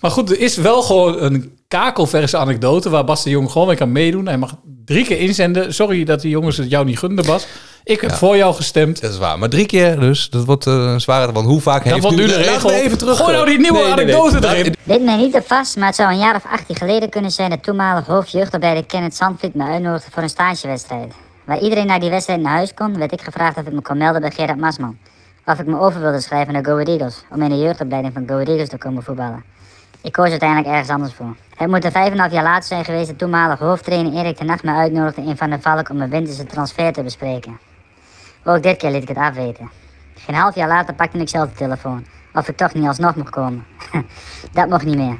Maar 0.00 0.10
goed, 0.10 0.30
er 0.30 0.40
is 0.40 0.56
wel 0.56 0.82
gewoon 0.82 1.22
een 1.22 1.56
kakelverse 1.68 2.36
anekdote 2.36 2.90
waar 2.90 3.04
Bas 3.04 3.22
de 3.22 3.30
Jong 3.30 3.50
gewoon 3.50 3.66
weer 3.66 3.76
kan 3.76 3.92
meedoen. 3.92 4.26
Hij 4.26 4.38
mag 4.38 4.54
drie 4.84 5.04
keer 5.04 5.18
inzenden. 5.18 5.74
Sorry 5.74 6.04
dat 6.04 6.20
die 6.20 6.30
jongens 6.30 6.56
het 6.56 6.70
jou 6.70 6.84
niet 6.84 6.98
gunden, 6.98 7.26
Bas. 7.26 7.46
Ik 7.84 8.00
heb 8.00 8.10
Ja. 8.10 8.16
voor 8.16 8.36
jou 8.36 8.54
gestemd. 8.54 9.00
dat 9.00 9.10
is 9.12 9.18
waar. 9.18 9.38
Maar 9.38 9.48
drie 9.48 9.66
keer 9.66 10.00
dus. 10.00 10.30
Dat 10.30 10.44
wordt 10.44 10.66
eh, 10.66 10.72
een 10.72 11.00
zware. 11.00 11.32
Want 11.32 11.46
hoe 11.46 11.60
vaak 11.60 11.82
Dat 11.84 11.92
heeft 11.92 12.04
wordt 12.04 12.18
nu 12.18 12.26
de 12.26 12.34
regel. 12.36 12.70
even 12.70 12.98
terug. 12.98 13.16
Gooi 13.16 13.32
nou 13.32 13.46
die 13.46 13.58
nieuwe 13.58 13.78
Nee, 13.78 13.94
nee, 13.94 14.04
nee. 14.04 14.14
anekdote 14.16 14.48
erin. 14.48 14.74
Weet 14.82 15.02
mij 15.04 15.16
niet 15.16 15.34
op 15.34 15.46
vast, 15.46 15.76
maar 15.76 15.86
het 15.86 15.96
zou 15.96 16.12
een 16.12 16.18
jaar 16.18 16.34
of 16.36 16.44
18 16.52 16.76
geleden 16.76 17.08
kunnen 17.08 17.30
zijn 17.30 17.50
dat 17.50 17.62
toenmalig 17.62 18.06
hoofdjeugdopleider 18.06 18.84
Kenneth 18.86 19.16
Zandvliet 19.16 19.54
me 19.54 19.64
uitnodigde 19.64 20.10
voor 20.10 20.22
een 20.22 20.28
stagewedstrijd. 20.28 21.12
Waar 21.44 21.58
iedereen 21.58 21.86
naar 21.86 22.00
die 22.00 22.10
wedstrijd 22.10 22.40
naar 22.40 22.52
huis 22.52 22.74
kon, 22.74 22.98
werd 22.98 23.12
ik 23.12 23.20
gevraagd 23.20 23.56
of 23.56 23.66
ik 23.66 23.72
me 23.72 23.82
kon 23.82 23.98
melden 23.98 24.20
bij 24.20 24.30
Gerard 24.30 24.58
Masman. 24.58 24.98
Of 25.44 25.58
ik 25.58 25.66
me 25.66 25.78
over 25.78 26.00
wilde 26.00 26.20
schrijven 26.20 26.52
naar 26.52 26.64
Go 26.64 26.72
Ahead 26.72 26.88
Eagles, 26.88 27.24
om 27.30 27.42
in 27.42 27.48
de 27.48 27.58
jeugdopleiding 27.58 28.14
van 28.14 28.26
Go 28.26 28.34
Ahead 28.34 28.48
Eagles 28.48 28.68
te 28.68 28.78
komen 28.78 29.02
voetballen. 29.02 29.44
Ik 30.02 30.12
koos 30.12 30.30
uiteindelijk 30.30 30.68
ergens 30.68 30.88
anders 30.88 31.14
voor. 31.14 31.36
Het 31.56 31.68
moet 31.68 31.84
een 31.84 32.18
half 32.18 32.32
jaar 32.32 32.42
later 32.42 32.64
zijn 32.64 32.84
geweest 32.84 33.08
dat 33.08 33.18
toenmalig 33.18 33.58
hoofdtrainer 33.58 34.12
Erik 34.12 34.36
ten 34.36 34.46
Nacht 34.46 34.62
me 34.62 34.72
uitnodigde 34.72 35.22
in 35.22 35.36
Van 35.36 35.50
der 35.50 35.60
Valk 35.60 35.88
om 35.88 36.00
een 36.00 36.10
winterse 36.10 36.46
transfer 36.46 36.92
te 36.92 37.02
bespreken. 37.02 37.58
Ook 38.44 38.62
dit 38.62 38.76
keer 38.76 38.90
liet 38.90 39.02
ik 39.02 39.08
het 39.08 39.16
afweten. 39.16 39.70
Geen 40.14 40.34
half 40.34 40.54
jaar 40.54 40.68
later 40.68 40.94
pakte 40.94 41.18
ik 41.18 41.28
zelf 41.28 41.48
de 41.48 41.54
telefoon. 41.54 42.06
Of 42.34 42.48
ik 42.48 42.56
toch 42.56 42.74
niet 42.74 42.86
alsnog 42.86 43.16
mocht 43.16 43.30
komen. 43.30 43.64
dat 44.52 44.68
mocht 44.68 44.84
niet 44.84 44.96
meer. 44.96 45.18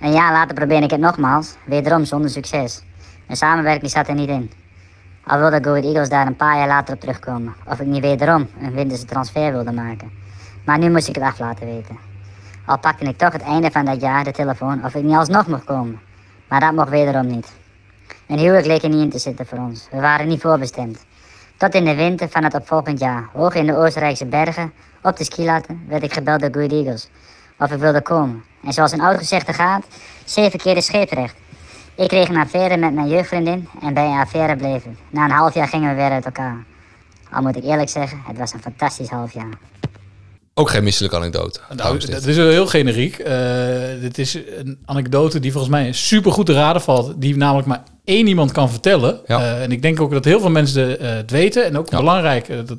Een 0.00 0.12
jaar 0.12 0.32
later 0.32 0.54
probeerde 0.54 0.84
ik 0.84 0.90
het 0.90 1.00
nogmaals, 1.00 1.56
wederom 1.64 2.04
zonder 2.04 2.30
succes. 2.30 2.82
Een 3.26 3.36
samenwerking 3.36 3.90
zat 3.90 4.08
er 4.08 4.14
niet 4.14 4.28
in. 4.28 4.50
Al 5.28 5.38
wilde 5.38 5.64
Go 5.64 5.74
Eagles 5.74 6.08
daar 6.08 6.26
een 6.26 6.36
paar 6.36 6.56
jaar 6.56 6.66
later 6.66 6.94
op 6.94 7.00
terugkomen. 7.00 7.54
Of 7.66 7.80
ik 7.80 7.86
niet 7.86 8.02
wederom 8.02 8.48
een 8.60 8.72
winterse 8.72 9.04
transfer 9.04 9.52
wilde 9.52 9.72
maken. 9.72 10.10
Maar 10.64 10.78
nu 10.78 10.90
moest 10.90 11.08
ik 11.08 11.14
het 11.14 11.24
af 11.24 11.38
laten 11.38 11.66
weten. 11.66 11.98
Al 12.66 12.78
pakte 12.78 13.04
ik 13.04 13.18
toch 13.18 13.32
het 13.32 13.42
einde 13.42 13.70
van 13.70 13.84
dat 13.84 14.00
jaar 14.00 14.24
de 14.24 14.30
telefoon 14.30 14.84
of 14.84 14.94
ik 14.94 15.02
niet 15.02 15.16
alsnog 15.16 15.46
mocht 15.46 15.64
komen. 15.64 16.00
Maar 16.48 16.60
dat 16.60 16.72
mocht 16.72 16.88
wederom 16.88 17.26
niet. 17.26 17.52
Een 18.26 18.38
huwelijk 18.38 18.66
leek 18.66 18.82
er 18.82 18.88
niet 18.88 19.00
in 19.00 19.10
te 19.10 19.18
zitten 19.18 19.46
voor 19.46 19.58
ons. 19.58 19.88
We 19.90 20.00
waren 20.00 20.28
niet 20.28 20.40
voorbestemd. 20.40 21.04
Tot 21.56 21.74
in 21.74 21.84
de 21.84 21.94
winter 21.94 22.28
van 22.28 22.44
het 22.44 22.54
opvolgend 22.54 23.00
jaar, 23.00 23.28
hoog 23.32 23.54
in 23.54 23.66
de 23.66 23.76
Oostenrijkse 23.76 24.26
bergen, 24.26 24.72
op 25.02 25.16
de 25.16 25.24
skilatten, 25.24 25.84
werd 25.88 26.02
ik 26.02 26.12
gebeld 26.12 26.40
door 26.40 26.52
Good 26.52 26.72
Eagles. 26.72 27.10
Of 27.58 27.72
ik 27.72 27.78
wilde 27.78 28.02
komen. 28.02 28.44
En 28.64 28.72
zoals 28.72 28.92
een 28.92 29.00
oud 29.00 29.18
gezegde 29.18 29.52
gaat, 29.52 29.84
zeven 30.24 30.58
keer 30.58 30.74
de 30.74 30.80
scheepsrecht. 30.80 31.34
Ik 31.98 32.08
kreeg 32.08 32.28
een 32.28 32.36
affaire 32.36 32.76
met 32.76 32.94
mijn 32.94 33.08
jeugdvriendin 33.08 33.68
en 33.82 33.94
bij 33.94 34.04
een 34.06 34.18
affaire 34.20 34.56
bleef 34.56 34.84
het. 34.84 34.96
Na 35.10 35.24
een 35.24 35.30
half 35.30 35.54
jaar 35.54 35.68
gingen 35.68 35.88
we 35.88 35.94
weer 35.94 36.10
uit 36.10 36.24
elkaar. 36.24 36.64
Al 37.30 37.42
moet 37.42 37.56
ik 37.56 37.64
eerlijk 37.64 37.88
zeggen, 37.88 38.20
het 38.26 38.38
was 38.38 38.52
een 38.52 38.60
fantastisch 38.60 39.08
half 39.08 39.32
jaar. 39.32 39.58
Ook 40.54 40.70
geen 40.70 40.84
misselijke 40.84 41.16
anekdote. 41.16 41.60
Nou, 41.76 41.98
dat 41.98 42.24
is 42.26 42.36
wel 42.36 42.48
heel 42.48 42.66
generiek. 42.66 43.18
Eh, 43.18 43.36
dit 44.00 44.18
is 44.18 44.34
een 44.34 44.78
anekdote 44.84 45.40
die 45.40 45.52
volgens 45.52 45.72
mij 45.72 45.92
super 45.92 46.32
goed 46.32 46.46
te 46.46 46.52
raden 46.52 46.82
valt. 46.82 47.20
Die 47.20 47.36
namelijk 47.36 47.66
maar 47.66 47.82
één 48.04 48.26
iemand 48.26 48.52
kan 48.52 48.70
vertellen. 48.70 49.20
Ja. 49.26 49.38
Eh, 49.40 49.62
en 49.62 49.72
ik 49.72 49.82
denk 49.82 50.00
ook 50.00 50.10
dat 50.12 50.24
heel 50.24 50.40
veel 50.40 50.50
mensen 50.50 51.00
eh, 51.00 51.10
het 51.10 51.30
weten. 51.30 51.64
En 51.64 51.78
ook 51.78 51.90
Ja. 51.90 51.98
belangrijk, 51.98 52.66
dat 52.66 52.78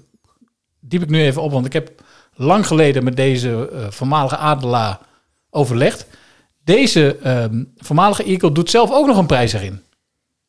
diep 0.79 1.01
ik 1.01 1.09
nu 1.09 1.21
even 1.21 1.41
op. 1.41 1.51
Want 1.51 1.65
ik 1.65 1.73
heb 1.73 1.91
lang 2.35 2.67
geleden 2.67 3.03
met 3.03 3.15
deze 3.15 3.69
eh, 3.73 3.85
voormalige 3.89 4.37
adelaar 4.37 4.99
overlegd. 5.49 6.05
Deze 6.63 7.17
ehm, 7.23 7.63
voormalige 7.77 8.23
Eagle 8.23 8.51
doet 8.51 8.69
zelf 8.69 8.91
ook 8.91 9.07
nog 9.07 9.17
een 9.17 9.25
prijs 9.25 9.53
erin. 9.53 9.81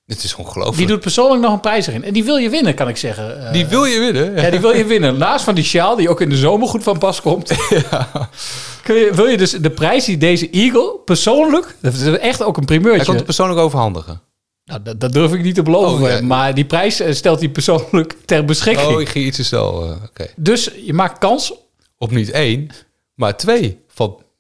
Dit 0.06 0.24
is 0.24 0.34
ongelooflijk. 0.34 0.76
Die 0.78 0.86
doet 0.86 1.00
persoonlijk 1.00 1.42
nog 1.42 1.52
een 1.52 1.61
prijs 1.61 1.86
erin. 1.86 2.04
En 2.04 2.12
die 2.12 2.24
wil 2.24 2.36
je 2.36 2.50
winnen, 2.50 2.74
kan 2.74 2.88
ik 2.88 2.96
zeggen. 2.96 3.46
Eh, 3.46 3.52
Die 3.52 3.66
wil 3.66 3.84
je 3.84 3.98
winnen? 3.98 4.42
Ja, 4.42 4.50
die 4.50 4.61
wil 4.61 4.74
je 4.76 4.84
winnen. 4.84 5.18
Naast 5.18 5.44
van 5.44 5.54
die 5.54 5.64
sjaal, 5.64 5.96
die 5.96 6.08
ook 6.08 6.20
in 6.20 6.28
de 6.28 6.36
zomer 6.36 6.68
goed 6.68 6.82
van 6.82 6.98
pas 6.98 7.20
komt. 7.20 7.48
Kun 8.82 8.94
je, 8.96 9.11
wil 9.14 9.26
je 9.26 9.36
dus 9.36 9.50
de 9.50 9.70
prijs 9.70 10.04
die 10.04 10.16
deze 10.18 10.50
Eagle 10.50 10.98
persoonlijk... 11.04 11.76
Dat 11.80 11.94
is 11.94 12.02
echt 12.18 12.42
ook 12.42 12.56
een 12.56 12.64
primeurtje. 12.64 12.96
Hij 12.96 13.04
komt 13.04 13.16
het 13.16 13.24
persoonlijk 13.26 13.61
overhandigen. 13.61 14.20
Nou, 14.64 14.82
dat, 14.82 15.00
dat 15.00 15.12
durf 15.12 15.32
ik 15.32 15.42
niet 15.42 15.54
te 15.54 15.62
beloven. 15.62 16.04
Oh, 16.04 16.11
ja. 16.11 16.20
Maar 16.26 16.54
die 16.54 16.64
prijs 16.64 17.00
eh, 17.00 17.12
stelt 17.14 17.38
hij 17.38 17.48
persoonlijk 17.48 18.16
ter 18.24 18.44
beschikking. 18.44 18.88
Oh, 18.94 19.00
ik 19.00 19.08
ging 19.08 19.26
iets 19.26 19.36
te 19.36 19.44
snel. 19.44 19.98
eh. 20.14 20.26
Dus 20.36 20.70
je 20.84 20.92
maakt 20.92 21.18
kans 21.18 21.52
Op 21.98 22.11
niet 22.11 22.30
één, 22.30 22.68
maar 23.14 23.36
twee 23.36 23.78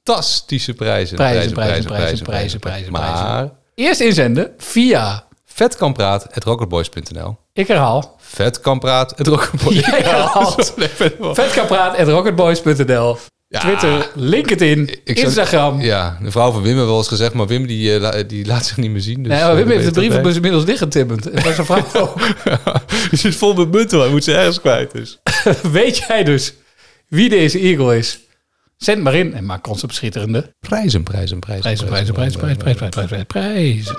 fantastische 0.04 0.74
prijzen. 0.74 1.16
Prijzen, 1.16 1.52
prijzen, 1.52 1.84
prijzen, 1.84 2.24
prijzen, 2.24 2.58
prijzen, 2.58 2.92
Maar 2.92 3.50
eerst 3.74 4.00
inzenden 4.00 4.52
via... 4.58 5.24
vetkampraat.rocketboys.nl 5.44 7.36
Ik 7.52 7.68
herhaal. 7.68 8.16
Vetkampraat.rocketboys. 8.18 9.78
Jij 9.86 10.00
herhaalt. 10.00 10.74
Vetkampraat.rocketboys.nl 11.40 13.18
Twitter, 13.58 14.10
LinkedIn, 14.14 14.90
Ik 15.04 15.18
Instagram. 15.18 15.80
Ja, 15.80 16.18
de 16.22 16.30
vrouw 16.30 16.52
van 16.52 16.62
Wim 16.62 16.74
heeft 16.74 16.86
wel 16.86 16.96
eens 16.96 17.08
gezegd, 17.08 17.32
maar 17.34 17.46
Wim 17.46 17.66
die, 17.66 17.98
eh, 17.98 18.24
die 18.26 18.46
laat 18.46 18.66
zich 18.66 18.76
niet 18.76 18.90
meer 18.90 19.00
zien. 19.00 19.22
Dus, 19.22 19.32
nee, 19.32 19.40
maar 19.40 19.50
eh, 19.50 19.56
Wim 19.56 19.68
heeft 19.68 19.80
de 19.80 19.86
je 19.86 19.92
brievenbus 19.92 20.34
inmiddels 20.34 20.64
dichtgetimmerd. 20.64 21.22
Dat 21.22 21.46
is 21.46 21.58
een 21.58 21.64
vrouw 21.64 21.86
ook. 22.02 22.20
Die 23.10 23.18
zit 23.18 23.36
vol 23.36 23.54
met 23.54 23.70
munten, 23.70 24.00
hij 24.00 24.08
moet 24.08 24.24
ze 24.24 24.34
ergens 24.34 24.60
kwijt. 24.60 24.92
Dus. 24.92 25.18
Weet 25.72 25.96
jij 25.96 26.24
dus 26.24 26.54
wie 27.08 27.28
deze 27.28 27.58
Eagle 27.58 27.96
is? 27.98 28.18
Zend 28.80 29.02
maar 29.02 29.14
in 29.14 29.34
en 29.34 29.44
maak 29.46 29.62
kans 29.62 29.84
op 29.84 29.92
schitterende 29.92 30.54
Prijzen, 30.60 31.02
prijzen, 31.02 31.38
prijzen. 31.38 31.62
prijzen, 31.62 31.86
prijzen, 31.86 32.14
prijzen, 32.14 32.38
prijzen, 32.38 32.58
prijzen, 32.58 32.90
prijzen, 32.90 33.26
prijzen, 33.26 33.26
prijzen. 33.26 33.96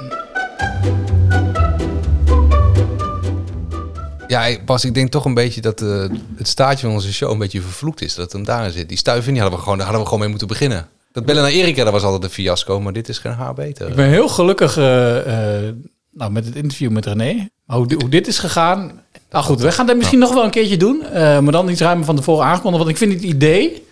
Ja, 4.28 4.46
ik- 4.46 4.66
Bas, 4.66 4.86
ik 4.86 4.94
denk 4.94 5.12
toch 5.12 5.26
een 5.26 5.34
beetje 5.34 5.62
dat 5.62 5.82
eh, 5.82 6.06
het 6.36 6.48
staartje 6.48 6.86
van 6.86 6.96
onze 6.96 7.14
show 7.14 7.32
een 7.32 7.38
beetje 7.38 7.62
vervloekt 7.62 8.02
is. 8.02 8.16
Dat 8.16 8.24
het 8.24 8.34
hem 8.34 8.44
daarin 8.44 8.72
zit. 8.72 8.90
Die 8.90 8.98
stuiven, 8.98 9.32
die 9.32 9.42
hadden 9.42 9.58
we 9.60 9.64
gewoon, 9.64 9.78
daar 9.78 9.88
hadden 9.88 10.04
we 10.06 10.10
gewoon 10.10 10.24
mee 10.24 10.30
moeten 10.38 10.48
beginnen. 10.58 10.88
Dat 11.12 11.26
bellen 11.26 11.42
naar 11.44 11.52
Erika, 11.52 11.84
dat 11.84 11.94
was 11.94 12.04
altijd 12.04 12.24
een 12.24 12.30
fiasco, 12.30 12.80
maar 12.82 12.94
dit 12.94 13.10
is 13.10 13.18
geen 13.18 13.32
haar 13.34 13.54
beter. 13.54 13.90
Ik 13.90 13.96
ben 13.96 14.10
heel 14.10 14.28
gelukkig 14.28 14.78
eh, 14.78 15.66
eh, 15.68 15.74
nou, 16.12 16.32
met 16.32 16.46
het 16.46 16.56
interview 16.56 16.92
met 16.92 17.06
René. 17.06 17.50
Maar 17.66 17.78
hoe, 17.78 17.94
hoe 18.00 18.10
dit 18.10 18.28
is 18.28 18.40
gegaan... 18.40 18.92
Nou 19.32 19.44
goed, 19.44 19.60
we 19.62 19.72
gaan 19.72 19.86
dat 19.86 19.98
misschien 19.98 20.20
nog 20.20 20.34
wel 20.34 20.44
een 20.44 20.50
keertje 20.50 20.78
doen. 20.78 21.04
eh, 21.04 21.40
maar 21.40 21.52
dan 21.52 21.70
iets 21.70 21.82
ruimer 21.82 22.06
van 22.06 22.16
tevoren 22.16 22.46
aangekondigd. 22.46 22.84
Want 22.84 22.90
ik 23.00 23.08
vind 23.08 23.14
het 23.14 23.32
idee 23.32 23.84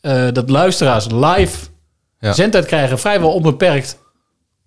eh, 0.00 0.26
dat 0.32 0.50
luisteraars 0.50 1.06
live 1.10 1.58
Ja. 2.20 2.32
zendtijd 2.32 2.66
krijgen... 2.66 2.98
vrijwel 2.98 3.32
onbeperkt 3.32 3.98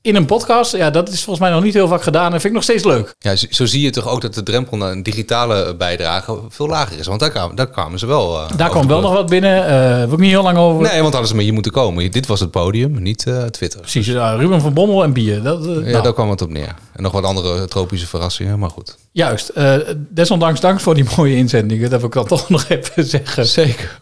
in 0.01 0.15
een 0.15 0.25
podcast. 0.25 0.75
Ja, 0.75 0.89
dat 0.89 1.09
is 1.09 1.23
volgens 1.23 1.39
mij 1.45 1.55
nog 1.55 1.63
niet 1.63 1.73
heel 1.73 1.87
vaak 1.87 2.03
gedaan. 2.03 2.25
En 2.25 2.31
vind 2.31 2.43
ik 2.43 2.51
nog 2.51 2.63
steeds 2.63 2.83
leuk. 2.83 3.15
Ja, 3.19 3.35
zo, 3.35 3.45
zo 3.49 3.65
zie 3.65 3.81
je 3.81 3.89
toch 3.89 4.07
ook 4.07 4.21
dat 4.21 4.33
de 4.33 4.43
drempel 4.43 4.77
naar 4.77 4.91
een 4.91 5.03
digitale 5.03 5.75
bijdrage 5.75 6.39
veel 6.49 6.67
lager 6.67 6.99
is. 6.99 7.07
Want 7.07 7.19
daar 7.19 7.29
kwamen, 7.29 7.55
daar 7.55 7.69
kwamen 7.69 7.99
ze 7.99 8.05
wel. 8.05 8.39
eh, 8.39 8.57
Daar 8.57 8.69
kwam 8.69 8.87
wel 8.87 9.01
nog 9.01 9.13
wat 9.13 9.29
binnen. 9.29 9.65
eh 9.67 10.03
wil 10.03 10.13
ik 10.13 10.19
niet 10.19 10.29
heel 10.29 10.43
lang 10.43 10.57
over. 10.57 10.81
Nee, 10.81 10.99
want 11.01 11.11
hadden 11.11 11.27
ze 11.27 11.35
maar 11.35 11.43
hier 11.43 11.53
moeten 11.53 11.71
komen. 11.71 12.11
Dit 12.11 12.27
was 12.27 12.39
het 12.39 12.51
podium, 12.51 13.01
niet 13.01 13.27
eh, 13.27 13.43
Twitter. 13.43 13.79
Precies, 13.79 14.07
Ruben 14.07 14.61
van 14.61 14.73
Bommel 14.73 15.03
en 15.03 15.13
bier. 15.13 15.43
Dat, 15.43 15.65
eh, 15.67 15.73
Ja, 15.73 15.79
nou, 15.91 16.03
daar 16.03 16.13
kwam 16.13 16.29
het 16.29 16.41
op 16.41 16.49
neer. 16.49 16.75
En 16.93 17.03
nog 17.03 17.11
wat 17.11 17.23
andere 17.23 17.67
tropische 17.67 18.07
verrassingen, 18.07 18.59
maar 18.59 18.69
goed. 18.69 18.97
Juist. 19.11 19.49
eh, 19.49 19.75
desondanks 19.97 20.59
dank 20.59 20.79
voor 20.79 20.95
die 20.95 21.05
mooie 21.17 21.35
inzendingen. 21.35 21.89
Dat 21.89 21.99
wil 21.99 22.07
ik 22.09 22.15
dan 22.15 22.27
toch 22.27 22.49
nog 22.55 22.65
even 22.69 23.05
zeggen. 23.05 23.45
Zeker. 23.45 23.99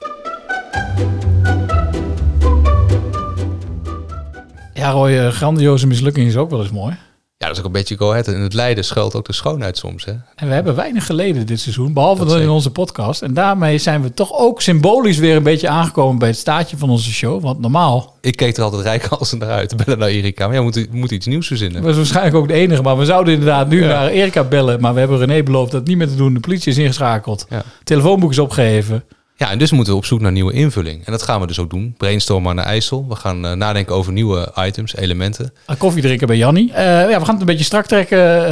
Ja, 4.81 4.89
Roy, 4.89 5.17
eh, 5.17 5.27
grandioze 5.27 5.87
mislukking 5.87 6.27
is 6.27 6.37
ook 6.37 6.49
wel 6.49 6.61
eens 6.61 6.71
mooi. 6.71 6.95
Ja, 7.37 7.47
dat 7.47 7.51
is 7.51 7.59
ook 7.59 7.65
een 7.65 7.71
beetje 7.71 7.97
go 7.97 8.09
ahead. 8.09 8.27
In 8.27 8.41
het 8.41 8.53
lijden 8.53 8.83
schuilt 8.83 9.15
ook 9.15 9.25
de 9.25 9.33
schoonheid 9.33 9.77
soms. 9.77 10.05
Hè? 10.05 10.11
En 10.35 10.47
we 10.47 10.53
hebben 10.53 10.75
weinig 10.75 11.05
geleden 11.05 11.45
dit 11.45 11.59
seizoen, 11.59 11.93
behalve 11.93 12.25
dan 12.25 12.39
in 12.39 12.49
onze 12.49 12.71
podcast. 12.71 13.21
En 13.21 13.33
daarmee 13.33 13.77
zijn 13.77 14.01
we 14.01 14.13
toch 14.13 14.33
ook 14.33 14.61
symbolisch 14.61 15.17
weer 15.17 15.35
een 15.35 15.43
beetje 15.43 15.67
aangekomen 15.67 16.19
bij 16.19 16.27
het 16.27 16.37
staartje 16.37 16.77
van 16.77 16.89
onze 16.89 17.11
show. 17.11 17.41
Want 17.41 17.59
normaal 17.59 18.15
Ik 18.21 18.35
keek 18.35 18.57
er 18.57 18.63
altijd 18.63 18.81
rijk 18.81 19.07
als 19.07 19.33
naar 19.33 19.49
uit. 19.49 19.75
Bellen 19.85 19.99
naar 19.99 20.09
Erika. 20.09 20.47
Maar 20.47 20.55
ja, 20.55 20.63
we 20.69 20.87
moeten 20.91 21.15
iets 21.15 21.25
nieuws 21.25 21.47
verzinnen. 21.47 21.81
was 21.81 21.95
waarschijnlijk 21.95 22.35
ook 22.35 22.47
de 22.47 22.53
enige. 22.53 22.81
Maar 22.81 22.97
we 22.97 23.05
zouden 23.05 23.33
inderdaad 23.33 23.69
nu 23.69 23.79
naar 23.85 24.07
Erika 24.07 24.43
bellen. 24.43 24.81
Maar 24.81 24.93
we 24.93 24.99
hebben 24.99 25.17
René 25.17 25.43
beloofd 25.43 25.71
dat 25.71 25.87
niet 25.87 25.97
meer 25.97 26.07
te 26.07 26.15
doen. 26.15 26.33
De 26.33 26.39
politie 26.39 26.71
is 26.71 26.77
ingeschakeld. 26.77 27.45
Ja. 27.49 27.63
Telefoonboek 27.83 28.31
is 28.31 28.39
opgeheven. 28.39 29.03
Ja, 29.41 29.49
en 29.51 29.57
dus 29.57 29.71
moeten 29.71 29.93
we 29.93 29.99
op 29.99 30.05
zoek 30.05 30.21
naar 30.21 30.31
nieuwe 30.31 30.53
invulling. 30.53 31.05
En 31.05 31.11
dat 31.11 31.21
gaan 31.21 31.41
we 31.41 31.47
dus 31.47 31.59
ook 31.59 31.69
doen. 31.69 31.93
Brainstormen 31.97 32.55
naar 32.55 32.65
IJssel. 32.65 33.05
We 33.07 33.15
gaan 33.15 33.45
eh, 33.45 33.51
nadenken 33.51 33.95
over 33.95 34.11
nieuwe 34.13 34.51
items, 34.55 34.95
elementen. 34.95 35.53
Een 35.65 35.77
koffie 35.77 36.01
drinken 36.01 36.27
bij 36.27 36.37
Jannie. 36.37 36.73
Eh, 36.73 36.83
ja, 36.85 37.19
we 37.19 37.25
gaan 37.25 37.31
het 37.31 37.39
een 37.39 37.45
beetje 37.45 37.63
strak 37.63 37.85
trekken. 37.85 38.45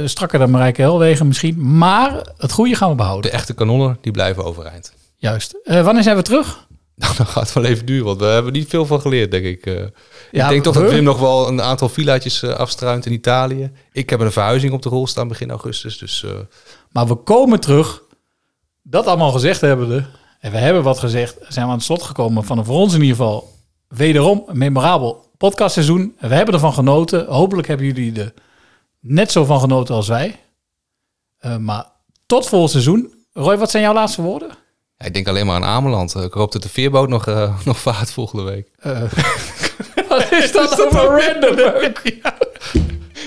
eh, 0.00 0.06
strakker 0.06 0.38
dan 0.38 0.50
Marijke 0.50 0.80
Helwegen 0.82 1.26
misschien. 1.26 1.76
Maar 1.76 2.26
het 2.38 2.52
goede 2.52 2.74
gaan 2.74 2.90
we 2.90 2.94
behouden. 2.94 3.30
De 3.30 3.36
echte 3.36 3.54
kanonnen, 3.54 3.98
die 4.00 4.12
blijven 4.12 4.44
overeind. 4.44 4.92
Juist. 5.16 5.58
Wanneer 5.64 6.02
zijn 6.02 6.16
we 6.16 6.22
terug? 6.22 6.46
Nou, 6.96 7.14
dan 7.16 7.26
gaat 7.26 7.42
het 7.42 7.52
wel 7.52 7.64
even 7.64 7.86
duren, 7.86 8.04
want 8.04 8.18
we 8.20 8.26
hebben 8.26 8.52
niet 8.52 8.68
veel 8.68 8.86
van 8.86 9.00
geleerd, 9.00 9.30
denk 9.30 9.44
ik. 9.44 9.64
Ja, 10.30 10.44
ik 10.44 10.48
denk 10.48 10.62
toch 10.62 10.74
dat 10.74 10.90
Wim 10.90 11.04
nog 11.04 11.18
wel 11.18 11.48
een 11.48 11.62
aantal 11.62 11.88
villaatjes 11.88 12.44
afstruint 12.44 13.06
in 13.06 13.12
Italië. 13.12 13.70
Ik 13.92 14.10
heb 14.10 14.20
een 14.20 14.32
verhuizing 14.32 14.72
op 14.72 14.82
de 14.82 14.88
rol 14.88 15.06
staan 15.06 15.28
begin 15.28 15.50
augustus. 15.50 15.98
Dus 15.98 16.24
Maar 16.90 17.06
we 17.06 17.14
komen 17.14 17.60
terug. 17.60 18.02
Dat 18.82 19.06
allemaal 19.06 19.32
gezegd 19.32 19.60
hebben 19.60 19.88
we. 19.88 20.02
En 20.44 20.50
we 20.50 20.58
hebben 20.58 20.82
wat 20.82 20.98
gezegd. 20.98 21.36
Zijn 21.48 21.64
we 21.64 21.70
aan 21.70 21.76
het 21.76 21.86
slot 21.86 22.02
gekomen 22.02 22.44
van 22.44 22.58
een 22.58 22.64
voor 22.64 22.76
ons 22.76 22.94
in 22.94 23.00
ieder 23.00 23.16
geval 23.16 23.52
wederom 23.88 24.42
een 24.46 24.58
memorabel 24.58 25.30
podcastseizoen. 25.36 26.14
En 26.18 26.28
we 26.28 26.34
hebben 26.34 26.54
ervan 26.54 26.72
genoten. 26.72 27.26
Hopelijk 27.26 27.68
hebben 27.68 27.86
jullie 27.86 28.20
er 28.20 28.32
net 29.00 29.32
zo 29.32 29.44
van 29.44 29.60
genoten 29.60 29.94
als 29.94 30.08
wij. 30.08 30.40
Eh, 31.38 31.56
maar 31.56 31.86
tot 32.26 32.48
volgend 32.48 32.70
seizoen. 32.70 33.14
Roy, 33.32 33.58
wat 33.58 33.70
zijn 33.70 33.82
jouw 33.82 33.94
laatste 33.94 34.22
woorden? 34.22 34.48
ja, 34.98 35.06
ik 35.06 35.14
denk 35.14 35.28
alleen 35.28 35.46
maar 35.46 35.54
aan 35.56 35.64
Ameland. 35.64 36.14
Eh, 36.14 36.22
Ik 36.22 36.32
hoop 36.32 36.52
dat 36.52 36.62
de 36.62 36.68
veerboot 36.68 37.08
nog, 37.08 37.26
eh, 37.26 37.58
nog 37.64 37.78
vaart 37.78 38.12
volgende 38.12 38.44
week. 38.44 38.70
Wat 40.08 40.32
is 40.32 40.52
dat 40.52 40.76
nou 40.76 40.90
voor 40.90 41.20
random? 41.22 41.56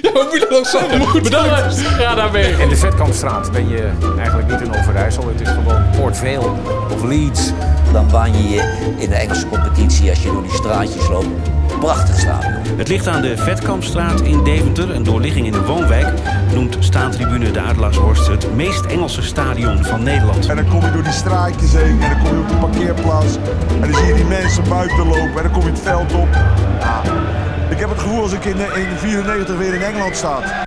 Ja. 0.01 0.11
Maar 0.13 0.23
moet 0.23 0.33
je 0.33 0.39
dat 0.39 0.57
ook 0.57 0.65
zo 0.65 0.79
Bedankt. 1.21 1.77
Ga 1.77 2.15
daarmee. 2.15 2.51
In 2.51 2.69
de 2.69 2.75
Vetkampstraat 2.75 3.51
ben 3.51 3.69
je 3.69 3.89
eigenlijk 4.17 4.51
niet 4.51 4.61
in 4.61 4.75
Overijssel. 4.75 5.27
Het 5.27 5.41
is 5.41 5.47
gewoon 5.47 5.81
Port 5.97 6.17
Vale 6.17 6.51
of 6.93 7.03
Leeds. 7.03 7.51
Dan 7.91 8.07
baan 8.11 8.37
je 8.37 8.49
je 8.49 8.93
in 8.97 9.09
de 9.09 9.15
Engelse 9.15 9.47
competitie 9.47 10.09
als 10.09 10.23
je 10.23 10.31
door 10.31 10.41
die 10.41 10.51
straatjes 10.51 11.07
loopt. 11.07 11.27
Prachtig 11.79 12.19
stadion. 12.19 12.53
Het 12.77 12.87
ligt 12.87 13.07
aan 13.07 13.21
de 13.21 13.37
Vetkampstraat 13.37 14.21
in 14.21 14.43
Deventer, 14.43 14.95
een 14.95 15.03
doorligging 15.03 15.45
in 15.45 15.51
de 15.51 15.61
woonwijk. 15.61 16.07
Noemt 16.53 16.77
staantribune 16.79 17.51
de 17.51 17.59
Adelaarshorst 17.59 18.27
het 18.27 18.55
meest 18.55 18.85
Engelse 18.85 19.21
stadion 19.21 19.83
van 19.83 20.03
Nederland. 20.03 20.47
En 20.47 20.55
dan 20.55 20.67
kom 20.67 20.81
je 20.81 20.91
door 20.91 21.03
die 21.03 21.11
straatjes 21.11 21.73
heen 21.73 22.01
en 22.01 22.09
dan 22.09 22.23
kom 22.23 22.33
je 22.33 22.39
op 22.39 22.49
de 22.49 22.55
parkeerplaats. 22.55 23.35
En 23.81 23.91
dan 23.91 23.93
zie 23.99 24.07
je 24.07 24.13
die 24.13 24.25
mensen 24.25 24.63
buiten 24.69 25.07
lopen 25.07 25.35
en 25.35 25.43
dan 25.43 25.51
kom 25.51 25.63
je 25.63 25.69
het 25.69 25.79
veld 25.79 26.13
op. 26.13 26.27
Ja, 26.79 27.01
ik 27.77 27.83
heb 27.83 27.91
het 27.91 28.01
gevoel 28.01 28.21
als 28.21 28.31
ik 28.31 28.45
in, 28.45 28.57
in 28.57 28.97
94 28.97 29.57
weer 29.57 29.73
in 29.73 29.81
Engeland 29.81 30.15
sta. 30.15 30.65